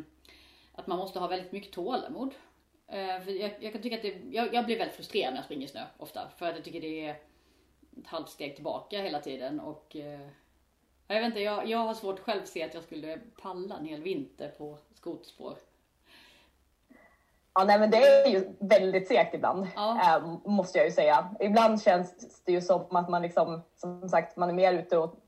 att 0.72 0.86
man 0.86 0.98
måste 0.98 1.18
ha 1.18 1.26
väldigt 1.26 1.52
mycket 1.52 1.72
tålamod. 1.72 2.34
Eh, 2.88 3.20
för 3.20 3.30
jag, 3.40 3.50
jag, 3.60 3.72
kan 3.72 3.82
tycka 3.82 3.96
att 3.96 4.02
det, 4.02 4.16
jag, 4.30 4.54
jag, 4.54 4.64
blir 4.64 4.78
väldigt 4.78 4.96
frustrerad 4.96 5.32
när 5.32 5.38
jag 5.38 5.44
springer 5.44 5.66
i 5.66 5.70
snö 5.70 5.84
ofta. 5.98 6.28
För 6.36 6.46
att 6.46 6.54
jag 6.54 6.64
tycker 6.64 6.80
det 6.80 7.06
är 7.06 7.10
ett 8.00 8.06
halvt 8.06 8.28
steg 8.28 8.54
tillbaka 8.54 9.02
hela 9.02 9.20
tiden. 9.20 9.60
Och 9.60 9.96
eh, 9.96 10.28
jag 11.06 11.16
vet 11.16 11.26
inte, 11.26 11.40
jag, 11.40 11.68
jag 11.68 11.78
har 11.78 11.94
svårt 11.94 12.20
själv 12.20 12.42
att 12.42 12.48
se 12.48 12.62
att 12.62 12.74
jag 12.74 12.82
skulle 12.82 13.18
palla 13.42 13.76
en 13.76 13.86
hel 13.86 14.02
vinter 14.02 14.48
på 14.58 14.78
skoterspår. 14.94 15.54
Ja, 17.54 17.64
nej, 17.64 17.78
men 17.78 17.90
det 17.90 17.96
är 17.96 18.28
ju 18.28 18.56
väldigt 18.58 19.08
segt 19.08 19.34
ibland, 19.34 19.66
ja. 19.76 20.16
äh, 20.16 20.50
måste 20.50 20.78
jag 20.78 20.86
ju 20.86 20.92
säga. 20.92 21.34
Ibland 21.40 21.82
känns 21.82 22.42
det 22.44 22.52
ju 22.52 22.60
som 22.60 22.96
att 22.96 23.08
man 23.08 23.22
liksom, 23.22 23.62
som 23.76 24.08
sagt, 24.08 24.36
man 24.36 24.48
är 24.48 24.52
mer 24.52 24.72
ute 24.72 24.98
och 24.98 25.22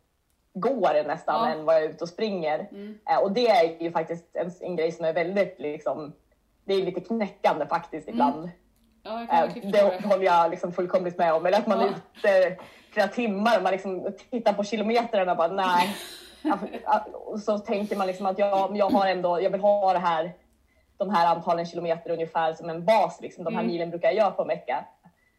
går 0.60 1.06
nästan 1.06 1.48
ja. 1.48 1.54
än 1.54 1.64
vad 1.64 1.74
jag 1.74 1.82
är 1.82 1.88
ute 1.88 2.04
och 2.04 2.08
springer. 2.08 2.68
Mm. 2.70 2.98
Äh, 3.10 3.18
och 3.18 3.32
det 3.32 3.48
är 3.48 3.82
ju 3.82 3.92
faktiskt 3.92 4.36
en, 4.36 4.50
en, 4.60 4.76
grej 4.76 4.92
som 4.92 5.04
är 5.04 5.12
väldigt 5.12 5.58
liksom, 5.58 6.12
det 6.64 6.74
är 6.74 6.82
lite 6.82 7.00
knäckande 7.00 7.66
faktiskt 7.66 8.08
ibland. 8.08 8.38
Mm. 8.38 8.50
Ja, 9.02 9.44
äh, 9.44 9.70
det 9.72 10.04
håller 10.04 10.24
jag 10.24 10.50
liksom 10.50 10.72
fullkomligt 10.72 11.18
med 11.18 11.34
om. 11.34 11.46
Eller 11.46 11.58
att 11.58 11.66
man 11.66 11.80
är 11.80 11.88
ute 11.88 12.56
flera 12.90 13.08
timmar 13.08 13.56
och 13.56 13.62
man 13.62 13.72
liksom 13.72 14.12
tittar 14.30 14.52
på 14.52 14.64
kilometrarna 14.64 15.32
och 15.32 15.38
bara 15.38 15.52
nej. 15.52 15.96
och 17.12 17.40
så 17.40 17.58
tänker 17.58 17.96
man 17.96 18.06
liksom 18.06 18.26
att 18.26 18.38
jag, 18.38 18.76
jag 18.76 18.90
har 18.90 19.06
ändå, 19.06 19.42
jag 19.42 19.50
vill 19.50 19.60
ha 19.60 19.92
det 19.92 19.98
här, 19.98 20.32
de 20.96 21.10
här 21.10 21.26
antalen 21.34 21.66
kilometer 21.66 22.10
ungefär 22.10 22.54
som 22.54 22.70
en 22.70 22.84
bas. 22.84 23.20
Liksom. 23.20 23.44
De 23.44 23.54
här 23.54 23.60
mm. 23.60 23.72
milen 23.72 23.90
brukar 23.90 24.08
jag 24.08 24.16
göra 24.16 24.30
på 24.30 24.42
en 24.42 24.48
vecka. 24.48 24.84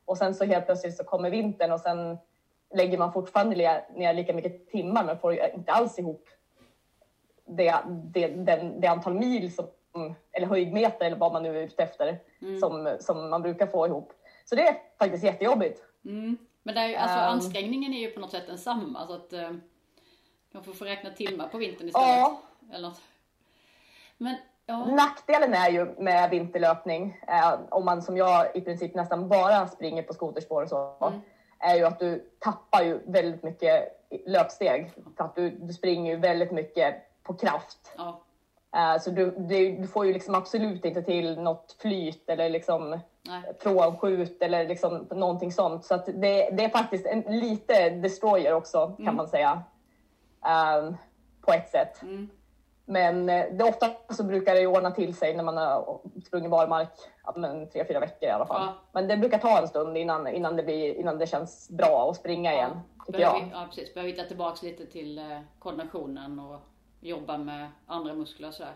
Och 0.05 0.17
sen 0.17 0.35
så 0.35 0.45
helt 0.45 0.65
plötsligt 0.65 0.97
så 0.97 1.03
kommer 1.03 1.29
vintern 1.29 1.71
och 1.71 1.79
sen 1.79 2.17
lägger 2.73 2.97
man 2.97 3.13
fortfarande 3.13 3.55
ner 3.95 4.13
lika 4.13 4.33
mycket 4.33 4.69
timmar 4.69 5.03
men 5.03 5.19
får 5.19 5.33
inte 5.55 5.71
alls 5.71 5.99
ihop 5.99 6.29
det, 7.45 7.75
det, 7.87 8.27
den, 8.27 8.81
det 8.81 8.87
antal 8.87 9.13
mil 9.13 9.55
som, 9.55 9.65
eller 10.31 10.47
höjdmeter 10.47 11.05
eller 11.05 11.17
vad 11.17 11.33
man 11.33 11.43
nu 11.43 11.57
är 11.57 11.63
ute 11.63 11.83
efter 11.83 12.19
mm. 12.41 12.59
som, 12.59 12.97
som 12.99 13.29
man 13.29 13.41
brukar 13.41 13.67
få 13.67 13.87
ihop. 13.87 14.13
Så 14.45 14.55
det 14.55 14.67
är 14.67 14.77
faktiskt 14.99 15.23
jättejobbigt. 15.23 15.83
Mm. 16.05 16.37
Men 16.63 16.75
det 16.75 16.81
är 16.81 16.87
ju, 16.87 16.95
alltså, 16.95 17.17
um, 17.17 17.23
ansträngningen 17.23 17.93
är 17.93 17.99
ju 17.99 18.11
på 18.11 18.19
något 18.19 18.31
sätt 18.31 18.47
densamma. 18.47 19.07
Så 19.07 19.13
att, 19.13 19.33
uh, 19.33 19.51
kanske 20.51 20.73
får 20.73 20.85
räkna 20.85 21.09
timmar 21.09 21.47
på 21.47 21.57
vintern 21.57 21.87
istället. 21.87 22.07
Ja. 22.07 22.41
Eller 22.73 22.87
något. 22.87 23.01
Men 24.17 24.35
Ja. 24.69 24.85
Nackdelen 24.85 25.53
är 25.53 25.69
ju 25.69 25.95
med 25.97 26.29
vinterlöpning, 26.29 27.17
eh, 27.27 27.59
om 27.69 27.85
man 27.85 28.01
som 28.01 28.17
jag 28.17 28.55
i 28.55 28.61
princip 28.61 28.95
nästan 28.95 29.29
bara 29.29 29.67
springer 29.67 30.03
på 30.03 30.13
skoterspår 30.13 30.63
och 30.63 30.69
så, 30.69 30.95
mm. 31.01 31.21
Är 31.59 31.75
ju 31.75 31.85
att 31.85 31.99
du 31.99 32.29
tappar 32.39 32.81
ju 32.81 32.99
väldigt 33.05 33.43
mycket 33.43 34.05
löpsteg. 34.25 34.91
För 35.17 35.23
att 35.23 35.35
du, 35.35 35.49
du 35.49 35.73
springer 35.73 36.11
ju 36.11 36.19
väldigt 36.19 36.51
mycket 36.51 36.95
på 37.23 37.33
kraft. 37.33 37.93
Ja. 37.97 38.21
Uh, 38.75 39.01
så 39.01 39.09
du, 39.09 39.31
du, 39.31 39.77
du, 39.77 39.87
får 39.87 40.05
ju 40.05 40.13
liksom 40.13 40.35
absolut 40.35 40.85
inte 40.85 41.01
till 41.01 41.39
något 41.39 41.75
flyt 41.79 42.29
eller 42.29 42.49
liksom 42.49 42.99
frånskjut 43.59 44.41
eller 44.41 44.67
liksom 44.67 45.07
någonting 45.11 45.51
sånt. 45.51 45.85
Så 45.85 45.95
att 45.95 46.05
det, 46.05 46.49
det 46.51 46.63
är 46.63 46.69
faktiskt 46.69 47.05
en, 47.05 47.21
lite 47.21 47.89
destroyer 47.89 48.53
också 48.53 48.87
kan 48.87 49.05
mm. 49.05 49.15
man 49.15 49.27
säga. 49.27 49.63
Um, 50.79 50.97
på 51.41 51.53
ett 51.53 51.69
sätt. 51.69 52.01
Mm. 52.01 52.29
Men 52.89 53.29
eh, 53.29 53.45
det 53.51 53.63
ofta 53.63 53.91
så 54.09 54.23
brukar 54.23 54.55
det 54.55 54.67
ordna 54.67 54.91
till 54.91 55.15
sig 55.15 55.33
när 55.35 55.43
man 55.43 55.57
har 55.57 56.01
sprungit 56.25 56.51
barmark 56.51 56.89
ja, 57.23 57.33
men 57.37 57.69
tre, 57.69 57.85
fyra 57.85 57.99
veckor 57.99 58.29
i 58.29 58.31
alla 58.31 58.45
fall. 58.45 58.65
Ja. 58.65 58.73
Men 58.91 59.07
det 59.07 59.17
brukar 59.17 59.37
ta 59.37 59.61
en 59.61 59.67
stund 59.67 59.97
innan, 59.97 60.27
innan, 60.27 60.55
det, 60.55 60.63
blir, 60.63 60.93
innan 60.93 61.17
det 61.17 61.27
känns 61.27 61.69
bra 61.69 62.09
att 62.09 62.17
springa 62.17 62.53
igen. 62.53 62.79
Tycker 63.05 63.19
jag. 63.19 63.49
ja, 63.53 63.65
precis. 63.69 63.93
Behöver 63.93 64.11
hitta 64.11 64.23
tillbaks 64.23 64.63
lite 64.63 64.85
till 64.85 65.17
eh, 65.17 65.39
koordinationen 65.59 66.39
och 66.39 66.59
jobba 66.99 67.37
med 67.37 67.67
andra 67.85 68.13
muskler 68.13 68.47
och 68.47 68.53
sådär. 68.53 68.73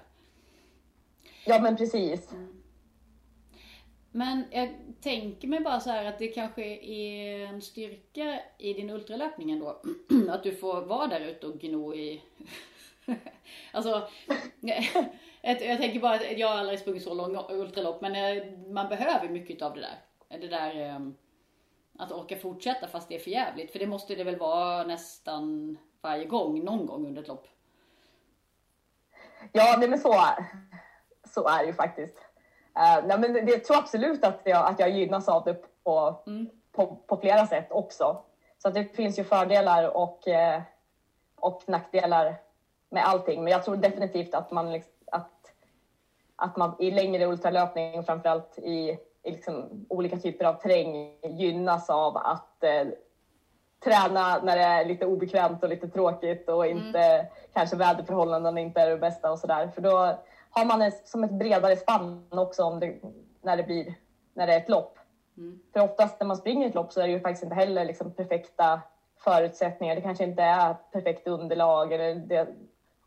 Ja, 1.45 1.59
men 1.59 1.77
precis. 1.77 2.31
Mm. 2.31 2.63
Men 4.11 4.43
jag 4.51 4.69
tänker 5.01 5.47
mig 5.47 5.59
bara 5.59 5.79
så 5.79 5.89
här 5.89 6.05
att 6.05 6.19
det 6.19 6.27
kanske 6.27 6.63
är 6.85 7.45
en 7.45 7.61
styrka 7.61 8.39
i 8.57 8.73
din 8.73 8.89
ultralöpning 8.89 9.51
ändå. 9.51 9.81
Att 10.29 10.43
du 10.43 10.55
får 10.55 10.81
vara 10.81 11.07
där 11.07 11.19
ute 11.19 11.47
och 11.47 11.59
gno 11.61 11.93
i... 11.93 12.21
alltså, 13.71 14.07
jag 15.41 15.77
tänker 15.77 15.99
bara 15.99 16.15
att 16.15 16.37
jag 16.37 16.47
har 16.47 16.57
aldrig 16.57 16.79
sprungit 16.79 17.03
så 17.03 17.13
lång 17.13 17.37
ultralopp 17.49 18.01
men 18.01 18.15
eh, 18.15 18.43
man 18.67 18.89
behöver 18.89 19.29
mycket 19.29 19.61
av 19.61 19.73
det 19.73 19.81
där. 19.81 19.99
Det 20.39 20.47
där 20.47 20.75
ehm, 20.75 21.15
att 21.99 22.11
orka 22.11 22.37
fortsätta 22.37 22.87
fast 22.87 23.09
det 23.09 23.15
är 23.15 23.19
för 23.19 23.31
jävligt. 23.31 23.71
För 23.71 23.79
det 23.79 23.87
måste 23.87 24.15
det 24.15 24.23
väl 24.23 24.39
vara 24.39 24.83
nästan 24.83 25.77
varje 26.01 26.25
gång, 26.25 26.63
någon 26.63 26.85
gång 26.85 27.07
under 27.07 27.21
ett 27.21 27.27
lopp. 27.27 27.47
Ja, 29.51 29.75
nej 29.79 29.89
men 29.89 29.99
så, 29.99 30.25
så 31.33 31.47
är 31.47 31.59
det 31.59 31.65
ju 31.65 31.73
faktiskt. 31.73 32.17
Uh, 32.77 33.07
nej, 33.07 33.19
men 33.19 33.47
jag 33.47 33.63
tror 33.63 33.77
absolut 33.77 34.23
att 34.23 34.41
jag, 34.43 34.67
att 34.67 34.79
jag 34.79 34.89
gynnas 34.89 35.29
av 35.29 35.43
det 35.43 35.83
på, 35.83 36.23
mm. 36.27 36.49
på, 36.71 36.95
på, 36.95 37.17
flera 37.17 37.47
sätt 37.47 37.67
också. 37.71 38.23
Så 38.57 38.67
att 38.67 38.73
det 38.73 38.95
finns 38.95 39.19
ju 39.19 39.23
fördelar 39.23 39.97
och, 39.97 40.23
uh, 40.27 40.61
och 41.35 41.63
nackdelar 41.67 42.35
med 42.93 43.07
allting. 43.07 43.43
Men 43.43 43.51
jag 43.51 43.63
tror 43.63 43.75
definitivt 43.75 44.33
att 44.33 44.51
man, 44.51 44.71
liksom, 44.71 44.93
att, 45.11 45.53
att 46.35 46.57
man 46.57 46.75
i 46.79 46.91
längre 46.91 47.25
ultralöpning, 47.25 48.03
framförallt 48.03 48.59
i, 48.59 48.97
i 49.23 49.31
liksom 49.31 49.85
olika 49.89 50.17
typer 50.17 50.45
av 50.45 50.53
terräng, 50.53 51.17
gynnas 51.23 51.89
av 51.89 52.17
att 52.17 52.63
uh, 52.63 52.91
träna 53.83 54.41
när 54.43 54.55
det 54.57 54.63
är 54.63 54.85
lite 54.85 55.05
obekvämt 55.05 55.63
och 55.63 55.69
lite 55.69 55.87
tråkigt 55.87 56.49
och 56.49 56.65
mm. 56.65 56.77
inte 56.77 56.99
mm. 56.99 57.25
kanske 57.53 57.75
väderförhållandena 57.75 58.59
inte 58.59 58.81
är 58.81 58.89
det 58.89 58.97
bästa 58.97 59.31
och 59.31 59.39
sådär. 59.39 59.71
För 59.75 59.81
då 59.81 60.17
har 60.49 60.65
man 60.65 60.81
ett, 60.81 61.07
som 61.07 61.23
ett 61.23 61.31
bredare 61.31 61.75
spann 61.75 62.27
också 62.29 62.63
om 62.63 62.79
det, 62.79 62.95
när, 63.41 63.57
det 63.57 63.63
blir, 63.63 63.93
när 64.33 64.47
det 64.47 64.53
är 64.53 64.57
ett 64.57 64.69
lopp. 64.69 64.99
Mm. 65.37 65.59
För 65.73 65.83
oftast 65.83 66.19
när 66.19 66.27
man 66.27 66.37
springer 66.37 66.67
ett 66.67 66.75
lopp 66.75 66.91
så 66.93 67.01
är 67.01 67.07
det 67.07 67.13
ju 67.13 67.19
faktiskt 67.19 67.43
inte 67.43 67.55
heller 67.55 67.85
liksom 67.85 68.11
perfekta 68.11 68.81
förutsättningar. 69.23 69.95
Det 69.95 70.01
kanske 70.01 70.23
inte 70.23 70.43
är 70.43 70.73
perfekt 70.91 71.27
underlag. 71.27 71.93
Eller 71.93 72.15
det, 72.15 72.47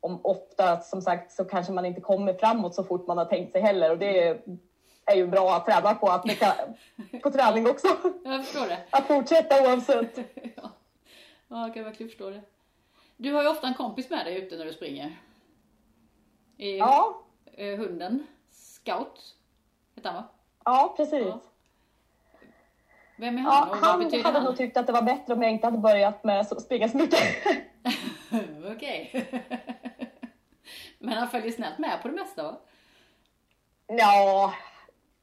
om 0.06 0.20
ofta 0.22 0.80
som 0.80 1.02
sagt 1.02 1.32
så 1.32 1.44
kanske 1.44 1.72
man 1.72 1.84
inte 1.84 2.00
kommer 2.00 2.34
framåt 2.34 2.74
så 2.74 2.84
fort 2.84 3.06
man 3.06 3.18
har 3.18 3.24
tänkt 3.24 3.52
sig 3.52 3.60
heller. 3.60 3.90
Och 3.90 3.98
det 3.98 4.22
är, 4.22 4.40
är 5.04 5.16
ju 5.16 5.26
bra 5.26 5.56
att 5.56 5.66
träna 5.66 5.94
på, 5.94 6.06
att 6.06 6.38
kan, 6.38 6.52
på 7.22 7.30
träning 7.30 7.66
också. 7.70 7.88
Jag 8.24 8.44
förstår 8.44 8.66
det. 8.66 8.78
Att 8.90 9.06
fortsätta 9.06 9.62
oavsett. 9.62 10.16
ja. 10.56 10.70
ja, 11.48 11.66
jag 11.66 11.74
kan 11.74 11.84
verkligen 11.84 12.10
förstå 12.10 12.30
det. 12.30 12.40
Du 13.16 13.32
har 13.32 13.42
ju 13.42 13.48
ofta 13.48 13.66
en 13.66 13.74
kompis 13.74 14.10
med 14.10 14.26
dig 14.26 14.36
ute 14.36 14.56
när 14.56 14.64
du 14.64 14.72
springer. 14.72 15.16
I, 16.56 16.78
ja 16.78 17.22
eh, 17.56 17.78
hunden. 17.78 18.26
Scout 18.50 19.34
heter 19.96 20.10
han 20.10 20.22
va? 20.22 20.28
Ja, 20.64 20.94
precis. 20.96 21.26
Ja. 21.26 21.40
Vem 23.16 23.38
är 23.38 23.42
han 23.42 23.52
ja, 23.52 23.62
och 23.64 23.80
vad 23.80 23.90
han 23.90 23.98
betyder 23.98 24.24
hade 24.24 24.38
han? 24.38 24.44
nog 24.44 24.56
tyckt 24.56 24.76
att 24.76 24.86
det 24.86 24.92
var 24.92 25.02
bättre 25.02 25.34
om 25.34 25.42
jag 25.42 25.52
inte 25.52 25.66
hade 25.66 25.78
börjat 25.78 26.24
med 26.24 26.40
att 26.40 26.62
springa 26.62 26.88
så 26.88 26.96
mycket. 26.96 27.20
Okej. 28.76 29.26
Men 31.06 31.18
han 31.18 31.28
följer 31.28 31.52
snällt 31.52 31.78
med 31.78 32.02
på 32.02 32.08
det 32.08 32.14
mesta 32.14 32.42
va? 32.42 32.56
Ja, 33.86 34.52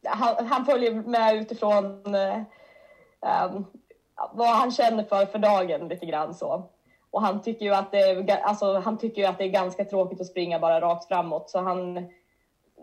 han, 0.05 0.47
han 0.47 0.65
följer 0.65 0.91
med 0.93 1.35
utifrån 1.35 2.15
um, 2.15 3.65
vad 4.33 4.47
han 4.47 4.71
känner 4.71 5.03
för 5.03 5.25
för 5.25 5.39
dagen 5.39 5.87
lite 5.87 6.05
grann 6.05 6.33
så. 6.33 6.69
Och 7.11 7.21
han 7.21 7.41
tycker 7.41 7.65
ju 7.65 7.73
att 7.73 7.91
det 7.91 7.97
är, 7.97 8.29
alltså, 8.29 8.79
han 8.79 8.97
tycker 8.97 9.21
ju 9.21 9.27
att 9.27 9.37
det 9.37 9.43
är 9.43 9.49
ganska 9.49 9.85
tråkigt 9.85 10.21
att 10.21 10.27
springa 10.27 10.59
bara 10.59 10.81
rakt 10.81 11.07
framåt 11.07 11.49
så 11.49 11.59
han 11.59 12.09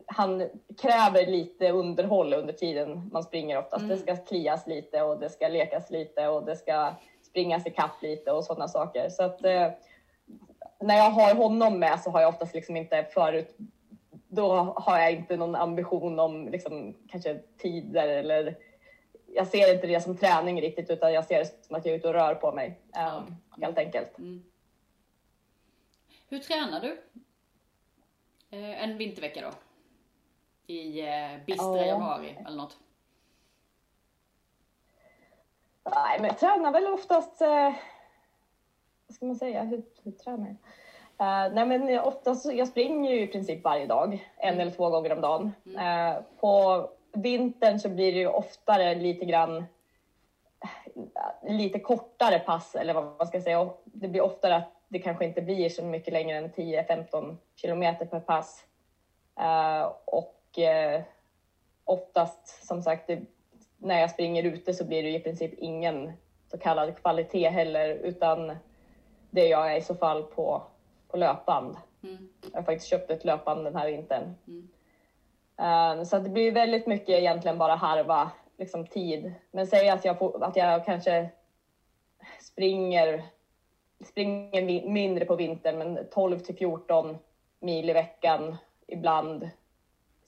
han 0.06 0.48
kräver 0.82 1.26
lite 1.26 1.70
underhåll 1.70 2.34
under 2.34 2.52
tiden 2.52 3.10
man 3.12 3.22
springer 3.22 3.58
oftast. 3.58 3.82
Mm. 3.82 3.96
Det 3.96 4.02
ska 4.02 4.16
klias 4.16 4.66
lite 4.66 5.02
och 5.02 5.20
det 5.20 5.30
ska 5.30 5.48
lekas 5.48 5.90
lite 5.90 6.28
och 6.28 6.44
det 6.44 6.56
ska 6.56 6.94
springas 7.22 7.66
i 7.66 7.70
kapp 7.70 8.02
lite 8.02 8.32
och 8.32 8.44
sådana 8.44 8.68
saker. 8.68 9.08
Så 9.08 9.22
att 9.22 9.44
eh, 9.44 9.68
när 10.80 10.96
jag 10.96 11.10
har 11.10 11.34
honom 11.34 11.78
med 11.78 12.00
så 12.00 12.10
har 12.10 12.20
jag 12.20 12.28
oftast 12.28 12.54
liksom 12.54 12.76
inte 12.76 13.06
förut, 13.14 13.56
då 14.28 14.54
har 14.76 14.98
jag 14.98 15.12
inte 15.12 15.36
någon 15.36 15.54
ambition 15.54 16.18
om 16.18 16.48
liksom 16.48 16.94
kanske 17.08 17.38
tider 17.58 18.08
eller 18.08 18.56
jag 19.26 19.46
ser 19.46 19.74
inte 19.74 19.86
det 19.86 20.00
som 20.00 20.16
träning 20.16 20.60
riktigt 20.60 20.90
utan 20.90 21.12
jag 21.12 21.24
ser 21.24 21.38
det 21.38 21.64
som 21.66 21.76
att 21.76 21.84
jag 21.84 21.94
är 21.94 21.98
ute 21.98 22.08
och 22.08 22.14
rör 22.14 22.34
på 22.34 22.52
mig. 22.52 22.80
Eh, 22.96 23.22
helt 23.60 23.78
enkelt. 23.78 24.18
Mm. 24.18 24.42
Hur 26.28 26.38
tränar 26.38 26.80
du? 26.80 27.00
Eh, 28.50 28.82
en 28.82 28.98
vintervecka 28.98 29.40
då? 29.40 29.50
i 30.70 31.00
eh, 31.00 31.44
bistra 31.46 31.66
oh. 31.66 31.86
januari 31.86 32.38
eller 32.46 32.56
något? 32.56 32.78
Nej, 35.94 36.18
men 36.20 36.26
jag 36.26 36.38
tränar 36.38 36.72
väl 36.72 36.86
oftast, 36.86 37.40
eh, 37.40 37.74
vad 39.10 39.14
ska 39.14 39.26
man 39.26 39.36
säga, 39.36 39.62
hur, 39.62 39.82
hur 40.04 40.12
tränar 40.12 40.46
jag? 40.46 40.56
Uh, 41.20 41.54
nej 41.54 41.66
men 41.66 42.00
oftast, 42.00 42.52
jag 42.52 42.68
springer 42.68 43.10
ju 43.10 43.22
i 43.22 43.26
princip 43.26 43.64
varje 43.64 43.86
dag, 43.86 44.26
en 44.36 44.48
mm. 44.48 44.60
eller 44.60 44.72
två 44.72 44.90
gånger 44.90 45.12
om 45.12 45.20
dagen. 45.20 45.52
Mm. 45.66 46.16
Uh, 46.16 46.22
på 46.40 46.86
vintern 47.12 47.78
så 47.78 47.88
blir 47.88 48.12
det 48.12 48.18
ju 48.18 48.28
oftare 48.28 48.94
lite 48.94 49.24
grann 49.24 49.64
lite 51.42 51.78
kortare 51.78 52.38
pass 52.38 52.74
eller 52.74 52.94
vad 52.94 53.04
man 53.04 53.26
ska 53.26 53.40
säga. 53.40 53.70
Det 53.84 54.08
blir 54.08 54.20
oftare 54.20 54.56
att 54.56 54.72
det 54.88 54.98
kanske 54.98 55.24
inte 55.24 55.42
blir 55.42 55.68
så 55.68 55.84
mycket 55.84 56.12
längre 56.12 56.38
än 56.38 56.50
10-15 56.50 57.36
kilometer 57.56 58.06
per 58.06 58.20
pass. 58.20 58.64
Uh, 59.40 59.92
och 60.04 60.36
och 60.50 60.58
eh, 60.58 61.02
oftast, 61.84 62.66
som 62.66 62.82
sagt, 62.82 63.06
det, 63.06 63.20
när 63.78 64.00
jag 64.00 64.10
springer 64.10 64.42
ute 64.42 64.74
så 64.74 64.84
blir 64.84 65.02
det 65.02 65.10
i 65.10 65.20
princip 65.20 65.52
ingen 65.58 66.12
så 66.50 66.58
kallad 66.58 66.96
kvalitet 66.96 67.48
heller, 67.48 67.88
utan 67.88 68.56
det 69.30 69.48
gör 69.48 69.66
jag 69.66 69.78
i 69.78 69.82
så 69.82 69.94
fall 69.94 70.22
på, 70.22 70.62
på 71.08 71.16
löpband. 71.16 71.76
Mm. 72.02 72.28
Jag 72.52 72.58
har 72.58 72.62
faktiskt 72.62 72.90
köpt 72.90 73.10
ett 73.10 73.24
löpband 73.24 73.64
den 73.64 73.76
här 73.76 73.86
vintern. 73.86 74.34
Mm. 74.46 74.68
Um, 75.98 76.04
så 76.06 76.18
det 76.18 76.30
blir 76.30 76.52
väldigt 76.52 76.86
mycket 76.86 77.08
egentligen 77.08 77.58
bara 77.58 77.74
harva 77.74 78.30
liksom, 78.58 78.86
tid. 78.86 79.32
Men 79.50 79.66
säg 79.66 79.88
att 79.88 80.04
jag, 80.04 80.42
att 80.42 80.56
jag 80.56 80.84
kanske 80.84 81.30
springer, 82.40 83.22
springer 84.04 84.88
mindre 84.88 85.24
på 85.24 85.36
vintern, 85.36 85.78
men 85.78 86.06
12 86.10 86.38
till 86.38 86.56
14 86.56 87.18
mil 87.60 87.90
i 87.90 87.92
veckan 87.92 88.56
ibland 88.86 89.50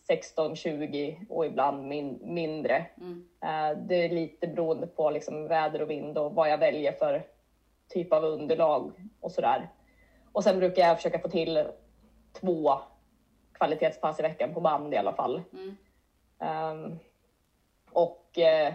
16, 0.06 0.56
20 0.56 1.26
och 1.28 1.46
ibland 1.46 1.86
min, 1.88 2.18
mindre. 2.22 2.86
Mm. 3.00 3.28
Uh, 3.44 3.82
det 3.82 4.04
är 4.04 4.08
lite 4.08 4.46
beroende 4.46 4.86
på 4.86 5.10
liksom 5.10 5.48
väder 5.48 5.82
och 5.82 5.90
vind 5.90 6.18
och 6.18 6.34
vad 6.34 6.50
jag 6.50 6.58
väljer 6.58 6.92
för 6.92 7.22
typ 7.92 8.12
av 8.12 8.24
underlag 8.24 8.92
och 9.20 9.32
sådär. 9.32 9.68
Och 10.32 10.44
sen 10.44 10.58
brukar 10.58 10.82
jag 10.82 10.96
försöka 10.96 11.18
få 11.18 11.28
till 11.28 11.64
två 12.40 12.78
kvalitetspass 13.52 14.18
i 14.18 14.22
veckan 14.22 14.54
på 14.54 14.60
band 14.60 14.94
i 14.94 14.96
alla 14.96 15.12
fall. 15.12 15.42
Mm. 15.52 15.76
Um, 16.38 16.98
och 17.92 18.28
uh, 18.38 18.74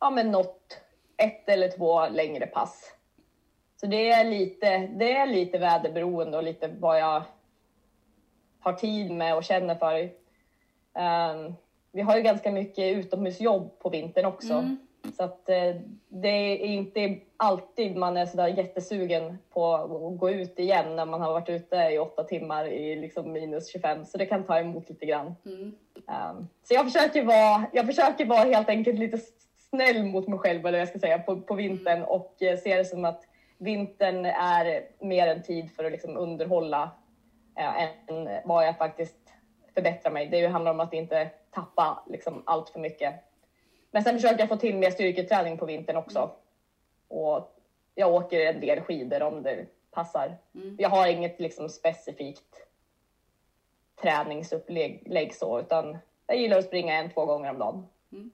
ja, 0.00 0.10
men 0.10 0.30
något, 0.30 0.80
ett 1.16 1.48
eller 1.48 1.68
två 1.68 2.08
längre 2.08 2.46
pass. 2.46 2.94
Så 3.80 3.86
det 3.86 4.10
är 4.10 4.24
lite, 4.24 4.78
det 4.78 5.16
är 5.16 5.26
lite 5.26 5.58
väderberoende 5.58 6.36
och 6.36 6.42
lite 6.42 6.68
vad 6.68 7.00
jag 7.00 7.22
har 8.60 8.72
tid 8.72 9.10
med 9.10 9.36
och 9.36 9.44
känner 9.44 9.74
för. 9.74 10.02
Um, 10.94 11.54
vi 11.92 12.02
har 12.02 12.16
ju 12.16 12.22
ganska 12.22 12.52
mycket 12.52 12.96
utomhusjobb 12.96 13.78
på 13.78 13.88
vintern 13.88 14.24
också. 14.24 14.52
Mm. 14.52 14.76
Så 15.16 15.24
att 15.24 15.48
eh, 15.48 15.74
det 16.08 16.28
är 16.28 16.56
inte 16.56 17.18
alltid 17.36 17.96
man 17.96 18.16
är 18.16 18.26
sådär 18.26 18.48
jättesugen 18.48 19.38
på 19.50 19.74
att 19.74 20.18
gå 20.18 20.30
ut 20.30 20.58
igen 20.58 20.96
när 20.96 21.04
man 21.04 21.20
har 21.20 21.32
varit 21.32 21.48
ute 21.48 21.76
i 21.76 21.98
åtta 21.98 22.24
timmar 22.24 22.64
i 22.66 22.96
liksom 22.96 23.32
minus 23.32 23.72
25. 23.72 24.04
Så 24.04 24.18
det 24.18 24.26
kan 24.26 24.44
ta 24.44 24.58
emot 24.58 24.88
lite 24.88 25.06
grann. 25.06 25.34
Mm. 25.46 25.74
Um, 25.94 26.48
så 26.62 26.74
jag 26.74 26.92
försöker, 26.92 27.24
vara, 27.24 27.66
jag 27.72 27.86
försöker 27.86 28.26
vara 28.26 28.44
helt 28.44 28.68
enkelt 28.68 28.98
lite 28.98 29.18
snäll 29.70 30.04
mot 30.04 30.28
mig 30.28 30.38
själv 30.38 30.66
eller 30.66 30.78
jag 30.78 30.88
ska 30.88 30.98
säga, 30.98 31.18
på, 31.18 31.40
på 31.40 31.54
vintern 31.54 32.02
och 32.02 32.42
eh, 32.42 32.58
ser 32.58 32.76
det 32.76 32.84
som 32.84 33.04
att 33.04 33.22
vintern 33.58 34.24
är 34.26 34.82
mer 35.00 35.26
en 35.26 35.42
tid 35.42 35.70
för 35.76 35.84
att 35.84 35.92
liksom 35.92 36.16
underhålla 36.16 36.90
eh, 37.58 37.82
än 37.82 38.28
vad 38.44 38.66
jag 38.66 38.78
faktiskt 38.78 39.16
förbättrar 39.74 40.12
mig. 40.12 40.26
Det 40.26 40.46
handlar 40.46 40.70
om 40.70 40.80
att 40.80 40.94
inte 40.94 41.30
tappa 41.50 42.04
liksom, 42.06 42.42
allt 42.46 42.68
för 42.68 42.80
mycket. 42.80 43.14
Men 43.90 44.02
sen 44.02 44.14
försöker 44.14 44.38
jag 44.38 44.48
få 44.48 44.56
till 44.56 44.76
mer 44.76 44.90
styrketräning 44.90 45.58
på 45.58 45.66
vintern 45.66 45.96
också. 45.96 46.30
Och 47.08 47.56
jag 47.94 48.14
åker 48.14 48.40
en 48.40 48.60
del 48.60 48.80
skidor 48.80 49.22
om 49.22 49.42
det 49.42 49.66
passar. 49.90 50.36
Mm. 50.54 50.76
Jag 50.78 50.88
har 50.88 51.06
inget 51.06 51.40
liksom, 51.40 51.68
specifikt 51.68 52.66
träningsupplägg 54.02 55.34
så, 55.34 55.60
utan 55.60 55.98
jag 56.26 56.36
gillar 56.36 56.58
att 56.58 56.64
springa 56.64 56.94
en, 56.94 57.10
två 57.10 57.26
gånger 57.26 57.50
om 57.50 57.58
dagen. 57.58 57.86
Mm. 58.12 58.30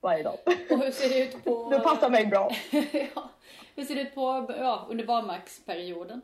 Varje 0.00 0.22
dag. 0.22 0.34
Och 0.70 0.78
hur 0.78 0.90
ser 0.90 1.08
det 1.08 1.18
ut 1.18 1.44
på... 1.44 1.68
Det 1.70 1.80
passar 1.80 2.10
mig 2.10 2.26
bra. 2.26 2.50
ja. 2.92 3.30
Hur 3.74 3.84
ser 3.84 3.94
det 3.94 4.00
ut 4.00 4.14
på, 4.14 4.54
ja, 4.58 4.86
under 4.90 5.06
barmarksperioden? 5.06 6.22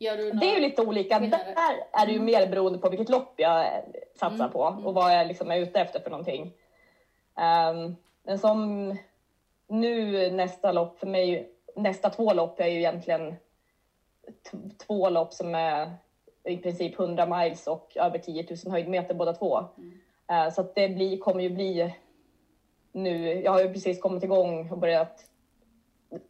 Några... 0.00 0.16
Det 0.16 0.46
är 0.46 0.54
ju 0.54 0.60
lite 0.60 0.82
olika. 0.82 1.18
Där 1.18 1.54
är 1.92 2.06
det 2.06 2.12
ju 2.12 2.20
mer 2.20 2.46
beroende 2.46 2.78
på 2.78 2.88
vilket 2.88 3.08
lopp 3.08 3.34
jag 3.36 3.82
satsar 4.14 4.36
Mm, 4.36 4.50
på 4.50 4.64
mm. 4.64 4.86
och 4.86 4.94
vad 4.94 5.14
jag 5.18 5.26
liksom 5.26 5.50
är 5.50 5.58
ute 5.58 5.80
efter 5.80 6.00
för 6.00 6.10
någonting. 6.10 6.52
Um, 7.34 7.96
men 8.22 8.38
som 8.38 8.96
nu 9.66 10.30
nästa 10.30 10.72
lopp 10.72 10.98
för 10.98 11.06
mig, 11.06 11.50
nästa 11.76 12.10
två 12.10 12.32
lopp 12.32 12.60
är 12.60 12.66
ju 12.66 12.78
egentligen 12.78 13.36
två 14.86 15.08
lopp 15.08 15.32
som 15.32 15.54
är 15.54 15.92
i 16.44 16.56
princip 16.56 17.00
100 17.00 17.26
miles 17.26 17.66
och 17.66 17.96
över 17.96 18.18
10 18.18 18.46
000 18.64 18.72
höjdmeter 18.72 19.14
båda 19.14 19.32
två. 19.32 19.64
Mm. 19.76 20.00
Eh, 20.28 20.52
så 20.52 20.62
det 20.74 20.88
blir, 20.88 21.18
kommer 21.18 21.42
ju 21.42 21.50
bli 21.50 21.94
nu. 22.92 23.42
Jag 23.42 23.52
har 23.52 23.62
ju 23.62 23.72
precis 23.72 24.00
kommit 24.00 24.24
igång 24.24 24.70
och 24.70 24.78
börjat 24.78 25.24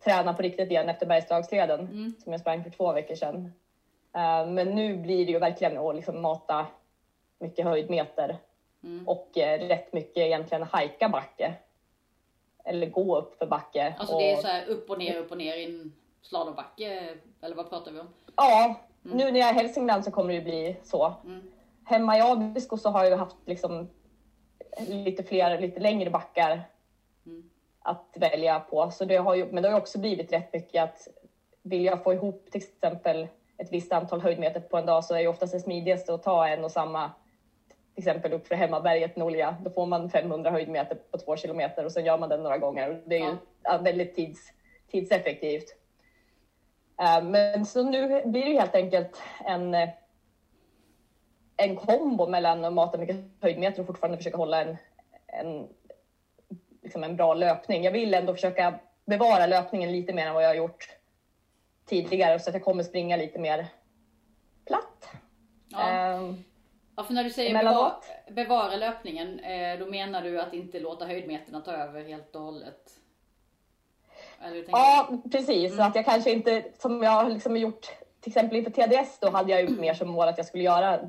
träna 0.04 0.34
på 0.34 0.42
riktigt 0.42 0.70
igen 0.70 0.88
efter 0.88 1.06
Bergslagsleden 1.06 1.80
Mm. 1.80 2.14
som 2.24 2.32
jag 2.32 2.40
sprang 2.40 2.62
för 2.62 2.70
två 2.70 2.92
veckor 2.92 3.14
sedan. 3.14 3.52
Eh, 4.14 4.46
men 4.46 4.68
nu 4.68 4.96
blir 4.96 5.26
det 5.26 5.32
ju 5.32 5.38
verkligen 5.38 5.78
att 5.78 5.94
liksom 5.96 6.22
mata 6.22 6.66
mycket 7.38 7.64
höjdmeter 7.64 8.38
Mm. 8.82 9.08
och 9.08 9.38
eh, 9.38 9.68
rätt 9.68 9.92
mycket 9.92 10.16
egentligen 10.16 10.62
hajka 10.62 11.08
backe. 11.08 11.54
Eller 12.64 12.86
gå 12.86 13.18
upp 13.18 13.38
för 13.38 13.46
backe. 13.46 13.94
Alltså 13.98 14.14
och, 14.14 14.20
det 14.20 14.32
är 14.32 14.36
så 14.36 14.46
här 14.46 14.66
upp 14.66 14.90
och 14.90 14.98
ner, 14.98 15.16
upp 15.16 15.30
och 15.30 15.38
ner 15.38 15.56
i 15.56 15.64
en 15.64 15.92
slalombacke, 16.22 17.08
eller 17.40 17.56
vad 17.56 17.70
pratar 17.70 17.92
vi 17.92 18.00
om? 18.00 18.08
Ja, 18.36 18.74
nu 19.02 19.30
när 19.30 19.40
jag 19.40 19.48
är 19.48 19.52
i 19.52 19.56
Hälsingland 19.56 20.04
så 20.04 20.10
kommer 20.10 20.28
det 20.28 20.34
ju 20.34 20.44
bli 20.44 20.76
så. 20.82 21.14
Mm. 21.24 21.50
Hemma 21.84 22.18
i 22.18 22.20
Abisko 22.20 22.76
så 22.76 22.88
har 22.88 23.04
jag 23.04 23.10
ju 23.10 23.16
haft 23.16 23.36
liksom 23.46 23.88
lite 24.88 25.22
fler, 25.22 25.60
lite 25.60 25.80
längre 25.80 26.10
backar 26.10 26.62
Mm. 27.26 27.50
att 27.78 28.14
välja 28.16 28.60
på. 28.60 28.90
Så 28.90 29.04
det 29.04 29.16
har 29.16 29.34
ju, 29.34 29.52
men 29.52 29.62
det 29.62 29.68
har 29.68 29.76
ju 29.76 29.82
också 29.82 29.98
blivit 29.98 30.32
rätt 30.32 30.52
mycket 30.52 30.82
att 30.82 31.08
vill 31.62 31.84
jag 31.84 32.02
få 32.04 32.12
ihop 32.12 32.48
till 32.50 32.62
exempel 32.62 33.28
ett 33.58 33.72
visst 33.72 33.92
antal 33.92 34.20
höjdmeter 34.20 34.60
på 34.60 34.76
en 34.76 34.86
dag 34.86 35.04
så 35.04 35.14
är 35.14 35.20
ju 35.20 35.28
oftast 35.28 35.52
det 35.52 35.60
smidigaste 35.60 36.14
att 36.14 36.22
ta 36.22 36.48
en 36.48 36.64
och 36.64 36.70
samma 36.70 37.10
till 37.94 38.02
exempel 38.02 38.32
upp 38.32 38.46
för 38.46 38.54
Hemmaberget 38.54 39.16
Nolja. 39.16 39.56
Då 39.64 39.70
får 39.70 39.86
man 39.86 40.10
500 40.10 40.50
höjdmeter 40.50 40.94
på 41.10 41.18
två 41.18 41.36
kilometer 41.36 41.84
och 41.84 41.92
sen 41.92 42.04
gör 42.04 42.18
man 42.18 42.28
den 42.28 42.42
några 42.42 42.58
gånger. 42.58 43.02
Det 43.06 43.16
är 43.16 43.30
ju 43.30 43.36
ja, 43.62 43.78
väldigt 43.78 44.14
tids, 44.14 44.52
tidseffektivt. 44.90 45.74
Eh, 47.00 47.22
Men 47.22 47.66
så 47.66 47.82
nu 47.82 48.22
blir 48.26 48.44
det 48.44 48.60
helt 48.60 48.74
enkelt 48.74 49.22
en, 49.46 49.74
eh, 49.74 49.88
en 51.56 51.76
kombo 51.76 52.26
mellan 52.26 52.64
att 52.64 52.72
mata 52.72 52.98
mycket 52.98 53.16
höjdmeter 53.40 53.80
och 53.80 53.86
fortfarande 53.86 54.16
försöka 54.16 54.36
hålla 54.36 54.62
en, 54.62 54.76
en, 55.26 55.68
liksom 56.82 57.04
en 57.04 57.16
bra 57.16 57.34
löpning. 57.34 57.84
Jag 57.84 57.92
vill 57.92 58.14
ändå 58.14 58.34
försöka 58.34 58.74
bevara 59.04 59.46
löpningen 59.46 59.92
lite 59.92 60.12
mer 60.12 60.26
än 60.26 60.34
vad 60.34 60.42
jag 60.42 60.48
har 60.48 60.54
gjort 60.54 60.88
tidigare 61.86 62.38
så 62.38 62.50
att 62.50 62.54
jag 62.54 62.64
kommer 62.64 62.82
springa 62.82 63.16
lite 63.16 63.38
mer 63.38 63.66
platt. 64.66 65.08
Ja. 65.68 65.88
Ehm, 65.90 66.44
ja, 67.00 67.04
för 67.04 67.14
när 67.14 67.24
du 67.24 67.30
säger 67.30 67.58
bevara, 67.58 67.92
bevara 68.30 68.76
löpningen, 68.76 69.40
eh, 69.40 69.78
då 69.78 69.86
menar 69.86 70.22
du 70.22 70.40
att 70.40 70.54
inte 70.54 70.80
låta 70.80 71.06
höjdmeterna 71.06 71.60
ta 71.60 71.72
över 71.72 72.04
helt 72.04 72.36
och 72.36 72.42
hållet? 72.42 72.90
Ja, 74.70 75.08
precis. 75.32 75.76
Så 75.76 75.82
att 75.82 75.94
jag 75.94 76.04
kanske 76.04 76.30
inte, 76.30 76.64
som 76.78 77.02
jag 77.02 77.10
har 77.10 77.30
liksom 77.30 77.56
gjort 77.56 77.86
till 78.20 78.30
exempel 78.30 78.58
inför 78.58 78.70
TDS, 78.70 79.18
då 79.20 79.30
hade 79.30 79.50
jag 79.50 79.62
ju 79.62 79.68
mer 79.68 79.94
som 79.94 80.08
mål 80.08 80.28
att 80.28 80.38
jag 80.38 80.46
skulle 80.46 80.64
göra 80.64 81.00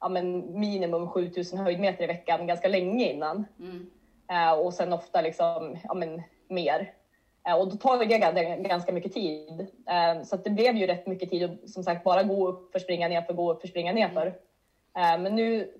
ja, 0.00 0.08
men 0.08 0.58
minimum 0.60 1.08
7000 1.08 1.58
höjdmeter 1.58 2.04
i 2.04 2.06
veckan 2.06 2.46
ganska 2.46 2.68
länge 2.68 3.12
innan. 3.12 3.44
Mm. 3.60 3.90
Eh, 4.30 4.52
och 4.52 4.74
sen 4.74 4.92
ofta 4.92 5.20
liksom, 5.20 5.78
ja, 5.84 5.94
men, 5.94 6.22
mer. 6.48 6.92
Eh, 7.48 7.54
och 7.54 7.68
då 7.68 7.76
tar 7.76 7.98
det 7.98 8.04
gan- 8.04 8.62
ganska 8.68 8.92
mycket 8.92 9.14
tid. 9.14 9.66
Eh, 9.86 10.22
så 10.22 10.36
det 10.36 10.50
blev 10.50 10.76
ju 10.76 10.86
rätt 10.86 11.06
mycket 11.06 11.30
tid 11.30 11.44
att 11.44 11.70
som 11.70 11.82
sagt 11.82 12.04
bara 12.04 12.22
gå 12.22 12.48
upp 12.48 12.72
för 12.72 12.78
springa 12.78 13.08
ner 13.08 13.22
för 13.22 13.32
gå 13.32 13.52
upp 13.52 13.60
för 13.60 13.68
springa 13.68 13.92
ner 13.92 14.08
för. 14.08 14.26
Eh, 14.26 14.32
men 14.98 15.34
nu 15.34 15.72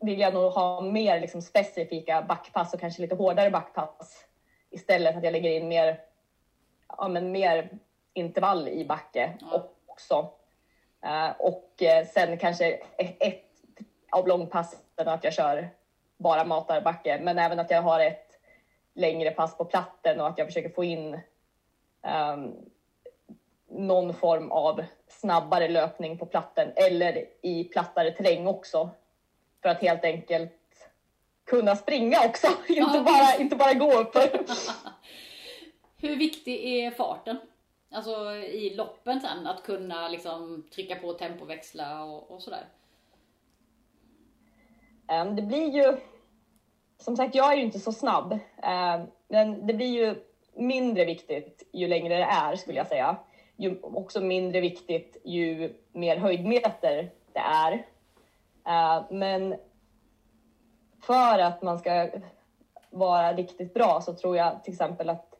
vill 0.00 0.20
jag 0.20 0.34
nog 0.34 0.52
ha 0.52 0.80
mer 0.80 1.20
liksom, 1.20 1.42
specifika 1.42 2.22
backpass 2.22 2.74
och 2.74 2.80
kanske 2.80 3.02
lite 3.02 3.14
hårdare 3.14 3.50
backpass 3.50 4.24
istället 4.70 5.12
för 5.12 5.18
att 5.18 5.24
jag 5.24 5.32
lägger 5.32 5.50
in 5.50 5.68
mer, 5.68 6.00
ja, 6.98 7.08
men 7.08 7.32
mer 7.32 7.70
intervall 8.12 8.68
i 8.68 8.84
backe 8.84 9.32
också. 9.86 10.30
Eh, 11.04 11.30
och 11.38 11.82
eh, 11.82 12.06
sen 12.06 12.38
kanske 12.38 12.80
ett, 12.98 13.44
av 14.10 14.28
långpassen 14.28 14.80
att 14.96 15.24
jag 15.24 15.32
kör 15.32 15.68
bara 16.16 16.44
matar 16.44 16.80
backe, 16.80 17.20
men 17.22 17.38
även 17.38 17.58
att 17.58 17.70
jag 17.70 17.82
har 17.82 18.00
ett 18.00 18.38
längre 18.94 19.30
pass 19.30 19.56
på 19.56 19.64
platten 19.64 20.20
och 20.20 20.28
att 20.28 20.38
jag 20.38 20.46
försöker 20.46 20.68
få 20.68 20.84
in 20.84 21.20
ehm, 22.02 22.54
någon 23.68 24.14
form 24.14 24.52
av 24.52 24.84
snabbare 25.08 25.68
löpning 25.68 26.18
på 26.18 26.26
platten 26.26 26.72
eller 26.76 27.24
i 27.42 27.64
plattare 27.64 28.10
terräng 28.10 28.46
också. 28.46 28.90
För 29.62 29.68
att 29.68 29.80
helt 29.80 30.04
enkelt 30.04 30.52
kunna 31.44 31.76
springa 31.76 32.18
också, 32.26 32.46
inte, 32.68 33.00
bara, 33.00 33.36
inte 33.38 33.56
bara 33.56 33.74
gå 33.74 33.92
upp. 33.92 34.16
Hur 35.96 36.16
viktig 36.16 36.64
är 36.64 36.90
farten? 36.90 37.38
Alltså 37.90 38.34
i 38.34 38.74
loppen 38.74 39.20
sen, 39.20 39.46
att 39.46 39.62
kunna 39.62 40.08
liksom 40.08 40.66
trycka 40.74 40.96
på 40.96 41.12
tempoväxla 41.12 42.04
och, 42.04 42.30
och 42.30 42.42
sådär. 42.42 42.64
Ehm, 45.08 45.36
Det 45.36 45.42
blir 45.42 45.68
ju, 45.68 45.96
som 46.98 47.16
sagt, 47.16 47.34
jag 47.34 47.52
är 47.52 47.56
ju 47.56 47.62
inte 47.62 47.78
så 47.78 47.92
snabb, 47.92 48.38
ehm, 48.62 49.06
men 49.28 49.66
det 49.66 49.74
blir 49.74 49.86
ju 49.86 50.14
mindre 50.54 51.04
viktigt 51.04 51.68
ju 51.72 51.88
längre 51.88 52.16
det 52.16 52.24
är 52.24 52.56
skulle 52.56 52.78
jag 52.78 52.86
säga. 52.86 53.16
Ju, 53.60 53.78
också 53.82 54.20
mindre 54.20 54.60
viktigt 54.60 55.16
ju 55.24 55.74
mer 55.92 56.16
höjdmeter 56.16 57.10
det 57.32 57.38
är. 57.38 57.86
Ehm, 58.64 59.04
Men 59.10 59.56
för 61.02 61.38
att 61.38 61.62
man 61.62 61.78
ska 61.78 62.10
vara 62.90 63.32
riktigt 63.32 63.74
bra 63.74 64.00
så 64.00 64.14
tror 64.14 64.36
jag 64.36 64.64
till 64.64 64.72
exempel 64.72 65.10
att 65.10 65.34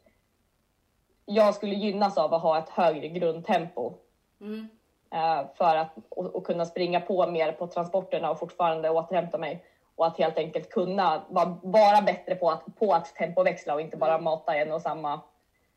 jag 1.25 1.55
skulle 1.55 1.75
gynnas 1.75 2.19
av 2.19 2.35
att 2.35 2.43
ha 2.43 2.59
ett 2.59 2.69
högre 2.69 3.09
grundtempo 3.09 3.95
Mm. 4.41 4.69
eh, 5.11 5.47
för 5.55 5.77
att 5.77 5.95
och, 6.09 6.27
och 6.27 6.47
kunna 6.47 6.67
springa 6.67 7.01
på 7.01 7.27
mer 7.27 7.53
på 7.53 7.67
transporterna 7.67 8.31
och 8.31 8.39
fortfarande 8.39 8.91
återhämta 8.91 9.39
mig 9.39 9.65
och 9.97 10.07
att 10.07 10.19
helt 10.19 10.39
enkelt 10.39 10.71
kunna 10.71 11.23
vara, 11.29 11.59
vara 11.63 12.03
bättre 12.03 12.35
på 12.35 12.51
att, 12.51 12.77
på 12.79 12.93
att 12.93 13.15
tempoväxla 13.15 13.75
och 13.75 13.81
inte 13.81 13.97
bara 13.97 14.19
mata 14.21 14.55
en 14.55 14.73
och 14.73 14.83
samma, 14.83 15.21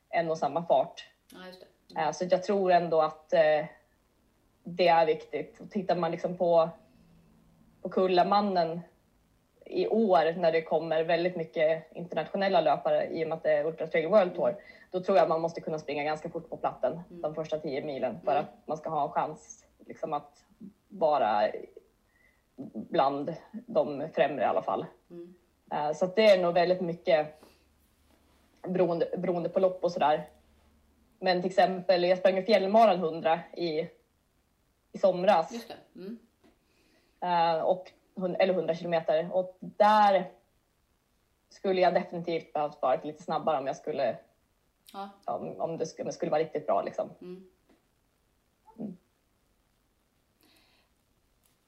en 0.10 0.32
och 0.32 0.38
samma 0.38 0.64
fart. 0.64 1.08
Ja, 1.32 1.40
Eh, 1.98 2.12
Så 2.12 2.26
jag 2.30 2.44
tror 2.44 2.72
ändå 2.72 3.02
att 3.02 3.34
eh, 3.34 3.66
det 4.64 4.88
är 4.88 5.06
viktigt. 5.06 5.60
Och 5.60 5.72
tittar 5.72 5.96
man 5.96 6.12
liksom 6.12 6.38
på, 6.38 6.70
på 7.82 7.90
Kullamannen 7.90 8.82
i 9.66 9.88
år 9.88 10.34
när 10.38 10.52
det 10.52 10.62
kommer 10.62 11.04
väldigt 11.04 11.36
mycket 11.36 11.92
internationella 11.96 12.62
löpare 12.62 13.08
i 13.12 13.24
och 13.24 13.28
med 13.30 13.36
att 13.36 13.44
det 13.44 13.52
är 13.52 13.66
Ultra 13.66 13.88
Trail 13.88 14.08
World 14.08 14.36
Tour, 14.36 14.56
då 14.92 15.02
tror 15.02 15.18
jag 15.18 15.30
man 15.30 15.42
måste 15.42 15.62
kunna 15.62 15.80
springa 15.80 16.04
ganska 16.04 16.30
fort 16.30 16.50
på 16.50 16.58
platten 16.58 17.00
de 17.10 17.36
första 17.36 17.58
tio 17.60 17.82
milen 17.86 18.20
för 18.26 18.32
Mm. 18.32 18.44
att 18.44 18.68
man 18.68 18.78
ska 18.78 18.90
ha 18.90 19.04
en 19.04 19.10
chans 19.12 19.66
liksom, 19.88 20.14
att 20.14 20.44
vara 20.88 21.52
bland 22.74 23.36
de 23.52 24.08
främre 24.14 24.42
i 24.44 24.46
alla 24.46 24.62
fall. 24.62 24.86
Mm. 25.10 25.34
Eh, 25.72 25.92
Så 25.94 26.06
det 26.06 26.26
är 26.26 26.42
nog 26.42 26.54
väldigt 26.54 26.82
mycket 26.82 27.42
beroende, 28.68 29.10
beroende 29.18 29.50
på 29.50 29.60
lopp 29.60 29.84
och 29.84 29.92
sådär. 29.92 30.28
Men 31.24 31.42
till 31.42 31.50
exempel, 31.50 32.04
jag 32.04 32.18
sprang 32.18 32.36
ju 32.36 32.44
fjällmaran 32.44 32.96
100 32.96 33.40
i, 33.54 33.90
i 34.92 34.98
somras. 34.98 35.52
Just. 35.54 35.72
Mm. 35.96 36.20
Eh, 37.20 37.62
och, 37.62 37.92
eller 38.40 38.54
100 38.54 38.76
kilometer. 38.76 39.30
Och 39.34 39.58
där 39.60 40.32
skulle 41.50 41.82
jag 41.82 41.94
definitivt 41.94 42.54
behövt 42.54 42.82
vara 42.82 43.02
lite 43.04 43.24
snabbare 43.24 43.60
om 43.60 43.68
jag 43.68 43.76
skulle, 43.76 44.18
Ja. 44.94 45.10
om, 45.26 45.62
om, 45.62 45.78
det, 45.78 45.86
skulle, 45.86 46.04
om 46.04 46.08
det 46.08 46.14
skulle 46.14 46.32
vara 46.32 46.42
riktigt 46.42 46.66
bra 46.66 46.82
liksom. 46.82 47.10
Mm. 47.22 47.48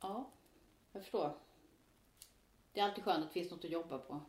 Ja, 0.01 0.25
jag 0.91 1.01
förstår. 1.01 1.29
Det 2.73 2.79
är 2.79 2.83
alltid 2.83 3.03
skönt 3.03 3.23
att 3.23 3.29
det 3.29 3.33
finns 3.33 3.51
något 3.51 3.65
att 3.65 3.71
jobba 3.71 3.97
på. 3.97 4.19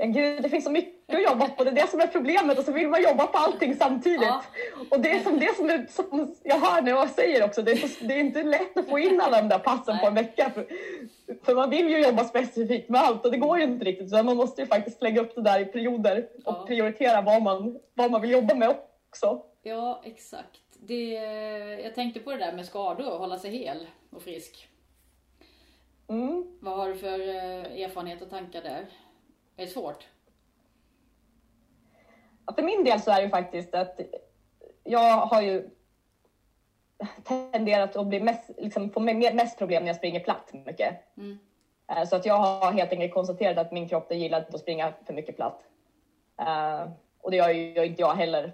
Ja, 0.00 0.06
gud, 0.06 0.42
det 0.42 0.48
finns 0.48 0.64
så 0.64 0.70
mycket 0.70 1.14
att 1.14 1.22
jobba 1.22 1.48
på. 1.48 1.64
Det 1.64 1.70
är 1.70 1.74
det 1.74 1.90
som 1.90 2.00
är 2.00 2.06
problemet 2.06 2.58
och 2.58 2.64
så 2.64 2.72
vill 2.72 2.88
man 2.88 3.02
jobba 3.02 3.26
på 3.26 3.38
allting 3.38 3.74
samtidigt. 3.76 4.22
Ja. 4.22 4.42
Och 4.90 5.00
det 5.00 5.10
är 5.10 5.22
som 5.22 5.38
det 5.38 5.56
som, 5.56 5.70
är, 5.70 5.86
som 5.90 6.34
jag 6.42 6.56
hör 6.60 6.82
när 6.82 6.90
jag 6.90 7.10
säger 7.10 7.44
också, 7.44 7.62
det 7.62 7.72
är, 7.72 7.76
så, 7.76 8.04
det 8.04 8.14
är 8.14 8.18
inte 8.18 8.42
lätt 8.42 8.76
att 8.78 8.88
få 8.88 8.98
in 8.98 9.20
alla 9.20 9.42
de 9.42 9.48
där 9.48 9.58
passen 9.58 9.94
Nej. 9.94 10.00
på 10.00 10.06
en 10.06 10.14
vecka. 10.14 10.50
För, 10.54 10.66
för 11.44 11.54
man 11.54 11.70
vill 11.70 11.88
ju 11.88 11.98
jobba 12.02 12.24
specifikt 12.24 12.88
med 12.88 13.00
allt 13.00 13.24
och 13.24 13.30
det 13.30 13.38
går 13.38 13.58
ju 13.58 13.64
inte 13.64 13.84
riktigt. 13.84 14.10
Så 14.10 14.22
man 14.22 14.36
måste 14.36 14.60
ju 14.60 14.66
faktiskt 14.66 15.02
lägga 15.02 15.20
upp 15.20 15.34
det 15.34 15.42
där 15.42 15.60
i 15.60 15.64
perioder 15.64 16.28
och 16.44 16.54
Ja. 16.58 16.64
prioritera 16.66 17.20
vad 17.22 17.42
man, 17.42 17.78
vad 17.94 18.10
man 18.10 18.20
vill 18.20 18.30
jobba 18.30 18.54
med 18.54 18.76
också. 19.10 19.42
Ja, 19.62 20.02
exakt. 20.04 20.60
Det, 20.80 21.10
jag 21.84 21.94
tänkte 21.94 22.20
på 22.20 22.30
det 22.30 22.38
där 22.38 22.52
med 22.52 22.66
skador 22.66 23.12
och 23.12 23.18
hålla 23.18 23.38
sig 23.38 23.50
hel 23.50 23.86
och 24.10 24.22
frisk. 24.22 24.68
Mm. 26.08 26.44
Vad 26.60 26.76
har 26.76 26.88
du 26.88 26.96
för 26.96 27.20
eh, 27.28 27.82
erfarenhet 27.84 28.22
och 28.22 28.30
tankar 28.30 28.62
där? 28.62 28.86
Är 29.58 29.62
det 29.64 29.70
svårt? 29.70 30.08
För 32.54 32.62
min 32.62 32.84
del 32.84 33.00
så 33.00 33.10
är 33.10 33.16
det 33.16 33.22
ju 33.22 33.28
faktiskt 33.28 33.74
att 33.74 34.00
jag 34.84 35.16
har 35.16 35.42
ju 35.42 35.70
tenderat 37.24 37.96
att 37.96 38.06
bli 38.06 38.20
mest, 38.20 38.50
liksom, 38.58 38.90
få 38.90 39.00
mest 39.00 39.58
problem 39.58 39.82
när 39.82 39.88
jag 39.88 39.96
springer 39.96 40.20
platt 40.20 40.52
mycket. 40.52 41.16
Mm. 41.16 41.38
Eh, 41.88 42.04
Så 42.04 42.16
att 42.16 42.26
jag 42.26 42.34
har 42.34 42.72
helt 42.72 42.92
enkelt 42.92 43.14
konstaterat 43.14 43.58
att 43.58 43.72
min 43.72 43.88
kropp 43.88 44.12
gillar 44.12 44.40
att 44.40 44.60
springa 44.60 44.92
för 45.06 45.12
mycket 45.14 45.36
platt. 45.36 45.62
Eh, 46.40 46.90
och 47.20 47.30
det 47.30 47.36
gör 47.36 47.50
ju 47.50 47.84
inte 47.84 48.02
jag 48.02 48.14
heller. 48.14 48.52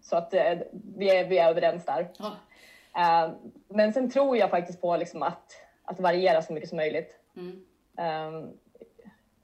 Så 0.00 0.16
att 0.16 0.34
eh, 0.34 0.58
vi, 0.72 1.10
är, 1.16 1.24
vi 1.24 1.38
är 1.38 1.50
överens 1.50 1.84
där. 1.84 2.08
Ja. 2.18 2.32
Men 3.68 3.92
sen 3.92 4.10
tror 4.10 4.36
jag 4.36 4.50
faktiskt 4.50 4.80
på 4.80 4.96
liksom 4.96 5.22
att, 5.22 5.52
att 5.84 6.00
variera 6.00 6.42
så 6.42 6.52
mycket 6.52 6.68
som 6.68 6.76
möjligt. 6.76 7.20
Mm. 7.36 7.64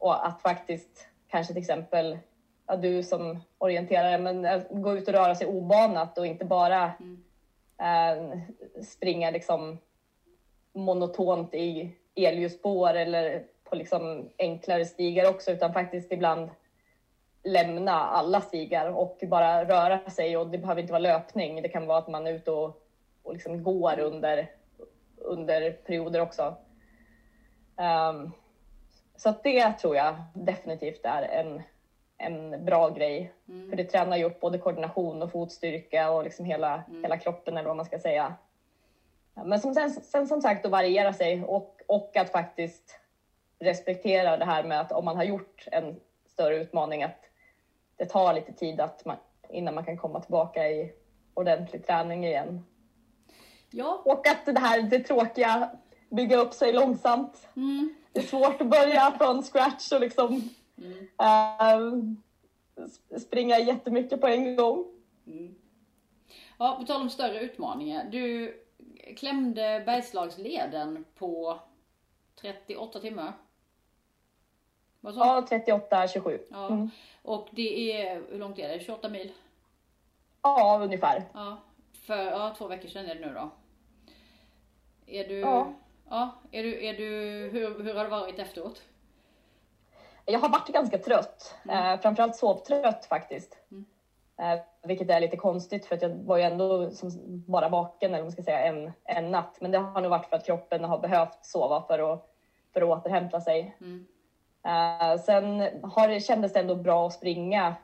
Och 0.01 0.27
att 0.27 0.43
faktiskt 0.43 1.09
kanske 1.29 1.53
till 1.53 1.63
exempel 1.63 2.19
ja, 2.67 2.77
du 2.77 3.03
som 3.03 3.41
orienterare, 3.59 4.19
men 4.19 4.45
eh, 4.45 4.63
gå 4.71 4.97
ut 4.97 5.09
och 5.09 5.15
röra 5.15 5.35
sig 5.35 5.47
obanat 5.47 6.19
och 6.19 6.27
inte 6.27 6.45
bara 6.45 6.93
Mm. 7.01 7.23
eh, 7.79 8.39
springa 8.83 9.31
liksom 9.31 9.79
monotont 10.73 11.55
i 11.55 11.97
elljusspår 12.15 12.95
eller 12.95 13.45
på 13.65 13.77
liksom 13.77 14.29
enklare 14.39 14.85
stigar 14.85 15.31
också, 15.31 15.51
utan 15.51 15.73
faktiskt 15.73 16.13
ibland 16.13 16.51
lämna 17.45 17.93
alla 17.93 18.41
stigar 18.41 18.91
och 18.91 19.19
bara 19.23 19.65
röra 19.65 20.11
sig. 20.11 20.37
Och 20.37 20.49
det 20.51 20.59
behöver 20.59 20.81
inte 20.81 20.93
vara 20.93 21.03
löpning. 21.03 21.63
Det 21.63 21.69
kan 21.69 21.87
vara 21.87 21.99
att 21.99 22.09
man 22.09 22.27
är 22.27 22.33
ute 22.33 22.51
och, 22.51 22.83
och 23.23 23.33
liksom 23.33 23.63
går 23.63 23.99
under, 24.01 24.51
under 25.17 25.73
perioder 25.73 26.21
också. 26.21 26.57
Ehm, 27.77 28.31
så 29.23 29.35
det 29.43 29.73
tror 29.73 29.97
jag 29.97 30.15
definitivt 30.35 31.05
är 31.05 31.23
en, 31.23 31.63
en 32.19 32.65
bra 32.65 32.89
grej. 32.89 33.33
För 33.71 33.77
det 33.77 33.85
tränar 33.85 34.17
ju 34.17 34.25
upp 34.25 34.41
både 34.41 34.59
koordination 34.59 35.23
och 35.23 35.33
fotstyrka 35.33 36.11
och 36.11 36.25
liksom 36.25 36.45
hela, 36.45 36.83
hela 37.03 37.17
kroppen 37.17 37.57
eller 37.57 37.69
vad 37.69 37.77
man 37.77 37.87
ska 37.87 37.99
säga. 37.99 38.35
Men 39.35 39.61
som 39.61 39.75
sen, 39.75 39.91
sen 39.91 40.27
som 40.27 40.43
sagt 40.43 40.65
att 40.65 40.71
variera 40.71 41.13
sig 41.13 41.45
och, 41.45 41.81
och 41.87 42.17
att 42.17 42.31
faktiskt 42.31 43.01
respektera 43.59 44.37
det 44.37 44.45
här 44.45 44.65
med 44.65 44.81
att 44.81 44.93
om 44.93 45.05
man 45.05 45.17
har 45.17 45.25
gjort 45.25 45.69
en 45.73 46.01
större 46.27 46.57
utmaning 46.57 47.03
att 47.03 47.25
det 47.97 48.07
tar 48.07 48.35
lite 48.35 48.53
tid 48.53 48.81
att 48.81 49.05
man, 49.05 49.17
innan 49.49 49.75
man 49.75 49.85
kan 49.85 49.97
komma 49.97 50.21
tillbaka 50.21 50.69
i 50.69 50.93
ordentlig 51.35 51.87
träning 51.87 52.27
igen. 52.27 52.65
Ja. 53.71 54.03
Och 54.05 54.27
att 54.27 54.47
det 54.47 54.61
här 54.61 54.83
det 54.83 55.01
tråkiga, 55.01 55.71
bygga 56.11 56.37
upp 56.37 56.55
sig 56.55 56.73
långsamt. 56.73 57.49
Mm. 57.57 57.95
Det 58.13 58.21
är 58.21 58.25
svårt 58.25 58.61
att 58.61 58.67
börja 58.71 59.11
från 59.19 59.43
scratch 59.43 59.93
och 59.93 60.01
liksom 60.01 60.49
Mm. 60.79 62.17
s- 62.77 63.23
springa 63.23 63.59
jättemycket 63.59 64.21
på 64.21 64.27
en 64.27 64.57
gång. 64.57 64.85
Mm. 65.27 65.55
Ja, 66.59 66.77
på 66.81 66.87
tal 66.87 67.01
om 67.03 67.11
större 67.11 67.41
utmaningar. 67.41 68.05
Du 68.11 68.55
klämde 69.17 69.83
Bergslagsleden 69.87 71.05
på 71.19 71.59
38 72.41 73.01
timmar. 73.01 73.33
Vad 75.01 75.15
sa 75.15 75.27
Ja, 75.37 75.47
38, 75.49 76.09
27. 76.09 76.39
Ja. 76.51 76.67
Mm. 76.69 76.91
Och 77.23 77.49
det 77.51 77.93
är, 78.03 78.23
hur 78.31 78.39
långt 78.39 78.59
är 78.59 78.69
det? 78.69 78.81
28 78.85 79.09
mil? 79.09 79.33
Ja, 80.43 80.81
ungefär. 80.83 81.23
Ja, 81.35 81.57
för 81.93 82.25
ja, 82.25 82.55
två 82.59 82.67
veckor 82.67 82.89
sedan 82.89 83.07
är 83.07 83.15
det 83.15 83.27
nu 83.27 83.35
då. 83.35 83.51
Är 85.07 85.29
du, 85.29 85.39
Ja. 85.39 85.73
Ja 86.11 86.31
är 86.51 86.63
du, 86.63 86.87
är 86.87 86.95
du, 86.95 87.05
hur, 87.53 87.85
hur 87.85 87.95
har 87.95 88.05
det 88.05 88.11
varit 88.11 88.39
efteråt? 88.39 88.83
Jag 90.25 90.39
har 90.39 90.49
varit 90.49 90.69
ganska 90.69 90.99
trött, 90.99 91.55
eh, 91.69 92.01
framförallt 92.01 92.37
sovtrött 92.37 93.05
faktiskt. 93.05 93.59
Mm. 93.71 93.85
Eh, 94.41 94.61
vilket 94.83 95.11
är 95.11 95.21
lite 95.21 95.37
konstigt 95.37 95.87
för 95.87 95.97
att 95.97 96.03
jag 96.03 96.11
var 96.11 96.37
ju 96.37 96.43
ändå 96.43 96.91
som 96.91 97.11
bara 97.47 97.69
vaken 97.69 98.15
eller 98.15 98.23
man 98.23 98.33
ska 98.33 98.43
säga 98.43 98.61
en, 98.61 98.93
en 99.05 99.31
natt. 99.31 99.61
Men 99.61 99.71
det 99.71 99.79
har 99.79 100.01
nog 100.01 100.11
varit 100.11 100.27
för 100.27 100.37
att 100.37 100.47
kroppen 100.47 100.85
har 100.85 100.99
behövt 100.99 101.45
sova 101.47 101.83
för 101.83 102.13
att, 102.13 102.31
för 102.73 102.81
att 102.81 102.89
återhämta 102.89 103.41
sig. 103.41 103.77
Mm. 103.81 104.07
Eh, 104.65 105.21
sen 105.21 105.61
har 105.83 106.09
det, 106.09 106.21
kändes 106.21 106.53
det 106.53 106.61
ändå 106.61 106.75
bra 106.75 107.07
att 107.07 107.13
springa 107.13 107.75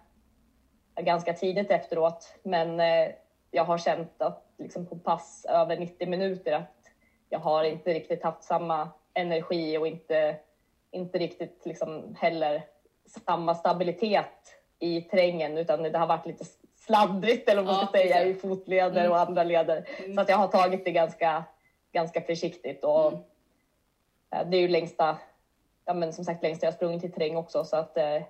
ganska 1.00 1.32
tidigt 1.32 1.70
efteråt. 1.70 2.34
Men 2.42 2.80
eh, 2.80 3.08
jag 3.50 3.64
har 3.64 3.78
känt 3.78 4.22
att 4.22 4.44
liksom 4.58 4.86
på 4.86 4.98
pass 4.98 5.46
över 5.48 5.76
90 5.78 6.08
minuter 6.08 6.52
att 6.52 6.75
jag 7.28 7.38
har 7.38 7.64
inte 7.64 7.94
riktigt 7.94 8.22
haft 8.22 8.44
samma 8.44 8.88
energi 9.14 9.78
och 9.78 9.86
inte, 9.86 10.36
inte 10.90 11.18
riktigt 11.18 11.60
liksom 11.64 12.16
heller 12.18 12.62
samma 13.24 13.54
stabilitet 13.54 14.54
i 14.78 15.00
terrängen 15.00 15.58
utan 15.58 15.82
det 15.82 15.98
har 15.98 16.06
varit 16.06 16.26
lite 16.26 16.44
sladdrigt 16.76 17.48
eller 17.48 17.62
vad 17.62 17.74
man 17.74 17.80
Ja, 17.82 17.86
ska 17.88 17.98
säga 17.98 18.24
i 18.24 18.34
fotleder 18.34 19.00
Mm. 19.00 19.12
och 19.12 19.18
andra 19.18 19.44
leder. 19.44 19.88
Mm. 19.98 20.14
Så 20.14 20.20
att 20.20 20.28
jag 20.28 20.36
har 20.36 20.48
tagit 20.48 20.84
det 20.84 20.90
ganska, 20.92 21.44
ganska 21.92 22.20
försiktigt 22.20 22.84
och 22.84 23.08
Mm. 23.08 23.20
eh, 24.30 24.46
det 24.50 24.56
är 24.56 24.60
ju 24.60 24.68
längsta, 24.68 25.18
ja 25.84 25.94
men 25.94 26.12
som 26.12 26.24
sagt 26.24 26.42
längsta 26.42 26.66
jag 26.66 26.74
sprungit 26.74 27.04
i 27.04 27.08
terräng 27.10 27.36
också 27.36 27.64
så 27.64 27.76
att 27.76 27.96
eh, 27.96 28.22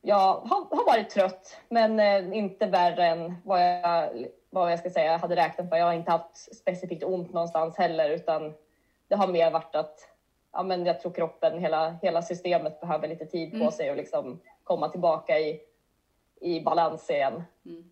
jag 0.00 0.34
har, 0.34 0.76
har 0.76 0.86
varit 0.86 1.10
trött 1.10 1.56
men 1.68 2.00
eh, 2.00 2.38
inte 2.38 2.66
värre 2.66 3.06
än 3.06 3.34
vad 3.44 3.62
jag, 3.62 4.10
vad 4.54 4.72
jag 4.72 4.78
ska 4.78 4.90
säga 4.90 5.12
jag 5.12 5.18
hade 5.18 5.36
räknat 5.36 5.70
med. 5.70 5.80
Jag 5.80 5.86
har 5.86 5.92
inte 5.92 6.10
haft 6.10 6.56
specifikt 6.56 7.04
ont 7.04 7.32
någonstans 7.32 7.76
heller 7.78 8.10
utan 8.10 8.54
det 9.08 9.14
har 9.14 9.26
mer 9.28 9.50
varit 9.50 9.74
att 9.74 10.08
ja, 10.52 10.62
men 10.62 10.86
jag 10.86 11.00
tror 11.00 11.12
kroppen, 11.12 11.58
hela, 11.58 11.96
hela 12.02 12.22
systemet 12.22 12.80
behöver 12.80 13.08
lite 13.08 13.26
tid 13.26 13.50
på 13.50 13.56
Mm. 13.56 13.70
sig 13.70 13.90
och 13.90 13.96
liksom 13.96 14.40
komma 14.64 14.88
tillbaka 14.88 15.38
i, 15.38 15.60
i 16.40 16.60
balans 16.60 17.10
igen. 17.10 17.42
Mm. 17.66 17.90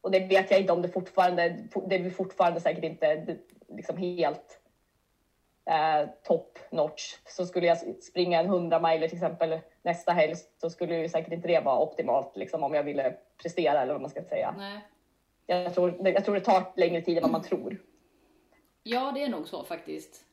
Och 0.00 0.10
det 0.10 0.20
vet 0.20 0.50
jag 0.50 0.60
inte 0.60 0.72
om 0.72 0.82
det 0.82 0.88
fortfarande, 0.88 1.48
det 1.86 1.94
är 1.96 2.10
fortfarande 2.10 2.60
säkert 2.60 2.84
inte 2.84 3.36
liksom 3.68 3.96
helt 3.96 4.60
eh, 5.64 6.08
top 6.22 6.58
notch. 6.70 7.16
Så 7.24 7.46
skulle 7.46 7.66
jag 7.66 7.78
springa 8.02 8.40
en 8.40 8.46
100 8.46 8.80
miler 8.80 9.08
till 9.08 9.16
exempel 9.16 9.60
nästa 9.82 10.12
helg 10.12 10.34
så 10.60 10.70
skulle 10.70 10.96
ju 10.96 11.08
säkert 11.08 11.32
inte 11.32 11.48
det 11.48 11.60
vara 11.60 11.78
optimalt 11.78 12.36
liksom, 12.36 12.62
om 12.62 12.74
jag 12.74 12.82
ville 12.82 13.16
prestera 13.42 13.82
eller 13.82 13.92
vad 13.92 14.00
man 14.00 14.10
ska 14.10 14.22
säga. 14.22 14.54
Nej. 14.58 14.80
Jag 15.46 15.74
tror, 15.74 16.08
jag 16.08 16.24
tror 16.24 16.34
det 16.34 16.40
tar 16.40 16.72
längre 16.76 17.02
tid 17.02 17.16
än 17.16 17.22
vad 17.22 17.32
man 17.32 17.42
tror. 17.42 17.82
Ja, 18.82 19.12
det 19.14 19.22
är 19.22 19.28
nog 19.28 19.48
så 19.48 19.64
faktiskt. 19.64 20.24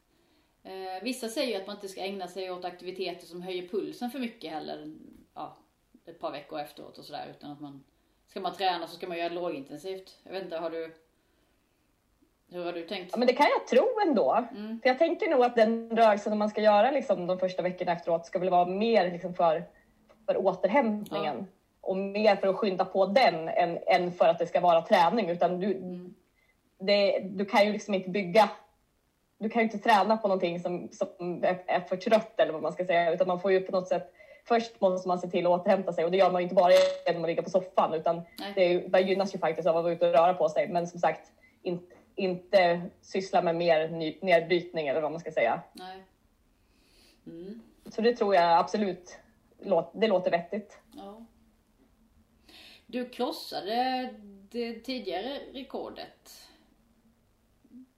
Eh, 0.63 1.03
vissa 1.03 1.29
säger 1.29 1.55
ju 1.55 1.61
att 1.61 1.67
man 1.67 1.75
inte 1.75 1.87
ska 1.87 2.01
ägna 2.01 2.27
sig 2.27 2.51
åt 2.51 2.65
aktiviteter 2.65 3.27
som 3.27 3.41
höjer 3.41 3.67
pulsen 3.67 4.11
för 4.11 4.19
mycket 4.19 4.51
heller. 4.51 4.93
Ja, 5.33 5.57
ett 6.05 6.19
par 6.19 6.31
veckor 6.31 6.59
efteråt 6.59 6.97
och 6.97 7.05
sådär. 7.05 7.27
Utan 7.37 7.51
att 7.51 7.61
man, 7.61 7.83
ska 8.27 8.39
man 8.39 8.53
träna 8.53 8.87
så 8.87 8.95
ska 8.95 9.07
man 9.07 9.17
göra 9.17 9.33
lågintensivt. 9.33 10.19
Jag 10.23 10.33
vet 10.33 10.43
inte, 10.43 10.57
har 10.57 10.69
du... 10.69 10.95
Hur 12.49 12.65
har 12.65 12.73
du 12.73 12.87
tänkt? 12.87 13.11
Ja, 13.11 13.17
men 13.17 13.27
det 13.27 13.33
kan 13.33 13.47
jag 13.49 13.67
tro 13.67 13.99
ändå. 14.07 14.47
Mm. 14.51 14.81
För 14.81 14.89
jag 14.89 14.99
tänker 14.99 15.29
nog 15.29 15.43
att 15.43 15.55
den 15.55 15.89
rörelsen 15.89 16.37
man 16.37 16.49
ska 16.49 16.61
göra 16.61 16.91
liksom, 16.91 17.27
de 17.27 17.39
första 17.39 17.61
veckorna 17.61 17.91
efteråt 17.91 18.25
ska 18.25 18.39
väl 18.39 18.49
vara 18.49 18.65
mer 18.65 19.11
liksom, 19.11 19.33
för, 19.33 19.63
för 20.25 20.37
återhämtningen. 20.37 21.47
Och 21.83 21.97
mer 21.97 22.35
för 22.35 22.47
att 22.47 22.55
skynda 22.55 22.85
på 22.85 23.05
den 23.05 23.49
än, 23.49 23.79
än 23.87 24.11
för 24.11 24.25
att 24.25 24.39
det 24.39 24.47
ska 24.47 24.59
vara 24.59 24.81
träning. 24.81 25.29
Utan 25.29 25.59
du, 25.59 25.71
Mm. 25.71 26.13
det, 26.79 27.19
du 27.19 27.45
kan 27.45 27.65
ju 27.65 27.71
liksom 27.71 27.93
inte 27.93 28.09
bygga 28.09 28.49
du 29.37 29.49
kan 29.49 29.59
ju 29.61 29.63
inte 29.63 29.77
träna 29.77 30.17
på 30.17 30.27
någonting 30.27 30.59
som, 30.59 30.89
som 30.91 31.43
är, 31.43 31.63
är 31.65 31.79
för 31.79 31.97
trött 31.97 32.39
eller 32.39 32.53
vad 32.53 32.61
man 32.61 32.73
ska 32.73 32.85
säga 32.85 33.13
utan 33.13 33.27
man 33.27 33.39
får 33.39 33.51
ju 33.51 33.59
på 33.59 33.71
något 33.71 33.87
sätt 33.87 34.13
Först 34.45 34.81
måste 34.81 35.07
man 35.07 35.19
se 35.19 35.27
till 35.27 35.45
att 35.45 35.51
återhämta 35.51 35.93
sig 35.93 36.05
och 36.05 36.11
det 36.11 36.17
gör 36.17 36.31
man 36.31 36.41
ju 36.41 36.43
inte 36.43 36.55
bara 36.55 36.71
genom 37.07 37.23
att 37.23 37.29
ligga 37.29 37.41
på 37.41 37.49
soffan 37.49 37.93
utan 37.93 38.21
Nej. 38.39 38.53
det 38.55 38.91
man 38.91 39.07
gynnas 39.07 39.35
ju 39.35 39.39
faktiskt 39.39 39.67
av 39.67 39.77
att 39.77 39.83
vara 39.83 39.93
ute 39.93 40.07
och 40.07 40.13
röra 40.13 40.33
på 40.33 40.49
sig 40.49 40.67
men 40.67 40.87
som 40.87 40.99
sagt 40.99 41.31
in, 41.61 41.79
inte 42.15 42.81
syssla 43.01 43.41
med 43.41 43.55
mer 43.55 43.87
ny, 43.87 44.17
nedbrytning 44.21 44.87
eller 44.87 45.01
vad 45.01 45.11
man 45.11 45.19
ska 45.19 45.31
säga. 45.31 45.61
Nej. 45.73 46.03
Mm. 47.27 47.61
Så 47.91 48.01
det 48.01 48.15
tror 48.15 48.35
jag 48.35 48.59
absolut, 48.59 49.17
det 49.93 50.07
låter 50.07 50.31
vettigt. 50.31 50.77
Ja. 50.95 51.25
Du 52.93 53.09
krossade 53.09 54.09
det 54.51 54.79
tidigare 54.79 55.39
rekordet 55.53 56.49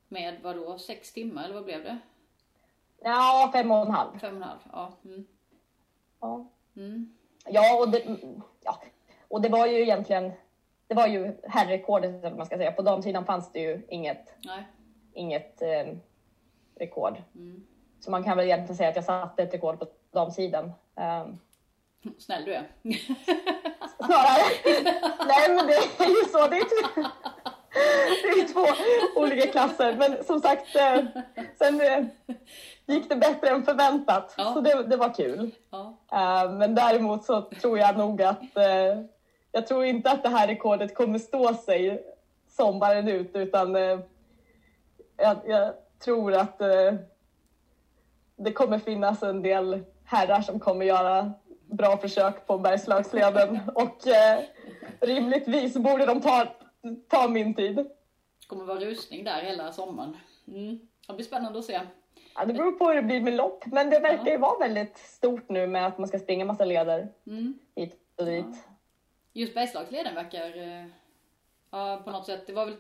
med 0.08 0.42
vad 0.42 0.56
då, 0.56 0.78
sex 0.78 1.14
timmar 1.14 1.44
eller 1.44 1.54
vad 1.54 1.64
blev 1.64 1.84
det? 1.84 1.98
Ja, 3.02 3.50
fem 3.54 3.72
och 3.72 3.86
en 3.86 3.92
halv. 3.92 4.20
Fem 4.20 4.30
och 4.30 4.42
en 4.42 4.44
halv, 4.44 4.60
ja. 4.72 4.94
Mm. 5.06 5.28
Ja, 6.20 6.48
Mm. 6.76 7.14
ja, 7.46 7.80
och, 7.80 7.90
det, 7.90 8.18
ja. 8.64 8.80
och 9.28 9.42
det 9.42 9.50
var 9.50 9.68
ju 9.68 9.82
egentligen, 9.82 10.32
det 10.88 10.96
var 10.96 11.08
ju 11.08 11.38
herrrekordet 11.44 12.24
eller 12.24 12.38
man 12.38 12.46
ska 12.46 12.58
säga. 12.58 12.72
På 12.72 12.82
damsidan 12.82 13.26
fanns 13.26 13.52
det 13.52 13.60
ju 13.60 13.82
inget, 13.90 14.36
Nej. 14.46 14.64
inget 15.14 15.62
eh, 15.62 15.96
rekord. 16.76 17.18
Mm. 17.36 17.66
Så 18.00 18.12
man 18.12 18.24
kan 18.24 18.38
väl 18.38 18.46
egentligen 18.46 18.76
säga 18.78 18.90
att 18.90 18.96
jag 18.96 19.06
satte 19.06 19.44
ett 19.44 19.54
rekord 19.54 19.80
på 19.80 19.88
damsidan. 20.12 20.72
Um, 20.96 21.40
Snäll 22.20 22.46
du 22.46 22.54
är. 22.54 22.70
snarare. 23.98 24.44
Nej 25.28 25.56
men 25.56 25.68
det 25.68 26.04
är 26.04 26.10
ju 26.10 26.30
så. 26.32 26.48
Det 26.48 26.56
är, 26.56 26.60
ju- 26.60 27.04
det 28.24 28.28
är 28.30 28.36
ju 28.38 28.44
två 28.48 28.66
olika 29.16 29.48
klasser. 29.52 29.96
Men 29.98 30.24
som 30.24 30.40
sagt, 30.40 30.76
eh, 30.76 31.00
sen 31.58 31.82
eh, 31.82 32.06
gick 32.86 33.10
det 33.10 33.16
bättre 33.16 33.50
än 33.50 33.64
förväntat. 33.66 34.34
Ja. 34.38 34.54
Så 34.54 34.62
det, 34.62 34.84
det 34.84 34.98
var 34.98 35.14
kul. 35.14 35.52
Ja. 35.70 35.98
Eh, 36.12 36.52
men 36.52 36.76
däremot 36.76 37.26
så 37.26 37.42
tror 37.42 37.80
jag 37.80 37.98
nog 37.98 38.22
att 38.22 38.42
jag 39.52 39.68
tror 39.68 39.86
inte 39.86 40.12
att 40.12 40.24
det 40.24 40.30
här 40.30 40.48
rekordet 40.48 40.96
kommer 40.96 41.20
stå 41.20 41.54
sig 41.54 42.04
sommaren 42.50 43.08
ut 43.08 43.32
utan 43.36 43.76
jag, 45.18 45.38
jag 45.46 45.74
tror 46.04 46.34
att 46.34 46.58
det 48.36 48.52
kommer 48.54 48.80
finnas 48.80 49.24
en 49.24 49.42
del 49.42 49.84
herrar 50.06 50.42
som 50.42 50.60
kommer 50.60 50.86
göra 50.86 51.32
bra 51.68 51.98
försök 51.98 52.48
på 52.48 52.58
Bergslagsleden 52.58 53.60
och 53.76 54.08
eh, 54.08 54.44
rimligtvis 55.00 55.74
borde 55.78 56.06
de 56.06 56.22
ta, 56.22 56.48
ta 57.08 57.28
min 57.28 57.54
tid. 57.54 57.76
Det 57.76 58.48
kommer 58.48 58.66
vara 58.66 58.80
rusning 58.80 59.24
där 59.24 59.42
hela 59.42 59.72
sommaren. 59.72 60.18
Mm. 60.48 60.80
Det 61.08 61.14
blir 61.14 61.26
spännande 61.26 61.60
att 61.60 61.66
se. 61.66 61.80
Ja, 62.36 62.46
det 62.46 62.54
beror 62.54 62.72
på 62.72 62.88
hur 62.88 62.96
det 62.96 63.02
blir 63.02 63.22
med 63.22 63.34
lopp, 63.34 63.66
men 63.66 63.90
det 63.90 64.00
verkar 64.00 64.32
ju 64.32 64.38
vara 64.38 64.60
väldigt 64.60 64.98
stort 64.98 65.50
nu 65.50 65.68
med 65.68 65.88
att 65.88 65.98
man 65.98 66.08
ska 66.08 66.20
springa 66.20 66.46
massa 66.46 66.66
leder 66.66 67.08
Mm. 67.28 67.60
hit 67.76 68.00
och 68.18 68.26
dit. 68.26 68.46
Just 69.34 69.54
Bergslagsleden 69.54 70.16
verkar, 70.16 70.58
eh, 70.58 70.86
ja 71.72 72.02
på 72.06 72.12
något 72.12 72.26
sätt, 72.26 72.48
det 72.48 72.54
var 72.54 72.66
väl 72.66 72.76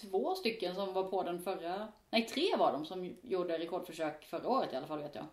två 0.00 0.34
stycken 0.34 0.74
som 0.74 0.92
var 0.92 1.02
på 1.04 1.22
den 1.22 1.40
förra, 1.42 1.88
nej 2.10 2.26
tre 2.26 2.56
var 2.58 2.72
de 2.72 2.84
som 2.84 3.16
gjorde 3.22 3.58
rekordförsök 3.58 4.24
förra 4.24 4.48
året 4.48 4.72
i 4.72 4.76
alla 4.76 4.86
fall 4.86 5.02
vet 5.02 5.14
jag. 5.14 5.24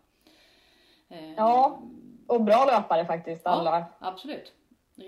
Eh, 1.10 1.34
Ja, 1.38 1.82
och 2.28 2.42
bra 2.44 2.66
löpare 2.66 3.06
faktiskt 3.06 3.48
alla. 3.48 3.80
Ja, 3.80 3.86
absolut. 4.00 4.54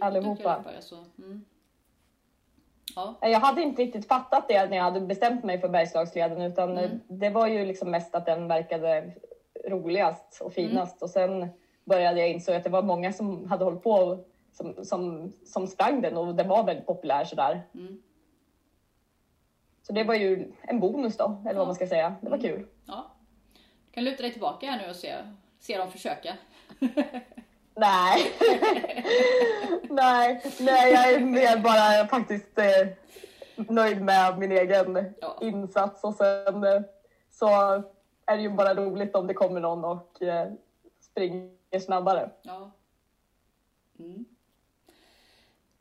Allihopa. 0.02 0.58
löpare, 0.58 0.82
så, 0.82 0.96
mm. 1.18 1.46
Ja, 2.96 3.16
Jag 3.22 3.40
hade 3.40 3.62
inte 3.62 3.82
riktigt 3.82 4.08
fattat 4.08 4.48
det 4.48 4.70
när 4.70 4.78
jag 4.78 4.84
hade 4.84 5.02
bestämt 5.02 5.44
mig 5.44 5.60
för 5.62 5.70
Bergslagsleden 5.70 6.42
utan 6.42 6.78
Mm. 6.78 7.00
det 7.08 7.30
var 7.30 7.48
ju 7.48 7.66
liksom 7.66 7.92
mest 7.92 8.16
att 8.16 8.26
den 8.26 8.48
verkade 8.48 9.12
roligast 9.68 10.42
och 10.42 10.54
finast 10.54 11.02
och 11.04 11.10
sen 11.10 11.48
började 11.86 12.20
jag 12.20 12.30
inse 12.30 12.58
att 12.58 12.64
det 12.64 12.70
var 12.70 12.82
många 12.84 13.14
som 13.14 13.50
hade 13.50 13.64
hållit 13.64 13.84
på 13.84 14.24
som, 14.52 14.86
som, 14.86 15.32
som 15.46 15.68
sprang 15.68 16.02
den 16.02 16.18
och 16.18 16.36
den 16.36 16.48
var 16.48 16.64
väldigt 16.64 16.86
populär 16.86 17.26
sådär. 17.26 17.64
Mm. 17.74 18.02
Så 19.82 19.94
det 19.94 20.04
var 20.04 20.16
ju 20.16 20.52
en 20.62 20.80
bonus 20.80 21.18
då, 21.18 21.44
eller 21.46 21.58
vad 21.58 21.68
man 21.68 21.76
ska 21.76 21.88
säga. 21.88 22.16
Det 22.22 22.30
var 22.30 22.38
kul. 22.38 22.68
ja. 22.86 23.12
Du 23.88 23.92
kan 23.92 24.04
luta 24.04 24.22
dig 24.22 24.32
tillbaka 24.32 24.72
här 24.72 24.82
nu 24.84 24.90
och 24.90 24.96
se, 24.96 25.14
se 25.60 25.78
dem 25.78 25.92
försöka. 25.92 26.38
Nej. 27.76 28.32
nej, 29.90 30.42
nej, 30.60 30.94
jag 30.94 31.14
är 31.14 31.20
mer 31.20 31.58
bara 31.58 32.08
faktiskt 32.08 32.58
eh, 32.58 32.88
nöjd 33.56 34.02
med 34.02 34.40
min 34.40 34.52
egen 34.52 35.14
Ja. 35.22 35.38
insats 35.42 36.04
och 36.04 36.16
sen 36.16 36.64
eh, 36.64 36.82
så 37.32 37.48
är 38.26 38.38
det 38.38 38.42
ju 38.42 38.50
bara 38.50 38.76
roligt 38.76 39.16
om 39.16 39.28
det 39.28 39.34
kommer 39.34 39.60
någon 39.60 39.86
och 39.86 40.22
eh, 40.22 40.52
springer 41.00 41.80
snabbare. 41.80 42.30
Ja. 42.42 42.72
Mm. 44.00 44.26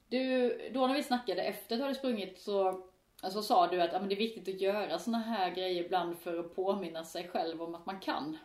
Du, 0.09 0.59
då 0.75 0.87
när 0.87 0.95
vi 0.95 1.03
snackade 1.03 1.43
efter 1.43 1.75
att 1.75 1.79
du 1.79 1.83
hade 1.83 1.95
sprungit 1.95 2.41
så 2.41 2.83
alltså, 3.23 3.43
sa 3.43 3.67
du 3.67 3.83
att 3.83 3.93
ja, 3.93 3.99
men 4.01 4.09
det 4.09 4.15
är 4.15 4.17
viktigt 4.17 4.55
att 4.55 4.61
göra 4.61 4.99
såna 4.99 5.19
här 5.19 5.51
grejer 5.51 5.85
ibland 5.85 6.19
för 6.19 6.39
att 6.39 6.57
påminna 6.57 7.05
sig 7.05 7.29
själv 7.29 7.63
om 7.63 7.75
att 7.75 7.87
man 7.87 8.01
kan. 8.01 8.39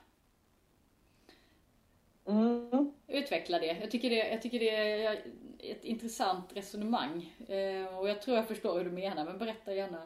Mm. 2.29 2.91
Utveckla 3.07 3.59
det. 3.59 3.77
Jag 3.81 3.91
tycker 3.91 4.09
det, 4.09 4.29
jag 4.29 4.41
tycker 4.41 4.59
det 4.59 4.75
är 4.75 5.13
ett 5.59 5.83
intressant 5.83 6.49
resonemang. 6.53 7.35
Eh, 7.47 7.97
och 7.97 8.09
jag 8.09 8.21
tror 8.21 8.37
jag 8.37 8.47
förstår 8.47 8.77
hur 8.77 8.85
du 8.85 8.91
menar, 8.91 9.25
men 9.25 9.37
berätta 9.37 9.73
gärna. 9.73 10.01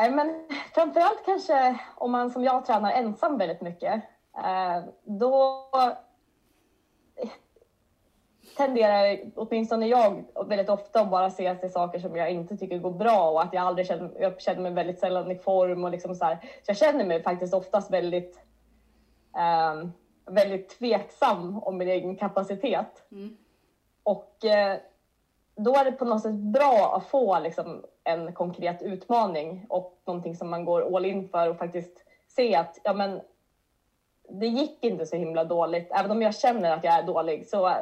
Nej, 0.00 0.10
men 0.10 0.48
framförallt 0.74 1.24
kanske 1.24 1.78
om 1.94 2.12
man 2.12 2.30
som 2.30 2.44
jag 2.44 2.66
tränar 2.66 2.92
ensam 2.92 3.38
väldigt 3.38 3.60
mycket. 3.60 4.02
Eh, 4.36 4.84
då 5.04 5.68
tenderar 8.56 9.18
åtminstone 9.34 9.86
jag 9.86 10.24
väldigt 10.46 10.68
ofta 10.68 11.00
att 11.00 11.10
bara 11.10 11.30
se 11.30 11.54
till 11.54 11.72
saker 11.72 11.98
som 11.98 12.16
jag 12.16 12.30
inte 12.30 12.56
tycker 12.56 12.78
går 12.78 12.90
bra 12.90 13.30
och 13.30 13.42
att 13.42 13.52
jag 13.52 13.62
aldrig 13.62 13.86
känner, 13.86 14.10
jag 14.20 14.40
känner 14.40 14.60
mig 14.60 14.72
väldigt 14.72 14.98
sällan 14.98 15.30
i 15.30 15.38
form 15.38 15.84
och 15.84 15.90
liksom 15.90 16.14
så 16.14 16.24
här. 16.24 16.38
Så 16.42 16.70
jag 16.70 16.76
känner 16.76 17.04
mig 17.04 17.22
faktiskt 17.22 17.54
oftast 17.54 17.90
väldigt, 17.90 18.45
eh, 19.36 19.88
väldigt 20.26 20.78
tveksam 20.78 21.62
om 21.62 21.78
min 21.78 21.88
egen 21.88 22.16
kapacitet. 22.16 23.06
Mm. 23.10 23.36
Och 24.02 24.44
eh, 24.44 24.78
då 25.56 25.74
är 25.74 25.84
det 25.84 25.92
på 25.92 26.04
något 26.04 26.22
sätt 26.22 26.34
bra 26.34 26.96
att 26.96 27.06
få 27.06 27.38
liksom, 27.38 27.84
en 28.04 28.32
konkret 28.32 28.82
utmaning 28.82 29.66
och 29.68 30.00
någonting 30.04 30.36
som 30.36 30.50
man 30.50 30.64
går 30.64 30.96
all 30.96 31.04
in 31.04 31.28
för 31.28 31.50
och 31.50 31.58
faktiskt 31.58 32.04
se 32.28 32.54
att 32.54 32.78
ja, 32.82 32.92
men, 32.92 33.20
det 34.28 34.46
gick 34.46 34.84
inte 34.84 35.06
så 35.06 35.16
himla 35.16 35.44
dåligt. 35.44 35.88
Även 35.90 36.10
om 36.10 36.22
jag 36.22 36.34
känner 36.34 36.70
att 36.70 36.84
jag 36.84 36.94
är 36.94 37.02
dålig 37.02 37.48
så 37.48 37.68
eh, 37.68 37.76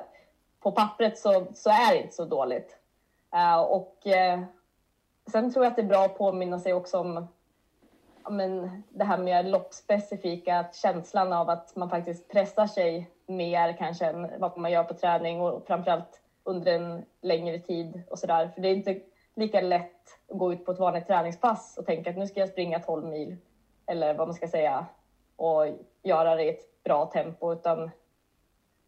på 0.61 0.73
pappret 0.73 1.19
så, 1.19 1.47
så 1.55 1.71
är 1.71 1.95
det 1.95 2.03
inte 2.03 2.15
så 2.15 2.25
dåligt. 2.25 2.79
Eh, 3.35 3.61
och 3.61 4.07
eh, 4.07 4.41
sen 5.33 5.53
tror 5.53 5.65
jag 5.65 5.71
att 5.71 5.77
det 5.77 5.83
är 5.83 5.87
bra 5.87 6.05
att 6.05 6.19
påminna 6.19 6.59
sig 6.59 6.75
också 6.75 6.99
om 6.99 7.29
men, 8.31 8.83
det 8.89 9.05
här 9.05 9.19
med 9.19 9.49
loppspecifika, 9.49 10.59
att 10.59 10.75
känslan 10.75 11.33
av 11.33 11.51
att 11.51 11.77
man 11.77 11.91
faktiskt 11.91 12.29
pressar 12.29 12.67
sig 12.67 13.11
mer 13.27 13.73
kanske 13.73 14.07
än 14.07 14.41
vad 14.41 14.59
man 14.59 14.71
gör 14.71 14.85
på 14.85 14.95
träning 14.95 15.41
och 15.41 15.67
framförallt 15.67 16.21
under 16.45 16.73
en 16.73 17.05
längre 17.23 17.59
tid 17.59 18.03
och 18.11 18.19
sådär. 18.19 18.51
För 18.55 18.61
det 18.63 18.69
är 18.69 18.75
inte 18.75 19.01
lika 19.37 19.61
lätt 19.61 20.09
att 20.31 20.39
gå 20.39 20.53
ut 20.53 20.65
på 20.65 20.73
ett 20.73 20.79
vanligt 20.79 21.07
träningspass 21.07 21.79
och 21.79 21.87
tänka 21.87 22.11
att 22.11 22.17
nu 22.17 22.27
ska 22.27 22.41
jag 22.41 22.49
springa 22.49 22.79
12 22.81 23.07
mil 23.07 23.37
eller 23.87 24.15
vad 24.15 24.29
man 24.29 24.35
ska 24.35 24.49
säga 24.49 24.87
och 25.37 25.67
göra 26.03 26.35
det 26.35 26.45
i 26.45 26.49
ett 26.49 26.83
bra 26.85 27.07
tempo 27.07 27.53
utan 27.53 27.91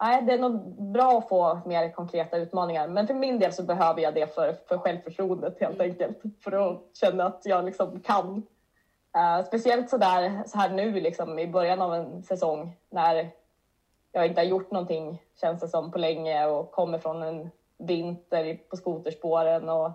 nej, 0.01 0.23
det 0.23 0.33
är 0.33 0.39
nog 0.39 0.83
bra 0.93 1.19
att 1.19 1.29
få 1.29 1.59
mer 1.65 1.93
konkreta 1.93 2.37
utmaningar. 2.37 2.89
Men 2.89 3.07
för 3.07 3.15
min 3.15 3.39
del 3.39 3.53
så 3.53 3.63
behöver 3.63 4.03
jag 4.03 4.15
det 4.15 4.35
för, 4.35 4.57
för 4.69 4.79
självförtroendet 4.79 5.61
helt 5.61 5.81
enkelt. 5.81 6.19
För 6.41 6.53
att 6.53 6.83
känna 6.93 7.27
att 7.27 7.41
jag 7.45 7.65
liksom 7.65 8.01
kan. 8.01 8.43
Eh, 9.17 9.45
speciellt 9.45 9.91
så, 9.91 9.97
där, 9.97 10.43
så 10.47 10.59
här 10.59 10.71
nu 10.71 10.93
liksom, 10.93 11.39
i 11.39 11.47
början 11.47 11.83
av 11.83 11.95
en 11.95 12.23
säsong 12.23 12.77
när 12.91 13.31
jag 14.13 14.27
inte 14.27 14.41
har 14.41 14.47
gjort 14.47 14.71
någonting 14.71 15.23
känns 15.41 15.61
det 15.61 15.69
som 15.69 15.91
på 15.93 15.99
länge 15.99 16.47
och 16.47 16.71
kommer 16.71 16.99
från 16.99 17.23
en 17.23 17.51
vinter 17.79 18.61
på 18.71 18.77
skoterspåren 18.77 19.69
och, 19.69 19.91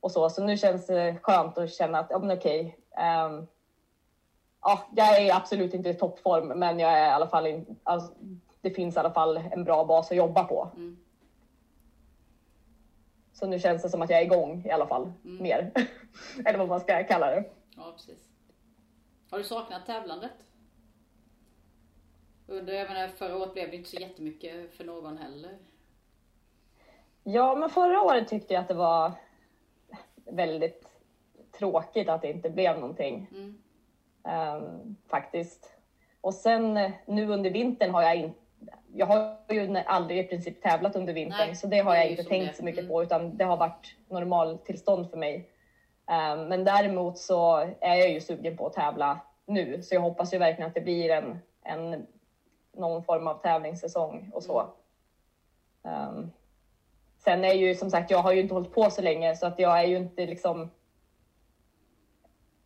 och 0.00 0.12
så. 0.12 0.30
Så 0.30 0.44
nu 0.44 0.56
känns 0.56 0.86
det 0.86 1.16
skönt 1.22 1.58
att 1.58 1.72
känna 1.72 1.98
att 1.98 2.06
ja, 2.10 2.18
men 2.18 2.36
okej. 2.36 2.78
ehm, 2.96 3.46
ja, 4.62 4.82
jag 4.96 5.22
är 5.22 5.34
absolut 5.34 5.74
inte 5.74 5.88
i 5.88 5.94
toppform, 5.94 6.48
men 6.48 6.78
jag 6.78 6.92
är 6.92 7.06
i 7.06 7.12
alla 7.12 7.28
fall 7.28 7.46
in, 7.46 7.76
alltså, 7.82 8.12
det 8.60 8.70
finns 8.70 8.96
i 8.96 8.98
alla 8.98 9.12
fall 9.12 9.36
en 9.36 9.64
bra 9.64 9.84
bas 9.84 10.10
att 10.10 10.16
jobba 10.16 10.44
på. 10.44 10.68
Mm. 10.76 10.96
Så 13.32 13.46
nu 13.46 13.58
känns 13.58 13.82
det 13.82 13.88
som 13.88 14.02
att 14.02 14.10
jag 14.10 14.20
är 14.20 14.24
igång 14.24 14.62
i 14.66 14.70
alla 14.70 14.86
fall, 14.86 15.12
mer. 15.22 15.70
Eller 16.44 16.58
vad 16.58 16.68
man 16.68 16.80
ska 16.80 17.04
kalla 17.04 17.30
det. 17.30 17.44
Ja, 17.76 17.92
precis. 17.96 18.33
Har 19.34 19.38
du 19.38 19.44
saknat 19.44 19.86
tävlandet? 19.86 20.32
Under, 22.46 22.72
jag 22.72 22.88
menar, 22.88 23.08
förra 23.08 23.36
året 23.36 23.52
blev 23.52 23.70
det 23.70 23.76
inte 23.76 23.90
så 23.90 23.96
jättemycket 23.96 24.74
för 24.74 24.84
någon 24.84 25.18
heller. 25.18 25.58
Ja, 27.24 27.54
men 27.54 27.70
förra 27.70 28.02
året 28.02 28.28
tyckte 28.28 28.54
jag 28.54 28.60
att 28.60 28.68
det 28.68 28.74
var 28.74 29.12
väldigt 30.24 30.88
tråkigt 31.58 32.08
att 32.08 32.22
det 32.22 32.30
inte 32.30 32.50
blev 32.50 32.74
någonting. 32.80 33.26
Mm. 33.30 33.58
Ehm, 34.24 34.96
faktiskt. 35.08 35.76
Och 36.20 36.34
sen 36.34 36.76
eh, 36.76 36.92
nu 37.06 37.28
under 37.28 37.50
vintern 37.50 37.90
har 37.90 38.02
jag 38.02 38.16
inte 38.16 38.38
jag 38.94 39.06
har 39.06 39.36
ju 39.48 39.76
aldrig 39.86 40.18
i 40.18 40.28
princip 40.28 40.62
tävlat 40.62 40.96
under 40.96 41.12
vintern 41.12 41.46
Nej, 41.46 41.56
så 41.56 41.66
det 41.66 41.78
har 41.78 41.92
det 41.92 41.98
jag 41.98 42.10
inte 42.10 42.24
tänkt 42.24 42.50
det. 42.50 42.56
så 42.56 42.64
mycket 42.64 42.80
Mm. 42.80 42.90
på 42.90 43.02
utan 43.02 43.36
det 43.36 43.44
har 43.44 43.56
varit 43.56 43.96
normaltillstånd 44.08 45.10
för 45.10 45.16
mig. 45.16 45.50
Ehm, 46.06 46.48
men 46.48 46.64
däremot 46.64 47.18
så 47.18 47.56
är 47.80 47.94
jag 47.94 48.10
ju 48.10 48.20
sugen 48.20 48.56
på 48.56 48.66
att 48.66 48.72
tävla 48.72 49.20
nu. 49.46 49.82
Så 49.82 49.94
jag 49.94 50.00
hoppas 50.00 50.34
ju 50.34 50.38
verkligen 50.38 50.68
att 50.68 50.74
det 50.74 50.80
blir 50.80 51.10
en, 51.10 51.38
en 51.62 52.06
någon 52.72 53.04
form 53.04 53.26
av 53.26 53.42
tävlingssäsong 53.42 54.30
och 54.34 54.42
så. 54.42 54.66
Um, 55.82 56.30
sen 57.24 57.44
är 57.44 57.52
ju 57.52 57.74
som 57.74 57.90
sagt, 57.90 58.10
jag 58.10 58.18
har 58.18 58.32
ju 58.32 58.40
inte 58.40 58.54
hållit 58.54 58.74
på 58.74 58.90
så 58.90 59.02
länge 59.02 59.36
så 59.36 59.46
att 59.46 59.58
jag 59.58 59.80
är 59.80 59.86
ju 59.86 59.96
inte 59.96 60.26
liksom. 60.26 60.70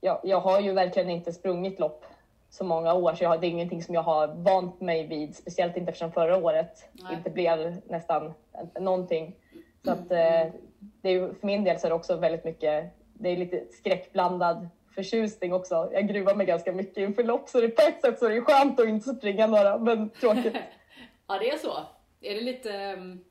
Jag, 0.01 0.21
jag 0.23 0.41
har 0.41 0.61
ju 0.61 0.73
verkligen 0.73 1.11
inte 1.11 1.33
sprungit 1.33 1.79
lopp 1.79 2.05
så 2.51 2.65
många 2.65 2.95
år 2.95 3.15
så 3.15 3.25
jag, 3.25 3.41
det 3.41 3.47
är 3.47 3.51
ingenting 3.51 3.83
som 3.83 3.95
jag 3.95 4.03
har 4.03 4.27
vant 4.27 4.81
mig 4.81 5.07
vid, 5.07 5.37
speciellt 5.37 5.77
inte 5.77 5.91
eftersom 5.91 6.13
förra 6.13 6.37
året 6.37 6.89
Nej. 6.93 7.15
inte 7.15 7.31
blev 7.31 7.81
nästan 7.87 8.35
någonting. 8.81 9.37
Så 9.85 9.93
att 9.93 10.11
eh, 10.11 10.53
det 10.79 11.09
är 11.11 11.35
för 11.35 11.47
min 11.47 11.65
del 11.65 11.79
så 11.79 11.87
är 11.87 11.89
det 11.89 11.95
också 11.95 12.17
väldigt 12.17 12.45
mycket, 12.45 12.93
det 13.19 13.29
är 13.29 13.37
lite 13.37 13.65
skräckblandad 13.71 14.69
förtjusning 14.95 15.53
också. 15.53 15.91
Jag 15.93 16.09
gruvar 16.09 16.35
mig 16.35 16.47
ganska 16.47 16.73
mycket 16.73 16.97
inför 16.97 17.23
lopp 17.23 17.49
så 17.49 17.61
det, 17.61 17.69
på 17.69 17.83
ett 17.83 18.01
sätt 18.01 18.19
så 18.19 18.27
är 18.27 18.31
det 18.31 18.41
skönt 18.41 18.81
att 18.81 18.89
inte 18.89 19.15
springa 19.15 19.47
några, 19.47 19.79
men 19.79 20.11
tråkigt. 20.11 20.57
ja, 21.27 21.39
det 21.39 21.51
är 21.51 21.59
så. 21.59 21.73
Är 22.21 22.35
det 22.35 22.41
lite 22.41 22.95
um, 22.99 23.25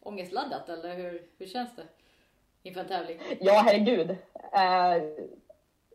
ångestladdat 0.00 0.68
eller 0.68 0.94
hur, 0.94 1.22
hur 1.38 1.46
känns 1.46 1.76
det 1.76 1.82
inför 2.62 2.80
en 2.80 2.88
tävling? 2.88 3.18
Ja, 3.40 3.62
herregud. 3.66 4.10
Uh, 4.10 4.16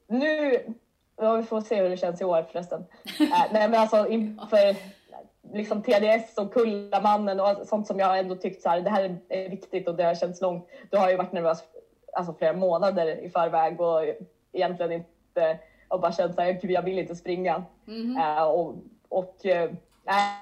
nu, 0.08 0.60
ja, 1.16 1.36
vi 1.36 1.44
får 1.44 1.62
se 1.62 1.82
hur 1.82 1.90
det 1.90 1.98
känns 1.98 2.22
i 2.22 2.26
år 2.26 2.46
förresten. 2.52 2.80
Uh, 3.22 3.46
nej, 3.52 3.70
men 3.70 3.76
alltså 3.76 4.08
inför 4.08 4.76
liksom 5.54 5.84
TDS 5.84 6.38
och 6.38 6.54
Kullamannen 6.54 7.40
och 7.40 7.68
sånt 7.68 7.88
som 7.88 8.00
jag 8.00 8.20
ändå 8.20 8.36
tyckt 8.36 8.62
så 8.62 8.70
här, 8.70 8.82
det 8.82 8.90
här 8.90 9.18
är 9.30 9.50
viktigt 9.50 9.88
och 9.88 9.96
det 9.96 10.04
har 10.04 10.16
känts 10.16 10.42
långt. 10.42 10.70
Då 10.90 10.98
har 10.98 11.10
jag 11.10 11.18
varit 11.18 11.32
nervös 11.32 11.64
alltså 12.14 12.34
flera 12.34 12.54
månader 12.54 13.08
i 13.08 13.30
förväg 13.30 13.82
och 13.82 14.02
egentligen 14.52 14.92
inte 14.92 15.60
och 15.88 16.00
bara 16.00 16.12
känt 16.12 16.40
att 16.40 16.64
jag 16.64 16.82
vill 16.82 17.00
inte 17.00 17.16
springa. 17.16 17.64
Mm. 17.88 18.18
Uh, 18.18 18.44
och 18.44 18.76
och 19.10 19.36
uh, 19.46 19.72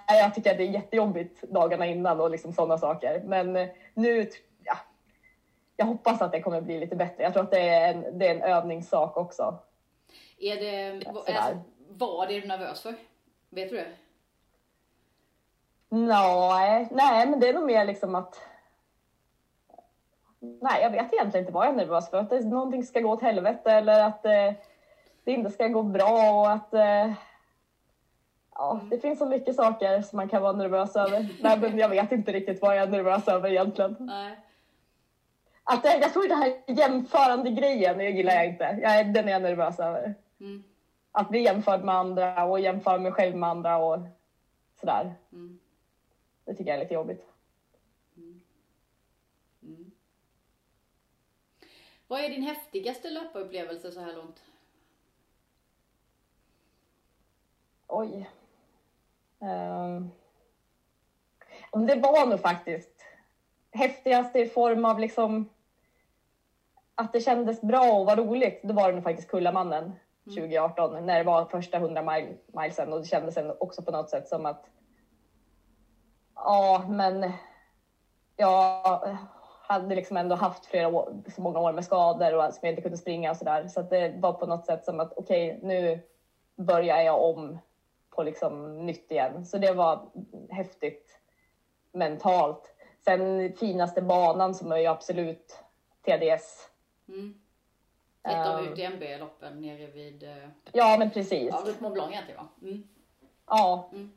jag 0.07 0.36
tycker 0.36 0.51
att 0.51 0.57
det 0.57 0.63
är 0.63 0.72
jättejobbigt 0.72 1.41
dagarna 1.41 1.86
innan 1.86 2.22
och 2.22 2.32
liksom 2.32 2.53
sådana 2.53 2.78
saker. 2.78 3.22
Men 3.26 3.55
uh, 3.55 3.68
nu, 3.93 4.30
ja, 4.63 4.78
jag 5.76 5.86
hoppas 5.86 6.22
att 6.22 6.32
det 6.32 6.41
kommer 6.41 6.61
bli 6.61 6.80
lite 6.80 6.95
bättre. 6.95 7.24
Jag 7.24 7.34
tror 7.34 7.43
att 7.43 7.51
det 7.51 7.70
är 7.70 7.93
en, 7.93 8.20
det 8.20 8.28
är 8.28 8.36
en 8.36 8.41
övningssak 8.41 9.18
också. 9.18 9.57
Är 10.39 10.55
det, 10.55 11.07
alltså, 11.07 11.57
vad 11.88 12.32
är 12.32 12.41
du 12.41 12.47
nervös 12.47 12.82
för? 12.82 12.95
Vet 13.49 13.70
du 13.70 13.76
det? 13.76 13.88
Nej, 15.89 16.88
nej, 16.91 17.28
men 17.28 17.39
det 17.39 17.49
är 17.49 17.53
nog 17.53 17.65
mer 17.65 17.86
liksom 17.86 18.15
att 18.15 18.47
Nej, 20.39 20.81
jag 20.81 20.89
vet 20.89 21.13
egentligen 21.13 21.43
inte 21.43 21.53
vad 21.53 21.65
jag 21.65 21.73
är 21.73 21.77
nervös 21.77 22.09
för. 22.09 22.17
Att 22.17 22.29
det, 22.29 22.45
någonting 22.45 22.83
ska 22.83 22.99
gå 22.99 23.09
åt 23.09 23.21
helvete 23.21 23.71
eller 23.71 24.03
att 24.03 24.25
eh, 24.25 24.53
det 25.23 25.31
inte 25.31 25.51
ska 25.51 25.67
gå 25.67 25.83
bra 25.83 26.41
och 26.41 26.51
att 26.51 26.73
eh, 26.73 27.13
ja, 28.55 28.71
mm. 28.71 28.89
det 28.89 28.99
finns 28.99 29.19
så 29.19 29.25
mycket 29.25 29.55
saker 29.55 30.01
som 30.01 30.17
man 30.17 30.29
kan 30.29 30.41
vara 30.41 30.53
nervös 30.53 30.95
över. 30.95 31.27
Nej, 31.41 31.59
men 31.59 31.77
jag 31.77 31.89
vet 31.89 32.11
inte 32.11 32.31
riktigt 32.31 32.61
vad 32.61 32.77
jag 32.77 32.83
är 32.83 32.88
nervös 32.88 33.27
över 33.27 33.49
egentligen. 33.49 33.95
Nej. 33.99 34.39
Att 35.63 35.83
det, 35.83 35.97
jag 35.97 36.13
tror 36.13 36.27
det 36.27 36.35
här 36.35 36.61
jämförande 36.67 37.51
grejen, 37.51 37.97
det 37.97 38.09
gillar 38.09 38.33
jag 38.33 38.45
inte. 38.45 38.79
Jag, 38.81 39.13
den 39.13 39.27
är 39.27 39.31
jag 39.31 39.41
nervös 39.41 39.79
över. 39.79 40.15
Mm. 40.39 40.63
Att 41.11 41.29
bli 41.29 41.39
jämförd 41.39 41.83
med 41.83 41.95
andra 41.95 42.45
och 42.45 42.59
jämföra 42.59 42.97
mig 42.97 43.11
själv 43.11 43.35
med 43.35 43.49
andra 43.49 43.77
och 43.77 43.99
sådär. 44.79 45.15
Mm. 45.31 45.59
Det 46.45 46.53
tycker 46.53 46.71
jag 46.71 46.75
är 46.75 46.83
lite 46.83 46.93
jobbigt. 46.93 47.25
Mm. 48.17 48.41
Mm. 49.63 49.91
Vad 52.08 52.22
är 52.22 52.30
din 52.30 52.43
häftigaste 52.43 53.10
löparupplevelse 53.10 53.91
så 53.91 53.99
här 53.99 54.14
långt? 54.14 54.43
Oj. 57.88 58.30
Um, 59.39 60.12
det 61.88 61.95
var 61.95 62.26
nog 62.26 62.39
faktiskt 62.39 63.05
häftigaste 63.72 64.39
i 64.39 64.49
form 64.49 64.86
av 64.86 64.99
liksom 64.99 65.49
att 66.95 67.14
det 67.14 67.22
kändes 67.22 67.62
bra 67.62 67.91
och 67.91 68.05
var 68.05 68.16
roligt. 68.16 68.60
Det 68.64 68.74
var 68.74 68.88
det 68.88 68.95
nog 68.95 69.03
faktiskt 69.03 69.30
Kullamannen 69.30 69.95
2018 70.24 70.91
mm. 70.91 71.05
när 71.05 71.18
det 71.18 71.24
var 71.24 71.45
första 71.45 71.78
100 71.78 72.01
mil, 72.01 72.38
milesen 72.47 72.93
och 72.93 72.99
det 72.99 73.08
kändes 73.08 73.38
också 73.60 73.82
på 73.82 73.91
något 73.91 74.10
sätt 74.10 74.28
som 74.28 74.45
att 74.45 74.66
ja, 76.36 76.86
men 76.89 77.32
jag 78.36 79.18
hade 79.68 79.95
liksom 79.95 80.18
ändå 80.18 80.36
haft 80.36 80.65
flera 80.65 80.88
år, 80.88 81.24
så 81.36 81.41
många 81.41 81.59
år 81.59 81.74
med 81.74 81.86
skador 81.86 82.34
och 82.36 82.53
som 82.53 82.59
jag 82.61 82.72
inte 82.72 82.82
kunde 82.82 82.97
springa 82.97 83.32
och 83.32 83.38
sådär. 83.38 83.68
Så 83.68 83.80
att 83.80 83.89
det 83.89 84.13
var 84.18 84.34
på 84.34 84.45
något 84.45 84.65
sätt 84.65 84.86
som 84.86 84.99
att 84.99 85.13
okej, 85.15 85.57
okay, 85.57 85.68
nu 85.68 85.99
börjar 86.55 87.01
jag 87.01 87.24
om 87.24 87.57
på 88.09 88.24
liksom 88.24 88.86
nytt 88.86 89.11
igen. 89.11 89.45
Så 89.45 89.57
det 89.57 89.74
var 89.74 90.09
häftigt 90.49 91.20
mentalt. 91.91 92.74
Sen 93.05 93.53
finaste 93.53 94.01
banan 94.01 94.55
som 94.55 94.72
är 94.72 94.78
ju 94.78 94.86
absolut 94.86 95.59
TDS. 96.05 96.70
Mm. 97.07 97.36
Ett 98.24 98.47
av 98.47 98.63
UTMB-loppen 98.63 99.61
nere 99.61 99.88
vid... 99.88 100.24
Uh, 100.24 100.49
ja, 100.72 100.95
men 100.99 101.11
precis. 101.11 101.49
Ja, 101.51 101.61
vid 101.65 101.82
Mont 101.82 101.93
Blanc 101.93 102.11
egentligen 102.11 102.43
va? 102.43 102.47
Mm. 102.61 102.88
Ja. 103.47 103.89
Mm. 103.91 104.11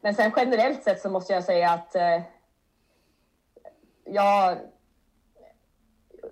Men 0.00 0.14
sen 0.14 0.32
generellt 0.36 0.82
sett 0.82 1.00
så 1.00 1.10
måste 1.10 1.32
jag 1.32 1.44
säga 1.44 1.70
att 1.70 1.96
uh, 1.96 2.22
jag 4.04 4.58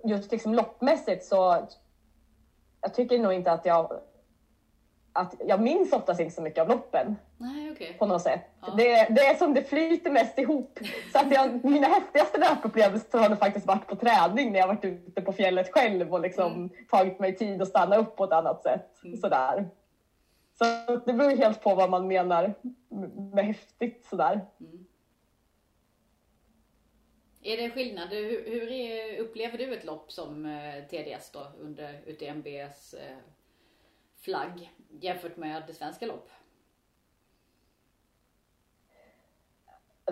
just 0.03 0.31
liksom 0.31 0.53
loppmässigt 0.53 1.25
så 1.25 1.67
jag 2.81 2.93
tycker 2.93 3.19
nog 3.19 3.33
inte 3.33 3.51
att 3.51 3.65
jag 3.65 4.01
att 5.13 5.35
jag 5.39 5.61
minns 5.61 5.93
oftast 5.93 6.19
inte 6.19 6.35
så 6.35 6.41
mycket 6.41 6.61
av 6.61 6.69
loppen. 6.69 7.15
Nej, 7.37 7.71
okay. 7.71 7.93
På 7.93 8.05
något 8.05 8.21
sätt. 8.21 8.41
Ja. 8.61 8.73
Det, 8.77 9.07
det 9.09 9.21
är 9.25 9.35
som 9.35 9.53
det 9.53 9.63
flyter 9.63 10.11
mest 10.11 10.39
ihop. 10.39 10.79
Så 11.11 11.19
att 11.19 11.31
jag, 11.31 11.65
mina 11.65 11.87
häftigaste 11.87 12.37
löpupplevelser 12.37 13.19
har 13.19 13.35
faktiskt 13.35 13.65
varit 13.65 13.87
på 13.87 13.95
träning 13.95 14.51
när 14.51 14.59
jag 14.59 14.67
varit 14.67 14.85
ute 14.85 15.21
på 15.21 15.33
fjället 15.33 15.73
själv 15.73 16.13
och 16.13 16.21
liksom 16.21 16.53
mm. 16.53 16.69
tagit 16.89 17.19
mig 17.19 17.35
tid 17.35 17.61
att 17.61 17.67
stanna 17.67 17.97
upp 17.97 18.15
på 18.15 18.23
ett 18.23 18.31
annat 18.31 18.63
sätt. 18.63 19.03
Mm. 19.03 19.17
Sådär. 19.17 19.69
Så 20.57 20.95
det 21.05 21.13
beror 21.13 21.37
helt 21.37 21.63
på 21.63 21.75
vad 21.75 21.89
man 21.89 22.07
menar 22.07 22.53
med 23.33 23.45
häftigt 23.45 24.05
sådär. 24.09 24.41
Mm. 24.59 24.85
Är 27.43 27.57
det 27.57 27.69
skillnad? 27.69 28.09
Hur, 28.09 28.45
hur 28.45 28.71
är, 28.71 29.19
upplever 29.19 29.57
du 29.57 29.73
ett 29.73 29.83
lopp 29.83 30.11
som 30.11 30.45
eh, 30.45 30.83
TDS 30.83 31.31
då 31.31 31.47
under 31.59 32.01
UTMBs 32.05 32.93
eh, 32.93 33.17
flagg 34.15 34.71
jämfört 34.89 35.37
med 35.37 35.63
det 35.67 35.73
svenska 35.73 36.05
lopp? 36.05 36.29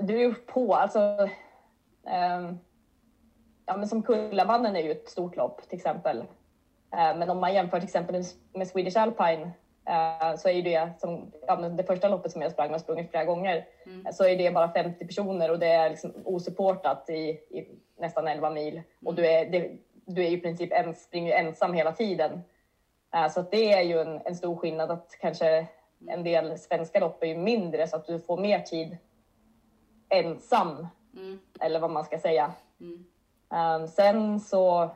Du 0.02 0.16
är 0.16 0.20
ju 0.20 0.34
på. 0.34 0.76
Alltså, 0.76 1.00
eh, 2.04 2.54
ja, 3.66 3.78
men 3.78 3.88
som 3.88 4.04
Kullamannen 4.04 4.76
är 4.76 4.84
ju 4.84 4.92
ett 4.92 5.10
stort 5.10 5.36
lopp 5.36 5.70
till 5.70 5.78
exempel. 5.78 6.20
Eh, 6.92 7.18
men 7.18 7.30
om 7.30 7.40
man 7.40 7.54
jämför 7.54 7.80
till 7.80 7.88
exempel 7.88 8.24
med 8.54 8.68
Swedish 8.68 8.98
Alpine 8.98 9.52
så 10.38 10.50
är 10.50 10.62
det 10.62 10.90
som 11.00 11.32
ja, 11.48 11.56
det 11.56 11.84
första 11.84 12.10
loppet 12.10 12.32
som 12.32 12.42
jag 12.42 12.52
sprang, 12.52 12.72
jag 12.72 12.82
sprungit 12.82 13.10
flera 13.10 13.26
gånger, 13.26 13.68
mm. 13.86 14.14
så 14.14 14.24
är 14.24 14.38
det 14.38 14.52
bara 14.52 14.72
50 14.72 15.08
personer 15.08 15.52
och 15.52 15.60
det 15.60 15.68
är 15.68 15.90
liksom 15.90 16.14
osupportat 16.26 17.10
i, 17.10 17.30
i 17.30 17.68
nästan 17.98 18.28
11 18.28 18.50
mil. 18.50 18.74
Mm. 18.74 18.84
Och 19.06 19.16
du 19.16 19.28
är, 19.28 19.46
det, 19.46 19.72
du 20.06 20.26
är 20.26 20.30
i 20.30 20.38
princip 20.38 20.72
ens, 20.72 21.04
springer 21.04 21.34
ensam 21.34 21.74
hela 21.74 21.92
tiden. 21.92 22.42
Uh, 23.16 23.30
så 23.30 23.42
det 23.42 23.74
är 23.74 23.82
ju 23.82 24.00
en, 24.00 24.22
en, 24.26 24.36
stor 24.36 24.56
skillnad 24.56 24.92
att 24.92 25.18
kanske 25.22 25.68
en 26.08 26.24
del 26.24 26.60
svenska 26.60 27.00
lopp 27.00 27.24
är 27.24 27.28
ju 27.28 27.38
mindre 27.38 27.88
så 27.88 27.96
att 27.96 28.08
du 28.08 28.20
får 28.20 28.38
mer 28.38 28.60
tid 28.60 28.98
ensam. 30.10 30.88
Mm. 31.16 31.40
Eller 31.60 31.80
vad 31.80 31.92
man 31.92 32.06
ska 32.06 32.20
säga. 32.20 32.54
Um, 33.50 33.88
sen 33.88 34.40
så 34.40 34.90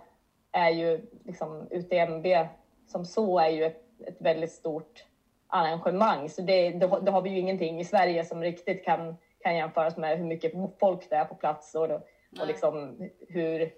är 0.51 0.69
ju 0.69 1.01
liksom 1.23 1.67
UTMB 1.71 2.25
som 2.87 3.05
så 3.05 3.39
är 3.39 3.49
ju 3.49 3.63
ett 3.63 3.82
ett 4.07 4.21
väldigt 4.21 4.51
stort 4.51 5.05
arrangemang. 5.47 6.29
Så 6.29 6.41
det, 6.41 6.71
då, 6.71 6.99
då, 6.99 7.11
har 7.11 7.21
vi 7.21 7.29
ju 7.29 7.39
ingenting 7.39 7.79
i 7.79 7.85
Sverige 7.85 8.25
som 8.25 8.41
riktigt 8.41 8.85
kan, 8.85 9.17
kan 9.39 9.55
jämföras 9.55 9.97
med 9.97 10.17
hur 10.17 10.25
mycket 10.25 10.53
folk 10.79 11.09
det 11.09 11.15
är 11.15 11.25
på 11.25 11.35
plats 11.35 11.75
och, 11.75 11.91
och 12.39 12.47
liksom 12.47 13.09
hur 13.29 13.73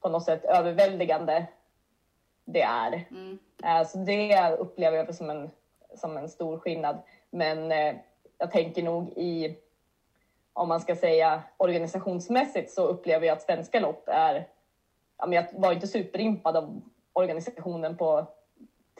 på 0.00 0.08
något 0.08 0.24
sätt 0.24 0.44
överväldigande 0.44 1.46
det 2.44 2.62
är. 2.62 3.06
Mm. 3.10 3.38
Uh, 3.64 3.86
så 3.86 3.98
det 3.98 4.56
upplever 4.58 4.96
jag 4.96 5.14
som 5.14 5.30
en, 5.30 5.50
som 5.94 6.16
en 6.16 6.28
stor 6.28 6.58
skillnad. 6.58 6.98
Men 7.30 7.72
uh, 7.72 8.00
jag 8.38 8.50
tänker 8.50 8.82
nog 8.82 9.08
i, 9.08 9.56
om 10.52 10.68
man 10.68 10.80
ska 10.80 10.96
säga 10.96 11.42
organisationsmässigt 11.56 12.70
så 12.70 12.86
upplever 12.86 13.26
jag 13.26 13.36
att 13.36 13.42
svenska 13.42 13.80
lopp 13.80 14.04
är, 14.06 14.48
jag 15.28 15.46
var 15.52 15.72
inte 15.72 15.86
superimpad 15.86 16.56
av 16.56 16.80
organisationen 17.12 17.96
på 17.96 18.26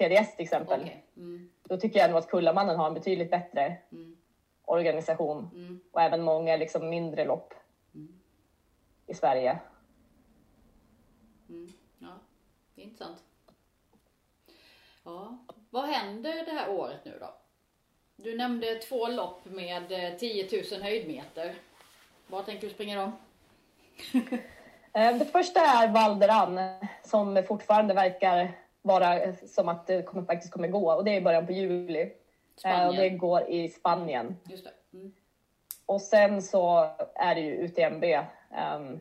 TDS 0.01 0.37
till 0.37 0.45
exempel. 0.45 0.81
Okay. 0.81 0.97
Mm. 1.17 1.51
Då 1.63 1.77
tycker 1.77 1.99
jag 1.99 2.11
nog 2.11 2.19
att 2.19 2.31
Kullamannen 2.31 2.77
har 2.77 2.87
en 2.87 2.95
betydligt 2.95 3.31
bättre 3.31 3.77
mm. 3.93 4.17
organisation 4.65 5.51
mm. 5.55 5.81
och 5.93 6.01
även 6.01 6.23
många 6.23 6.57
liksom 6.57 6.89
mindre 6.89 7.25
lopp 7.25 7.55
mm. 7.95 8.21
i 9.07 9.15
Sverige. 9.15 9.59
Mm. 11.49 11.73
Ja, 11.99 12.09
det 12.75 12.83
är 12.83 12.85
intressant. 12.85 13.25
Ja. 15.05 15.39
Vad, 15.71 15.85
händer 15.85 16.45
det 16.45 16.53
här 16.53 16.71
året 16.71 17.05
nu 17.05 17.19
då? 17.21 17.35
Du 18.17 18.37
nämnde 18.37 18.75
två 18.75 19.09
lopp 19.09 19.45
med 19.45 19.93
eh, 19.93 20.19
10 20.19 20.49
000 20.73 20.83
höjdmeter. 20.83 21.55
Var 22.27 22.43
tänker 22.43 22.67
du 22.69 22.75
springa 22.75 23.01
dem? 23.01 23.13
Eh, 24.93 25.19
Det 25.19 25.25
första 25.25 25.61
är 25.61 25.89
Valderan 25.89 26.61
som 27.03 27.43
fortfarande 27.49 27.95
verkar 27.95 28.53
vara 28.83 29.35
som 29.47 29.69
att 29.69 29.87
det 29.87 30.03
kommer, 30.03 30.25
faktiskt 30.25 30.53
kommer 30.53 30.69
gå 30.69 30.93
och 30.93 31.05
det 31.05 31.11
är 31.11 31.17
i 31.17 31.21
början 31.21 31.47
på 31.47 31.53
juli. 31.53 32.01
Eh, 32.65 32.87
Och 32.87 32.95
det 32.95 32.99
Spanien. 32.99 33.19
går 33.19 33.49
i 33.51 33.69
Spanien. 33.69 34.37
Just 34.45 34.65
det. 34.65 34.97
Mm. 34.99 35.13
Och 35.87 36.01
sen 36.01 36.43
så 36.43 36.91
är 37.15 37.35
det 37.35 37.41
ju 37.41 37.65
UTMB 37.65 38.05
ehm, 38.55 39.01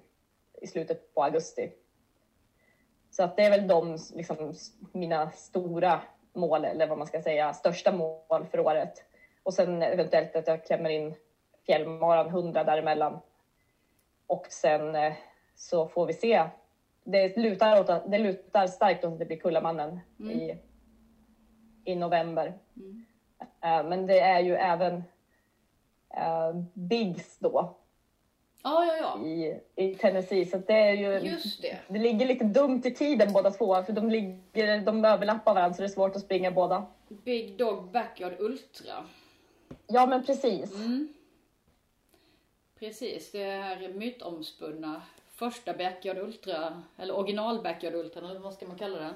i 0.62 0.68
slutet 0.68 1.14
på 1.14 1.24
augusti. 1.24 1.72
Så 3.12 3.24
att 3.24 3.36
det 3.38 3.44
är 3.44 3.50
väl 3.50 3.68
de 3.68 3.98
liksom, 4.16 4.54
mina 4.92 5.32
stora 5.32 6.02
mål, 6.34 6.66
eller 6.66 6.88
vad 6.88 6.98
man 6.98 7.08
ska 7.08 7.22
säga, 7.22 7.54
största 7.54 7.92
mål 7.92 8.46
för 8.52 8.60
året. 8.60 9.04
Och 9.44 9.54
sen 9.54 9.82
eventuellt 9.82 10.36
att 10.36 10.48
jag 10.48 10.66
klämmer 10.66 10.90
in 10.90 11.16
fjällmaran 11.66 12.28
100 12.28 12.64
däremellan. 12.64 13.20
Och 14.28 14.48
sen 14.50 14.96
eh, 14.96 15.14
så 15.56 15.88
får 15.88 16.06
vi 16.06 16.14
se. 16.14 16.44
Det 17.04 17.38
lutar, 17.38 17.82
åt, 17.82 17.90
att- 17.90 18.12
det 18.12 18.18
lutar 18.18 18.68
starkt 18.68 19.06
åt 19.06 19.14
att 19.14 19.20
det 19.20 19.26
blir 19.26 19.38
Kullamannen 19.38 20.00
i, 20.20 20.56
i 21.84 21.96
november. 21.96 22.54
Mm. 22.78 23.06
Eh, 23.62 23.90
men 23.90 24.08
det 24.08 24.20
är 24.20 24.40
ju 24.40 24.56
även 24.56 25.04
eh, 26.18 26.54
Bigs 26.74 27.38
då 27.40 27.76
Ja, 28.64 28.86
ja, 28.86 28.98
ja. 28.98 29.28
i, 29.28 29.60
i 29.76 29.96
Tennessee. 29.96 30.46
Så 30.46 30.58
det 30.58 30.74
är 30.74 30.94
ju, 30.94 31.30
Just 31.30 31.62
det. 31.62 31.78
det 31.88 32.00
ligger 32.00 32.26
lite 32.26 32.44
dumt 32.44 32.82
i 32.86 32.92
tiden 32.92 33.34
båda 33.34 33.52
två. 33.52 33.84
För 33.84 33.94
de, 33.94 34.10
ligger, 34.10 34.82
de 34.82 35.06
överlappar 35.06 35.54
varandra 35.54 35.74
så 35.74 35.82
det 35.82 35.86
är 35.86 35.90
svårt 35.90 36.16
att 36.16 36.22
springa 36.22 36.52
båda. 36.52 36.86
Big 37.08 37.58
Dog 37.58 37.92
Backyard 37.92 38.34
Ultra. 38.40 39.06
Ja 39.88 40.06
men 40.06 40.26
precis. 40.26 40.76
Mm. 40.76 41.14
Precis, 42.80 43.32
det 43.32 43.44
här 43.44 43.94
mytomspunna 43.94 45.02
första 45.40 45.74
Backyard 45.74 46.18
Ultra, 46.18 46.84
eller 46.98 47.18
original 47.18 47.64
Backyard 47.64 47.96
Ultra, 47.96 48.30
eller 48.30 48.40
vad 48.40 48.54
ska 48.54 48.68
man 48.68 48.78
kalla 48.78 49.00
den? 49.00 49.14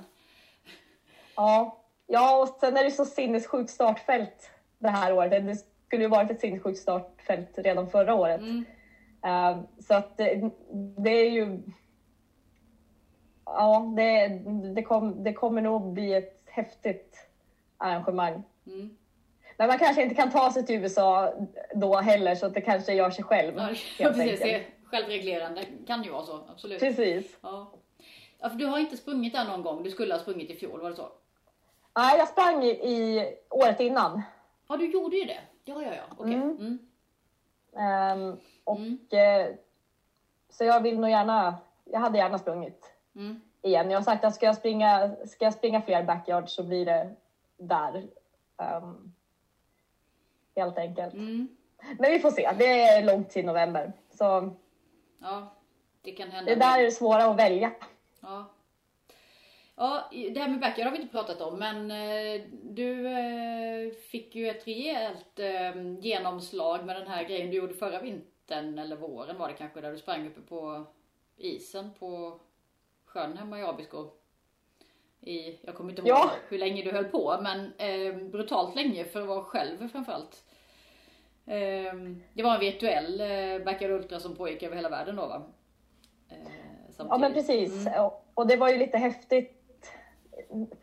Ja. 1.35 1.83
ja, 2.07 2.41
och 2.41 2.47
sen 2.47 2.77
är 2.77 2.83
det 2.83 2.91
så 2.91 3.05
sinnessjukt 3.05 3.69
startfält 3.69 4.51
det 4.77 4.89
här 4.89 5.13
året. 5.13 5.45
Det 5.45 5.55
skulle 5.87 6.03
ju 6.03 6.09
varit 6.09 6.31
ett 6.31 6.39
sinnessjukt 6.39 6.79
startfält 6.79 7.49
redan 7.57 7.89
förra 7.89 8.13
året. 8.15 8.41
Mm. 8.41 8.65
Eh, 9.25 9.59
så 9.79 9.93
att 9.93 10.17
det, 10.17 10.51
det 10.97 11.09
är 11.09 11.29
ju... 11.29 11.59
Ja, 13.45 13.93
det, 13.97 14.27
det, 14.75 14.83
kom, 14.83 15.23
det 15.23 15.33
kommer 15.33 15.61
nog 15.61 15.93
bli 15.93 16.13
ett 16.13 16.43
häftigt 16.45 17.27
arrangemang. 17.77 18.43
Mm. 18.67 18.97
Men 19.57 19.67
man 19.67 19.79
kanske 19.79 20.03
inte 20.03 20.15
kan 20.15 20.31
ta 20.31 20.51
sig 20.51 20.65
till 20.65 20.75
USA 20.75 21.33
då 21.73 21.95
heller 21.95 22.35
så 22.35 22.45
att 22.45 22.53
det 22.53 22.61
kanske 22.61 22.93
gör 22.93 23.09
sig 23.09 23.23
själv. 23.23 23.53
Ja, 23.57 23.67
precis, 24.13 24.41
självreglerande, 24.93 25.65
kan 25.87 26.03
ju 26.03 26.11
vara 26.11 26.25
så, 26.25 26.39
absolut. 26.49 26.79
Precis. 26.79 27.37
Ja. 27.41 27.71
ja, 28.39 28.49
för 28.49 28.55
du 28.57 28.65
har 28.65 28.79
inte 28.79 28.97
sprungit 28.97 29.33
där 29.33 29.45
någon 29.45 29.61
gång, 29.61 29.83
du 29.83 29.91
skulle 29.91 30.13
ha 30.13 30.21
sprungit 30.21 30.49
i 30.49 30.55
fjol, 30.55 30.81
var 30.81 30.89
det 30.89 30.95
så? 30.95 31.07
Nej, 31.95 32.17
jag 32.17 32.27
sprang 32.27 32.63
i, 32.63 32.69
i 32.69 33.25
året 33.49 33.79
innan. 33.79 34.21
Ja, 34.67 34.77
du 34.77 34.91
gjorde 34.91 35.15
ju 35.17 35.25
det. 35.25 35.39
Ja, 35.65 35.81
ja, 35.83 35.93
ja, 35.95 36.03
okej. 36.17 36.33
Mm. 36.33 36.57
Mm. 36.57 36.79
Ehm, 37.77 38.37
och, 38.63 38.77
Mm. 38.77 38.99
eh, 39.11 39.55
så 40.49 40.63
jag 40.63 40.81
vill 40.81 40.99
nog 40.99 41.09
gärna, 41.09 41.55
jag 41.83 41.99
hade 41.99 42.17
gärna 42.17 42.37
sprungit 42.39 42.93
Mm. 43.15 43.41
igen. 43.61 43.91
Jag 43.91 43.97
har 43.99 44.03
sagt 44.03 44.23
att 44.23 44.35
ska 44.35 44.45
jag 44.45 44.55
springa, 44.57 45.15
ska 45.25 45.45
jag 45.45 45.53
springa 45.53 45.81
fler 45.81 46.03
backyards 46.03 46.55
så 46.55 46.63
blir 46.63 46.85
det 46.85 47.15
där. 47.57 48.07
Ehm, 48.57 49.13
helt 50.55 50.77
enkelt. 50.77 51.13
Mm. 51.13 51.47
Men 51.99 52.11
vi 52.11 52.19
får 52.19 52.31
se, 52.31 52.51
det 52.57 52.81
är 52.81 53.03
långt 53.05 53.29
till 53.29 53.45
november. 53.45 53.93
Så 54.17 54.53
Ja, 55.23 55.53
det 56.01 56.11
kan 56.11 56.31
hända. 56.31 56.51
det 56.53 56.59
där 56.59 56.79
är 56.79 56.83
det 56.83 56.91
svåra 56.91 57.25
att 57.25 57.39
välja. 57.39 57.71
Ja. 58.21 58.45
Ja, 59.75 60.09
det 60.11 60.39
här 60.39 60.49
med 60.49 60.59
backyard 60.59 60.85
har 60.87 60.91
vi 60.91 61.01
inte 61.01 61.11
pratat 61.11 61.41
om, 61.41 61.59
men 61.59 61.91
eh, 61.91 62.41
du 62.63 63.07
eh, 63.07 63.91
fick 63.93 64.35
ju 64.35 64.47
ett 64.49 64.67
rejält 64.67 65.39
eh, 65.39 65.99
genomslag 65.99 66.85
med 66.85 66.95
den 66.95 67.07
här 67.07 67.23
grejen 67.23 67.49
du 67.51 67.57
gjorde 67.57 67.73
förra 67.73 68.01
vintern, 68.01 68.79
eller 68.79 68.95
våren 68.95 69.37
var 69.37 69.47
det 69.47 69.53
kanske, 69.53 69.81
där 69.81 69.91
du 69.91 69.97
sprang 69.97 70.27
uppe 70.27 70.41
på 70.41 70.85
isen 71.37 71.93
på 71.99 72.39
sjön 73.05 73.37
hemma 73.37 73.59
i 73.59 73.63
Abisko. 73.63 74.07
I, 75.19 75.59
jag 75.65 75.75
kommer 75.75 75.89
inte 75.89 76.01
ihåg 76.01 76.09
Ja. 76.09 76.31
hur 76.49 76.57
länge 76.59 76.83
du 76.83 76.91
höll 76.91 77.05
på, 77.05 77.39
men 77.41 77.73
brutalt 78.31 78.75
länge 78.75 79.05
för 79.05 79.21
att 79.21 79.27
vara 79.27 79.43
själv 79.43 79.87
framförallt. 79.87 80.43
Eh, 81.47 81.93
det 82.33 82.43
var 82.43 82.53
en 82.53 82.59
virtuell 82.59 83.21
eh, 83.21 83.65
backyard 83.65 83.91
ultra 83.91 84.19
som 84.19 84.35
pågick 84.35 84.63
över 84.63 84.75
hela 84.75 84.89
världen 84.89 85.15
då 85.15 85.21
va? 85.27 85.41
Eh, 86.31 86.37
Ja 86.97 87.17
men 87.17 87.33
samtidigt. 87.33 87.35
precis. 87.73 87.87
Och, 87.99 88.25
och 88.33 88.47
det 88.47 88.55
var 88.55 88.69
ju 88.69 88.77
lite 88.77 88.97
häftigt 88.97 89.59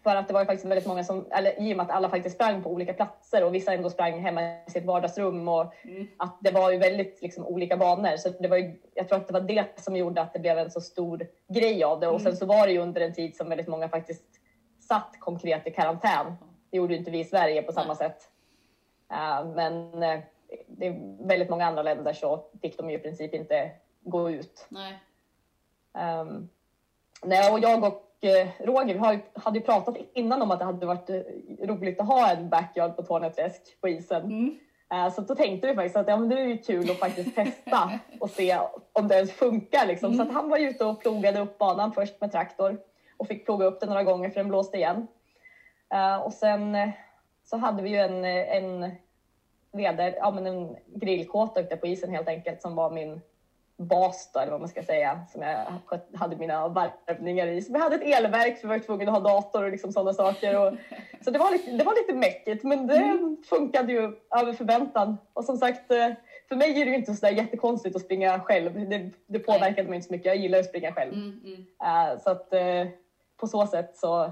för 0.02 0.16
att 0.16 0.28
det 0.28 0.34
var 0.34 0.44
faktiskt 0.44 0.64
väldigt 0.70 0.86
många 0.86 1.04
som, 1.04 1.26
eller 1.30 1.60
i 1.60 1.72
och 1.72 1.76
med 1.76 1.84
att 1.86 1.90
alla 1.92 2.08
faktiskt 2.08 2.34
sprang 2.34 2.62
på 2.62 2.70
olika 2.70 2.92
platser 2.94 3.44
och 3.44 3.54
vissa 3.54 3.72
ändå 3.74 3.90
sprang 3.90 4.20
hemma 4.20 4.42
i 4.42 4.70
sitt 4.70 4.84
vardagsrum 4.84 5.48
och 5.48 5.74
Mm. 5.84 6.08
att 6.16 6.38
det 6.40 6.50
var 6.50 6.70
ju 6.70 6.78
väldigt 6.78 7.22
liksom, 7.22 7.46
olika 7.46 7.76
banor. 7.76 8.16
Så 8.16 8.28
det 8.28 8.48
var 8.48 8.56
ju, 8.56 8.80
jag 8.94 9.08
tror 9.08 9.18
att 9.18 9.26
det 9.26 9.32
var 9.32 9.40
det 9.40 9.80
som 9.80 9.96
gjorde 9.96 10.20
att 10.22 10.32
det 10.32 10.38
blev 10.38 10.58
en 10.58 10.70
så 10.70 10.80
stor 10.80 11.26
grej 11.48 11.84
av 11.84 12.00
det. 12.00 12.08
Och 12.08 12.20
sen 12.20 12.36
så 12.36 12.46
var 12.46 12.66
det 12.66 12.72
ju 12.72 12.78
under 12.78 13.00
en 13.00 13.14
tid 13.14 13.36
som 13.36 13.48
väldigt 13.48 13.68
många 13.68 13.88
faktiskt 13.88 14.24
satt 14.80 15.16
konkret 15.20 15.66
i 15.66 15.70
karantän. 15.70 16.34
Det 16.70 16.76
gjorde 16.76 16.92
ju 16.92 16.98
inte 16.98 17.10
vi 17.10 17.18
i 17.20 17.24
Sverige 17.24 17.62
på 17.62 17.72
samma 17.72 17.86
Nej. 17.86 17.96
sätt. 17.96 18.30
Eh, 19.12 19.46
men 19.54 20.02
eh, 20.02 20.20
det 20.66 20.86
är 20.86 21.26
väldigt 21.26 21.50
många 21.50 21.66
andra 21.66 21.82
länder 21.82 22.12
så 22.12 22.44
fick 22.62 22.78
de 22.78 22.90
ju 22.90 22.96
i 22.96 23.00
princip 23.00 23.34
inte 23.34 23.70
gå 24.00 24.30
ut. 24.30 24.66
Nej. 24.68 24.98
Um, 26.20 26.48
nej, 27.22 27.52
och 27.52 27.58
jag 27.58 27.84
och 27.84 28.24
eh, 28.24 28.48
Roger 28.58 28.98
har, 28.98 29.12
ju- 29.12 29.20
hade 29.34 29.58
ju 29.58 29.64
pratat 29.64 29.96
innan 30.12 30.42
om 30.42 30.50
att 30.50 30.58
det 30.58 30.64
hade 30.64 30.86
varit 30.86 31.10
eh, 31.10 31.20
roligt 31.62 32.00
att 32.00 32.06
ha 32.06 32.30
en 32.30 32.48
backyard 32.48 32.96
på 32.96 33.02
Torneträsk 33.02 33.80
på 33.80 33.88
isen. 33.88 34.24
Mm. 34.24 34.58
Eh, 34.92 35.12
så 35.14 35.20
då 35.20 35.34
tänkte 35.34 35.66
vi 35.66 35.74
faktiskt 35.74 35.96
att 35.96 36.08
ja, 36.08 36.16
men 36.16 36.28
det 36.28 36.40
är 36.40 36.46
ju 36.46 36.58
kul 36.58 36.90
att 36.90 36.98
faktiskt 36.98 37.34
testa 37.34 37.90
och 38.20 38.30
se 38.30 38.58
om 38.92 39.08
det 39.08 39.14
ens 39.14 39.32
funkar. 39.32 39.86
Liksom. 39.86 40.14
Så 40.14 40.22
att 40.22 40.32
han 40.32 40.48
var 40.48 40.58
ju 40.58 40.70
ute 40.70 40.84
och 40.84 41.00
plogade 41.00 41.40
upp 41.40 41.58
banan 41.58 41.92
först 41.92 42.20
med 42.20 42.32
traktor 42.32 42.78
och 43.16 43.28
fick 43.28 43.44
ploga 43.44 43.66
upp 43.66 43.80
den 43.80 43.88
några 43.88 44.04
gånger 44.04 44.30
för 44.30 44.40
den 44.40 44.48
blåste 44.48 44.76
igen. 44.76 45.06
Eh, 45.94 46.16
och 46.16 46.32
sen 46.32 46.76
så 47.44 47.56
hade 47.56 47.82
vi 47.82 47.90
ju 47.90 47.96
en, 47.96 48.24
en, 48.24 48.92
leder, 49.72 50.14
ja, 50.18 50.30
men 50.30 50.46
en 50.46 50.76
grillkåta 50.86 51.60
ute 51.60 51.76
på 51.76 51.86
isen 51.86 52.10
helt 52.10 52.28
enkelt 52.28 52.62
som 52.62 52.74
var 52.74 52.90
min 52.90 53.20
bas 53.76 54.30
då, 54.34 54.40
eller 54.40 54.52
vad 54.52 54.60
man 54.60 54.68
ska 54.68 54.82
säga, 54.82 55.20
som 55.32 55.42
jag 55.42 55.66
hade 56.18 56.36
mina 56.36 56.68
varvningar 56.68 57.46
i. 57.46 57.62
Så 57.62 57.72
vi 57.72 57.78
hade 57.78 57.94
ett 57.96 58.18
elverk 58.18 58.60
för 58.60 58.68
vi 58.68 58.78
var 58.78 58.78
tvungna 58.78 59.12
att 59.12 59.22
ha 59.22 59.34
dator 59.34 59.64
och 59.64 59.70
liksom 59.70 59.92
sådana 59.92 60.12
saker. 60.12 60.58
Och, 60.58 60.74
så 61.24 61.30
det 61.30 61.38
var 61.38 61.52
lite, 61.52 61.70
det 61.70 61.84
var 61.84 61.94
lite 61.94 62.14
mäckigt, 62.14 62.64
men 62.64 62.86
det 62.86 63.18
funkade 63.48 63.92
ju 63.92 64.16
över 64.40 64.52
förväntan. 64.52 65.16
Och 65.32 65.44
som 65.44 65.56
sagt, 65.56 65.90
eh, 65.90 66.08
för 66.48 66.56
mig 66.56 66.80
är 66.80 66.84
det 66.84 66.90
ju 66.90 66.96
inte 66.96 67.14
så 67.14 67.26
där 67.26 67.32
jättekonstigt 67.32 67.96
att 67.96 68.02
springa 68.02 68.40
själv. 68.40 68.88
Det, 68.88 69.10
det 69.26 69.38
påverkade 69.38 69.88
mig 69.88 69.96
inte 69.96 70.08
så 70.08 70.12
mycket. 70.12 70.26
Jag 70.26 70.36
gillar 70.36 70.58
att 70.58 70.66
springa 70.68 70.92
själv. 70.92 71.12
Mm, 71.12 71.40
mm. 71.44 71.66
Eh, 71.82 72.18
Så 72.18 72.30
att 72.30 72.52
eh, 72.52 72.86
på 73.36 73.46
så 73.46 73.66
sätt 73.66 73.96
så 73.96 74.30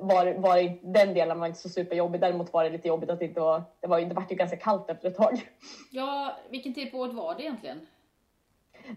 var, 0.00 0.34
var 0.34 0.78
den 0.82 1.14
delen 1.14 1.40
var 1.40 1.46
inte 1.46 1.58
så 1.58 1.68
superjobbig. 1.68 2.20
Däremot 2.20 2.52
var 2.52 2.64
det 2.64 2.70
lite 2.70 2.88
jobbigt 2.88 3.10
att 3.10 3.18
det 3.18 3.24
inte 3.24 3.40
var, 3.40 3.62
det 3.80 3.86
var, 3.86 4.00
det 4.00 4.14
var 4.14 4.24
ju 4.30 4.36
ganska 4.36 4.56
kallt 4.56 4.90
efter 4.90 5.08
ett 5.08 5.16
tag. 5.16 5.50
Ja, 5.90 6.36
vilken 6.50 6.74
tid 6.74 6.90
på 6.90 6.98
året 6.98 7.14
var 7.14 7.34
det 7.34 7.42
egentligen? 7.42 7.86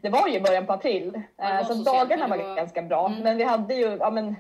Det 0.02 0.10
var 0.10 0.28
ju 0.28 0.42
början 0.42 0.66
på 0.66 0.74
april, 0.74 1.22
eh, 1.38 1.68
så, 1.68 1.74
så 1.74 1.84
dagarna 1.84 2.28
men 2.28 2.40
var, 2.40 2.48
var- 2.48 2.56
ganska 2.56 2.82
bra. 2.82 3.08
Mm. 3.08 3.20
Men 3.24 3.38
vi 3.38 3.44
hade 3.44 3.74
ju 3.76 3.98
ja, 4.00 4.12
men, 4.12 4.36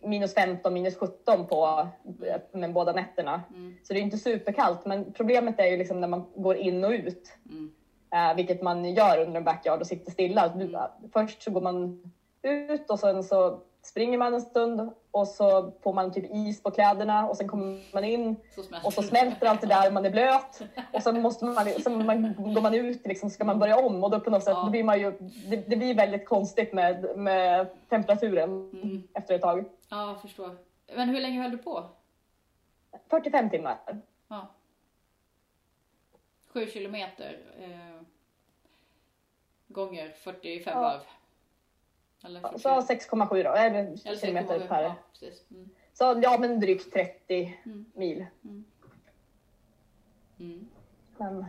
minus 0.00 0.34
15, 0.34 0.74
minus 0.74 0.96
17 0.96 1.46
på 1.46 1.88
eh, 2.26 2.58
med 2.58 2.72
båda 2.72 2.92
nätterna. 2.92 3.42
Mm. 3.50 3.76
Så 3.82 3.92
det 3.92 3.98
är 3.98 4.02
inte 4.02 4.18
superkallt, 4.18 4.86
men 4.86 5.12
problemet 5.12 5.60
är 5.60 5.66
ju 5.66 5.76
liksom 5.76 6.00
när 6.00 6.08
man 6.08 6.26
går 6.34 6.56
in 6.56 6.84
och 6.84 6.90
ut. 6.90 7.32
Mm. 7.50 7.72
Eh, 8.10 8.36
vilket 8.36 8.62
man 8.62 8.94
gör 8.94 9.20
under 9.20 9.36
en 9.36 9.44
backyard 9.44 9.80
och 9.80 9.86
sitter 9.86 10.12
stilla. 10.12 10.48
Du, 10.48 10.78
Först 11.12 11.42
så 11.42 11.50
går 11.50 11.60
man 11.60 12.02
ut 12.42 12.90
och 12.90 12.98
sen 12.98 13.24
så 13.24 13.60
springer 13.86 14.18
man 14.18 14.34
en 14.34 14.40
stund 14.40 14.90
och 15.10 15.28
så 15.28 15.72
får 15.82 15.92
man 15.92 16.12
typ 16.12 16.24
is 16.34 16.62
på 16.62 16.70
kläderna 16.70 17.28
och 17.28 17.36
sen 17.36 17.48
kommer 17.48 17.94
man 17.94 18.04
in 18.04 18.36
Så 18.54 18.62
och 18.84 18.92
så 18.92 19.02
smälter 19.02 19.46
allt 19.46 19.60
det 19.60 19.66
där 19.66 19.86
och 19.86 19.92
man 19.92 20.04
är 20.06 20.10
blöt. 20.10 20.62
Och 20.92 21.02
sen 21.02 21.22
måste 21.22 21.44
man, 21.44 21.66
sen 21.66 22.06
man, 22.06 22.34
går 22.54 22.62
man 22.62 22.74
ut 22.74 23.06
liksom, 23.06 23.30
ska 23.30 23.44
man 23.44 23.58
börja 23.58 23.78
om 23.86 24.04
och 24.04 24.10
då 24.10 24.20
på 24.20 24.30
något 24.30 24.44
sätt 24.44 24.54
Ja. 24.56 24.62
då 24.64 24.70
blir 24.70 24.84
man 24.84 25.00
ju, 25.00 25.10
det, 25.50 25.56
det 25.56 25.76
blir 25.76 25.94
väldigt 25.94 26.26
konstigt 26.28 26.72
med, 26.72 27.18
med 27.18 27.66
temperaturen 27.88 28.50
Mm. 28.82 29.08
efter 29.14 29.34
ett 29.34 29.42
tag. 29.42 29.64
Ja, 29.88 30.08
jag 30.08 30.20
förstår. 30.20 30.56
Men 30.96 31.08
hur 31.08 31.20
länge 31.20 31.42
höll 31.42 31.50
du 31.50 31.58
på? 31.58 31.84
45 33.10 33.50
timmar. 33.50 33.78
Ja. 34.28 34.46
Sju 36.52 36.66
kilometer 36.66 37.38
eh, 37.60 38.02
gånger 39.68 40.08
45 40.10 40.72
Ja. 40.76 40.80
varv. 40.80 41.00
Eller 42.26 42.40
Så 42.40 42.82
44. 42.82 43.24
6,7 43.26 43.42
då, 43.42 43.52
eller 43.52 43.96
kilometer 44.16 44.58
6,7, 44.58 44.68
per. 44.68 44.82
Ja, 44.82 44.94
precis. 45.12 45.44
Mm. 45.50 45.70
Så 45.92 46.20
ja, 46.22 46.38
men 46.40 46.60
drygt 46.60 46.92
30 46.92 47.58
mil. 47.94 48.26
Mm. 50.38 50.68
Men, 51.18 51.44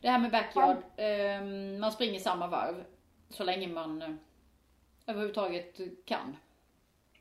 Det 0.00 0.08
här 0.08 0.18
med 0.18 0.30
backyard, 0.30 0.76
ehm, 0.96 1.80
man 1.80 1.92
springer 1.92 2.18
samma 2.20 2.46
varv 2.46 2.84
så 3.30 3.44
länge 3.44 3.68
man 3.68 4.02
eh, 4.02 4.10
överhuvudtaget 5.06 5.80
kan. 6.04 6.36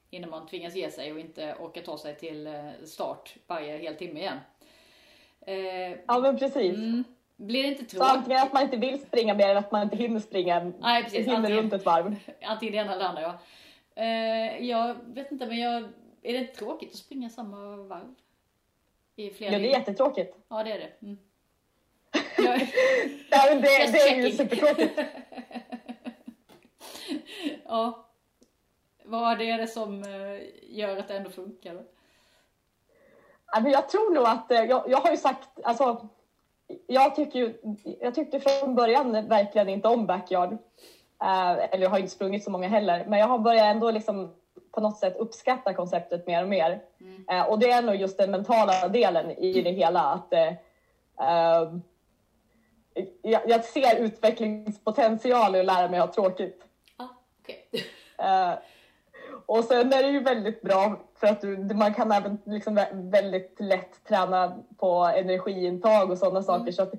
Innan 0.09 0.29
man 0.29 0.47
tvingas 0.47 0.75
ge 0.75 0.91
sig 0.91 1.13
och 1.13 1.19
inte 1.19 1.55
orkar 1.59 1.81
ta 1.81 1.97
sig 1.97 2.15
till 2.15 2.47
eh, 2.47 2.71
start 2.85 3.35
varje 3.47 3.77
hel 3.77 3.95
timme 3.95 4.19
igen. 4.19 4.39
Eh, 5.41 5.99
ja, 6.07 6.19
men 6.19 6.39
precis. 6.39 6.77
Blir 7.35 7.63
det 7.63 7.69
inte 7.69 7.85
tråkigt? 7.85 8.09
antingen 8.11 8.41
att 8.41 8.53
man 8.53 8.63
inte 8.63 8.77
vill 8.77 9.01
springa 9.01 9.33
mer 9.33 9.49
eller 9.49 9.59
att 9.59 9.71
man 9.71 9.81
inte 9.83 9.95
hinner 9.95 10.19
springa. 10.19 10.71
Nej, 10.79 11.03
precis. 11.03 11.19
Hinner 11.27 11.35
Antingen- 11.37 11.57
runt 11.61 11.73
ett 11.73 11.85
varv. 11.85 12.15
Antingen 12.41 12.73
det 12.73 12.79
ena 12.79 12.91
eller 12.93 13.03
det 13.03 13.09
andra 13.09 13.21
ja. 13.21 13.37
Eh, 14.03 14.65
jag 14.69 14.95
vet 15.05 15.31
inte 15.31 15.45
men 15.45 15.57
jag, 15.57 15.75
är 16.21 16.33
det 16.33 16.37
inte 16.37 16.55
tråkigt 16.55 16.89
att 16.91 16.95
springa 16.97 17.29
samma 17.29 17.75
varv? 17.77 18.15
I 19.15 19.29
flera 19.29 19.51
Ja, 19.51 19.57
det 19.59 19.63
är 19.63 19.67
dygn? 19.69 19.79
jättetråkigt. 19.79 20.37
Ja 20.47 20.63
det 20.63 20.71
är 20.71 20.79
det. 20.79 20.91
Mm. 21.01 21.17
Jag, 22.37 22.61
Ja, 23.29 23.45
men 23.49 23.61
det, 23.61 23.79
Just 23.81 23.93
det 23.93 23.99
är 24.09 24.15
ju 24.25 24.31
supertråkigt. 24.31 24.99
ja. 27.65 28.05
Vad 29.03 29.41
är 29.41 29.57
det 29.57 29.67
som 29.67 30.03
eh, 30.03 30.41
gör 30.77 30.97
att 30.97 31.07
det 31.07 31.17
ändå 31.17 31.29
funkar? 31.29 31.73
då? 31.73 31.83
Jag 33.69 33.89
tror 33.89 34.13
nog 34.13 34.25
att, 34.25 34.51
eh, 34.51 34.63
jag, 34.63 34.83
jag 34.89 34.97
har 34.97 35.11
ju 35.11 35.17
sagt, 35.17 35.49
alltså, 35.63 36.07
jag 36.87 37.15
tycker 37.15 37.39
ju, 37.39 37.53
jag 37.99 38.15
tyckte 38.15 38.39
från 38.39 38.75
början 38.75 39.27
verkligen 39.27 39.69
inte 39.69 39.87
om 39.87 40.05
backyard. 40.05 40.53
Eh, 41.21 41.51
eller 41.51 41.83
jag 41.83 41.89
har 41.89 41.97
inte 41.97 42.11
sprungit 42.11 42.43
så 42.43 42.51
många 42.51 42.67
heller, 42.67 43.05
men 43.07 43.19
jag 43.19 43.27
har 43.27 43.39
börjat 43.39 43.65
ändå 43.65 43.91
liksom 43.91 44.33
på 44.71 44.81
något 44.81 44.97
sätt 44.97 45.17
uppskatta 45.17 45.73
konceptet 45.73 46.27
mer 46.27 46.43
och 46.43 46.49
mer. 46.49 46.81
Eh, 47.31 47.41
och 47.41 47.59
det 47.59 47.71
är 47.71 47.81
nog 47.81 47.95
just 47.95 48.17
den 48.17 48.31
mentala 48.31 48.87
delen 48.87 49.31
i 49.31 49.61
det 49.61 49.71
hela. 49.71 50.01
Att, 50.01 50.33
eh, 50.33 50.47
eh, 51.19 51.73
jag, 53.21 53.41
jag 53.47 53.65
ser 53.65 53.99
utvecklingspotential 53.99 55.55
i 55.55 55.59
att 55.59 55.65
lära 55.65 55.89
mig 55.89 55.99
att 55.99 56.15
ha 56.15 56.23
tråkigt. 56.23 56.63
Ah, 56.97 57.07
okej. 57.41 57.65
Och 59.45 59.63
sen 59.63 59.93
är 59.93 60.03
det 60.03 60.09
ju 60.09 60.19
väldigt 60.19 60.61
bra 60.61 60.99
för 61.15 61.27
att 61.27 61.41
du, 61.41 61.57
man 61.57 61.93
kan 61.93 62.11
även 62.11 62.37
liksom 62.45 62.77
vä- 62.79 63.11
väldigt 63.11 63.55
lätt 63.59 64.03
träna 64.07 64.57
på 64.77 64.89
energiintag 65.15 66.11
och 66.11 66.17
sådana 66.17 66.41
saker. 66.43 66.71
Så 66.71 66.83
att 66.83 66.91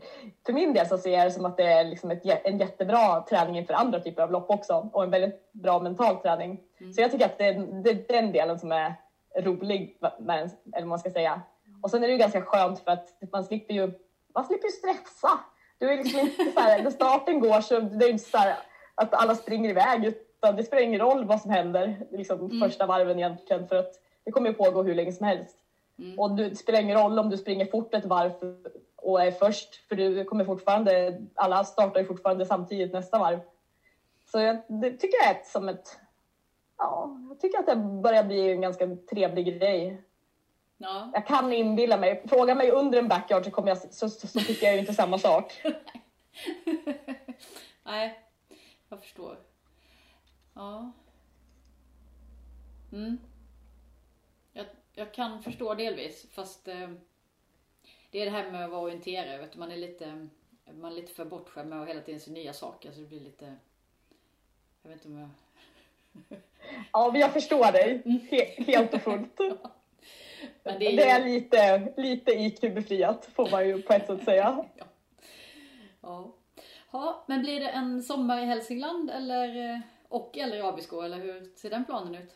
för 0.47 0.53
min 0.53 0.73
del 0.73 0.87
så 0.87 0.99
ser 0.99 1.11
jag 1.19 1.27
det 1.27 1.31
som 1.31 1.45
att 1.45 1.57
det 1.57 1.63
är 1.67 1.85
liksom 1.85 2.11
ett, 2.11 2.23
en 2.45 2.59
jättebra 2.59 3.23
träning 3.29 3.59
inför 3.59 3.75
andra 3.75 4.01
typer 4.01 4.23
av 4.23 4.31
lopp 4.33 4.51
också 4.51 4.89
och 4.93 5.05
en 5.05 5.11
väldigt 5.11 5.53
bra 5.53 5.79
mental 5.81 6.17
träning. 6.17 6.61
Så 6.95 7.01
jag 7.01 7.11
tycker 7.11 7.27
att 7.27 7.39
det, 7.39 7.47
är- 7.47 7.83
det 7.83 7.91
är 7.91 8.05
den 8.23 8.33
delen 8.33 8.59
som 8.59 8.73
är 8.73 8.95
rolig, 9.41 9.99
med, 10.19 10.39
eller 10.41 10.81
vad 10.81 10.87
man 10.89 10.99
ska 10.99 11.11
säga. 11.11 11.41
Och 11.83 11.91
sen 11.91 12.03
är 12.03 12.07
det 12.07 12.13
ju 12.13 12.19
ganska 12.19 12.43
skönt 12.43 12.79
för 12.81 12.91
att 12.91 13.09
man 13.33 13.45
slipper 13.45 13.75
ju, 13.75 13.93
man 14.35 14.45
slipper 14.45 14.67
ju 14.69 14.73
stressa. 14.73 15.29
Du 15.79 15.91
är 15.93 15.97
liksom 15.97 16.21
inte 16.21 16.45
så 16.55 16.61
här, 16.61 16.83
när 16.83 16.91
starten 16.91 17.41
går 17.41 17.61
så 17.61 17.81
det 17.81 18.05
är 18.07 18.11
inte 18.11 18.25
så 18.31 18.39
här 18.39 18.57
att 18.95 19.15
alla 19.15 19.35
springer 19.35 19.71
iväg 19.71 20.15
det 20.53 20.65
spelar 20.65 20.83
ingen 20.83 21.01
roll 21.01 21.25
vad 21.25 21.41
som 21.41 21.51
händer 21.51 21.97
liksom 22.11 22.61
första 22.61 22.87
varven 22.87 23.19
egentligen 23.19 23.69
för 23.69 23.77
att 23.77 23.93
det 24.25 24.33
kommer 24.33 24.49
ju 24.49 24.55
pågå 24.55 24.83
hur 24.83 24.95
länge 24.95 25.13
som 25.13 25.27
helst. 25.27 25.57
Och 26.17 26.37
du, 26.37 26.49
det 26.49 26.57
spelar 26.57 26.81
ingen 26.81 26.99
roll 26.99 27.19
om 27.19 27.31
du 27.31 27.37
springer 27.37 27.67
fort 27.67 27.95
ett 27.95 28.05
varv 28.05 28.33
och 28.97 29.23
är 29.23 29.31
först 29.31 29.89
för 29.89 29.97
du 29.97 30.25
kommer 30.25 30.45
fortfarande, 30.45 31.21
alla 31.35 31.65
startar 31.65 32.01
ju 32.01 32.07
fortfarande 32.07 32.47
samtidigt 32.47 32.93
nästa 32.93 33.19
varv. 33.19 33.41
Så 34.25 34.41
jag 34.41 34.59
det 34.69 34.91
tycker 34.91 35.19
jag 35.23 35.27
är 35.27 35.41
ett, 35.41 35.47
som 35.47 35.69
ett, 35.69 35.99
ja, 36.79 37.19
jag 37.29 37.41
tycker 37.41 37.59
att 37.59 37.67
det 37.67 37.77
börjar 37.77 38.25
bli 38.25 38.51
en 38.51 38.61
ganska 38.61 38.97
trevlig 39.11 39.59
grej. 39.59 40.03
Ja. 40.77 41.11
Jag 41.15 41.27
kan 41.27 41.53
inbilla 41.53 41.97
mig, 41.97 42.23
fråga 42.29 42.55
mig 42.55 42.71
under 42.71 42.99
en 42.99 43.09
backyard 43.09 43.45
så, 43.45 43.51
kommer 43.51 43.69
jag, 43.69 43.79
så, 43.79 44.09
så, 44.09 44.27
så 44.27 44.41
tycker 44.41 44.67
jag 44.67 44.79
inte 44.79 44.95
samma 44.95 45.19
sak. 45.19 45.63
Nej, 47.85 48.21
jag 48.89 49.01
förstår. 49.01 49.39
Ja. 50.57 50.93
Mm. 52.93 53.19
Jag, 54.53 54.67
jag 54.95 55.15
kan 55.15 55.43
förstå 55.43 55.75
delvis, 55.75 56.27
fast 56.31 56.69
eh, 56.69 56.91
det 58.11 58.21
är 58.21 58.25
det 58.25 58.31
här 58.31 58.51
med 58.51 58.65
att 58.65 58.71
vara 58.71 58.81
orienterad. 58.81 59.41
Vet 59.41 59.53
du, 59.53 59.59
man 59.59 59.73
är 59.73 59.77
lite, 59.77 60.29
man 60.73 60.93
är 60.93 60.97
lite 60.97 61.15
för 61.15 61.25
bortskämd 61.25 61.69
med 61.71 61.83
att 61.83 61.89
hela 61.89 62.01
tiden 62.01 62.21
se 62.21 62.31
nya 62.31 62.53
saker, 62.53 62.93
så 62.93 63.01
det 63.01 63.07
blir 63.07 63.21
lite... 63.21 63.57
Jag 64.83 64.91
vet 64.91 65.05
inte 65.05 65.09
om 65.09 65.19
jag... 65.19 65.29
Ja, 66.93 67.11
men 67.13 67.21
jag 67.21 67.33
förstår 67.33 67.73
dig 67.73 68.03
He, 68.31 68.65
helt 68.73 68.95
och 68.95 69.03
fullt. 69.03 69.39
Men 70.63 70.79
Det 70.79 70.79
det 70.79 71.09
är 71.09 71.21
är, 71.21 71.27
ju... 71.27 71.35
lite, 71.35 71.93
lite 71.97 72.31
IQ-befriat 72.33 73.27
får 73.35 73.51
man 73.51 73.69
ju 73.69 73.83
på 73.83 73.93
ett 73.93 74.07
sätt 74.07 74.25
säga. 74.25 74.65
Ja. 76.01 76.33
ja. 76.93 77.25
Men 77.27 77.43
blir 77.43 77.61
det 77.61 77.69
en 77.69 78.03
sommar 78.03 78.43
i 78.43 78.45
Hälsingland 78.45 79.11
eller, 79.11 79.73
eh, 79.75 79.81
och 80.09 80.39
eller 80.39 80.57
i 80.57 80.61
Abisko, 80.61 81.01
eller 81.01 81.17
hur 81.17 81.57
ser 81.57 81.71
den 81.71 81.85
planen 81.85 82.15
ut? 82.15 82.35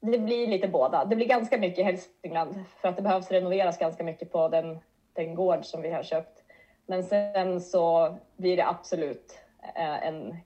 Det 0.00 0.18
blir 0.18 0.46
lite 0.46 0.68
båda. 0.68 1.04
Det 1.04 1.16
blir 1.16 1.26
ganska 1.26 1.58
mycket 1.58 1.84
Hälsingland 1.84 2.64
för 2.80 2.88
att 2.88 2.96
det 2.96 3.02
behövs 3.02 3.30
renoveras 3.30 3.78
ganska 3.78 4.04
mycket 4.04 4.32
på 4.32 4.48
den, 4.48 4.78
den 5.12 5.34
gård 5.34 5.64
som 5.64 5.82
vi 5.82 5.90
har 5.90 6.02
köpt. 6.02 6.42
Men 6.86 7.04
sen 7.04 7.60
så 7.60 8.16
blir 8.36 8.56
det 8.56 8.66
absolut 8.66 9.38
eh, 9.76 10.06
en, 10.06 10.36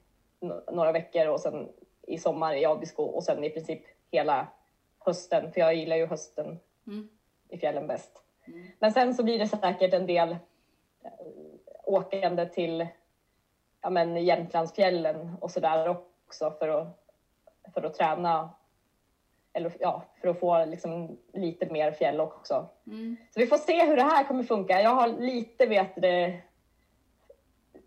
några 0.72 0.92
veckor 0.92 1.26
och 1.26 1.40
sen 1.40 1.68
i 2.06 2.18
sommar 2.18 2.54
i 2.54 2.64
Abisko 2.64 3.02
och 3.02 3.24
sen 3.24 3.44
i 3.44 3.50
princip 3.50 3.82
hela 4.10 4.46
hösten, 4.98 5.52
för 5.52 5.60
jag 5.60 5.74
gillar 5.74 5.96
ju 5.96 6.06
hösten 6.06 6.58
Mm. 6.86 7.08
i 7.48 7.58
fjällen 7.58 7.86
bäst. 7.86 8.22
Men 8.78 8.92
sen 8.92 9.14
så 9.14 9.22
blir 9.22 9.38
det 9.38 9.48
säkert 9.48 9.94
en 9.94 10.06
del 10.06 10.30
eh, 10.30 10.38
åkande 11.84 12.46
till 12.46 12.86
ja, 13.82 13.90
men 13.90 14.24
Jämtlandsfjällen 14.24 15.36
och 15.40 15.50
så 15.50 15.60
där 15.60 15.96
också 16.26 16.50
för 16.58 16.68
att, 16.68 17.04
för 17.74 17.82
att 17.82 17.94
träna. 17.94 18.50
Eller 19.52 19.72
ja, 19.80 20.04
för 20.20 20.28
att 20.28 20.40
få 20.40 20.64
liksom 20.64 21.18
lite 21.32 21.66
mer 21.66 21.92
fjäll 21.92 22.20
också. 22.20 22.68
Mm. 22.86 23.16
Så 23.30 23.40
vi 23.40 23.46
får 23.46 23.56
se 23.56 23.84
hur 23.84 23.96
det 23.96 24.02
här 24.02 24.24
kommer 24.24 24.42
funka. 24.42 24.80
Jag 24.80 24.94
har 24.94 25.08
lite, 25.08 25.66
vet 25.66 26.02
det, 26.02 26.40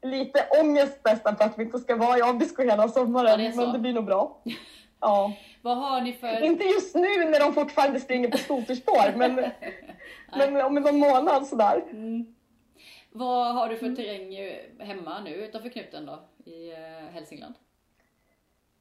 lite 0.01 0.47
ångest 0.61 0.99
nästan 1.05 1.35
för 1.35 1.45
att 1.45 1.59
vi 1.59 1.63
inte 1.63 1.79
ska 1.79 1.95
vara 1.95 2.17
i 2.17 2.21
Abisko 2.21 2.63
hela 2.63 2.87
sommaren. 2.87 3.43
Ja, 3.43 3.49
det 3.49 3.55
men 3.55 3.73
det 3.73 3.79
blir 3.79 3.93
nog 3.93 4.05
bra. 4.05 4.41
Ja. 4.99 5.33
Vad 5.61 5.77
har 5.77 6.01
ni 6.01 6.13
för... 6.13 6.43
Inte 6.43 6.63
just 6.63 6.95
nu 6.95 7.25
när 7.25 7.39
de 7.39 7.53
fortfarande 7.53 7.99
springer 7.99 8.31
på 8.31 8.37
skoterspår, 8.37 9.17
men, 9.17 9.35
men 10.37 10.65
om 10.65 10.75
någon 10.75 10.99
månad 10.99 11.47
sådär. 11.47 11.83
Mm. 11.91 12.35
Vad 13.11 13.55
har 13.55 13.69
du 13.69 13.77
för 13.77 13.95
terräng 13.95 14.35
eh, 14.35 14.85
hemma 14.87 15.21
nu 15.21 15.29
utanför 15.29 15.69
knuten 15.69 16.05
då 16.05 16.19
i 16.51 16.71
eh, 16.71 17.13
Hälsingland? 17.13 17.53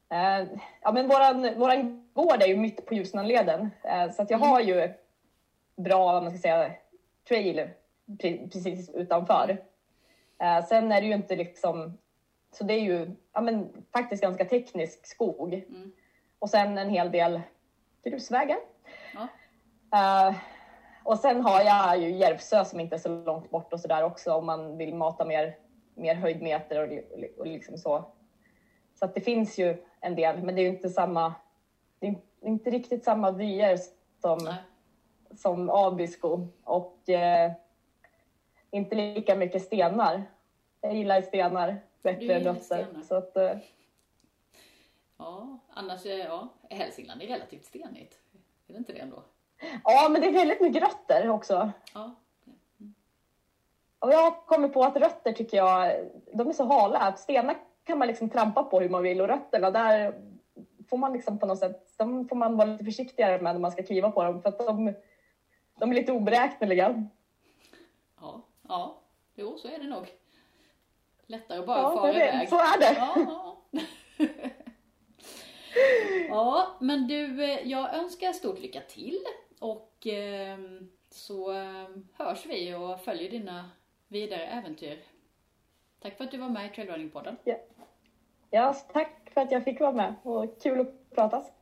Eh, 0.09 0.47
ja, 0.81 0.91
men 0.91 1.07
våran, 1.07 1.59
våran 1.59 2.09
gård 2.13 2.41
är 2.41 2.47
ju 2.47 2.57
mitt 2.57 2.85
på 2.85 2.93
Ljusnanleden, 2.93 3.69
eh, 3.83 4.11
så 4.11 4.21
att 4.21 4.29
jag 4.29 4.37
har 4.37 4.61
ju 4.61 4.93
bra, 5.75 6.13
vad 6.13 6.23
man 6.23 6.31
ska 6.31 6.41
säga, 6.41 6.71
trail 7.27 7.69
pre- 8.07 8.51
precis 8.51 8.89
utanför. 8.89 9.57
Eh, 10.41 10.65
sen 10.65 10.91
är 10.91 11.01
det 11.01 11.07
ju 11.07 11.13
inte 11.13 11.35
liksom, 11.35 11.97
så 12.51 12.63
det 12.63 12.73
är 12.73 12.81
ju 12.81 13.11
ja, 13.33 13.41
men, 13.41 13.85
faktiskt 13.93 14.23
ganska 14.23 14.45
teknisk 14.45 15.07
skog. 15.07 15.53
Mm. 15.53 15.91
Och 16.39 16.49
sen 16.49 16.77
en 16.77 16.89
hel 16.89 17.11
del 17.11 17.41
grusvägar. 18.03 18.57
Ja. 19.13 19.27
Eh, 19.99 20.35
och 21.03 21.19
sen 21.19 21.41
har 21.41 21.61
jag 21.61 21.97
ju 21.97 22.11
Järvsö 22.11 22.65
som 22.65 22.79
inte 22.79 22.95
är 22.95 22.99
så 22.99 23.09
långt 23.09 23.49
bort 23.49 23.73
och 23.73 23.79
sådär 23.79 24.03
också 24.03 24.33
om 24.33 24.45
man 24.45 24.77
vill 24.77 24.95
mata 24.95 25.25
mer, 25.25 25.55
mer 25.95 26.15
höjdmeter 26.15 26.83
och, 26.83 27.19
och 27.39 27.47
liksom 27.47 27.77
så. 27.77 28.05
Så 28.99 29.05
att 29.05 29.15
det 29.15 29.21
finns 29.21 29.57
ju 29.57 29.83
en 29.99 30.15
del, 30.15 30.43
men 30.43 30.55
det 30.55 30.61
är 30.61 30.63
ju 30.63 30.69
inte 30.69 30.89
samma, 30.89 31.33
det 31.99 32.07
är 32.07 32.15
inte 32.41 32.69
riktigt 32.69 33.03
samma 33.03 33.31
vyer 33.31 33.77
som, 34.21 34.37
Nej. 34.43 34.55
som 35.35 35.69
Abisko 35.69 36.47
och 36.63 37.09
eh, 37.09 37.51
inte 38.71 38.95
lika 38.95 39.35
mycket 39.35 39.61
stenar. 39.61 40.23
Jag 40.81 40.95
gillar 40.95 41.21
stenar 41.21 41.79
bättre 42.01 42.35
än 42.35 42.43
rötter. 42.43 42.87
Så 43.03 43.15
att, 43.15 43.37
eh, 43.37 43.57
Ja, 45.17 45.59
annars 45.69 46.05
är 46.05 46.17
ja, 46.17 46.47
Hälsingland 46.69 47.21
är 47.21 47.27
relativt 47.27 47.65
stenigt. 47.65 48.19
Är 48.67 48.73
det 48.73 48.77
inte 48.77 48.93
det 48.93 48.99
ändå? 48.99 49.23
ja, 49.83 50.09
men 50.11 50.21
det 50.21 50.27
är 50.27 50.31
väldigt 50.31 50.61
mycket 50.61 50.83
rötter 50.83 51.29
också. 51.29 51.71
Ja. 51.93 52.15
Och 53.99 54.13
jag 54.13 54.45
kommer 54.45 54.67
på 54.67 54.83
att 54.83 54.95
rötter 54.95 55.33
tycker 55.33 55.57
jag, 55.57 56.05
de 56.33 56.47
är 56.49 56.53
så 56.53 56.65
hala. 56.65 57.15
Stenar 57.15 57.57
kan 57.87 57.97
man 57.97 58.07
liksom 58.07 58.29
trampa 58.29 58.63
på 58.63 58.79
hur 58.79 58.89
man 58.89 59.03
vill 59.03 59.21
och 59.21 59.27
rötterna 59.27 59.71
där 59.71 60.13
får 60.89 60.97
man 60.97 61.13
liksom 61.13 61.39
på 61.39 61.45
något 61.45 61.59
sätt, 61.59 61.93
de 61.97 62.27
får 62.27 62.35
man 62.35 62.57
vara 62.57 62.67
lite 62.67 62.85
försiktigare 62.85 63.41
med 63.41 63.55
när 63.55 63.59
man 63.59 63.71
ska 63.71 63.83
kliva 63.83 64.11
på 64.11 64.23
dem 64.23 64.41
för 64.41 64.49
att 64.49 64.57
de, 64.57 64.93
de 65.79 65.91
är 65.91 65.95
lite 65.95 66.11
oberäkneliga. 66.11 67.07
Ja, 68.21 68.41
ja, 68.67 69.01
jo 69.35 69.57
så 69.57 69.67
är 69.67 69.77
det 69.77 69.87
nog. 69.87 70.07
Lättare 71.25 71.59
att 71.59 71.65
bara 71.65 71.81
Ja, 71.81 71.97
fara 71.97 72.13
iväg. 72.13 72.49
Så 72.49 72.55
är 72.55 72.79
det. 72.79 72.95
Ja, 72.97 73.15
ja. 73.71 73.81
Ja, 76.29 76.77
men 76.79 77.07
du, 77.07 77.43
eh, 77.43 77.67
jag 77.67 77.95
önskar 77.95 78.33
stort 78.33 78.59
lycka 78.59 78.81
till 78.81 79.19
och 79.59 80.07
eh, 80.07 80.57
så 81.09 81.51
eh, 81.51 81.87
hörs 82.13 82.45
vi 82.45 82.73
och 82.73 83.01
följer 83.01 83.29
dina 83.31 83.69
vidare 84.07 84.45
äventyr. 84.47 84.99
Tack 85.99 86.17
för 86.17 86.23
att 86.23 86.31
du 86.31 86.37
var 86.37 86.49
med 86.49 86.65
i 86.65 86.69
Trailrunningpodden. 86.75 87.37
Ja. 87.43 87.55
ja, 88.49 88.73
tack 88.93 89.31
för 89.33 89.41
att 89.41 89.51
jag 89.51 89.63
fick 89.63 89.79
vara 89.79 89.91
med 89.91 90.15
och 90.23 90.61
kul 90.61 90.79
att 90.81 91.15
pratas. 91.15 91.56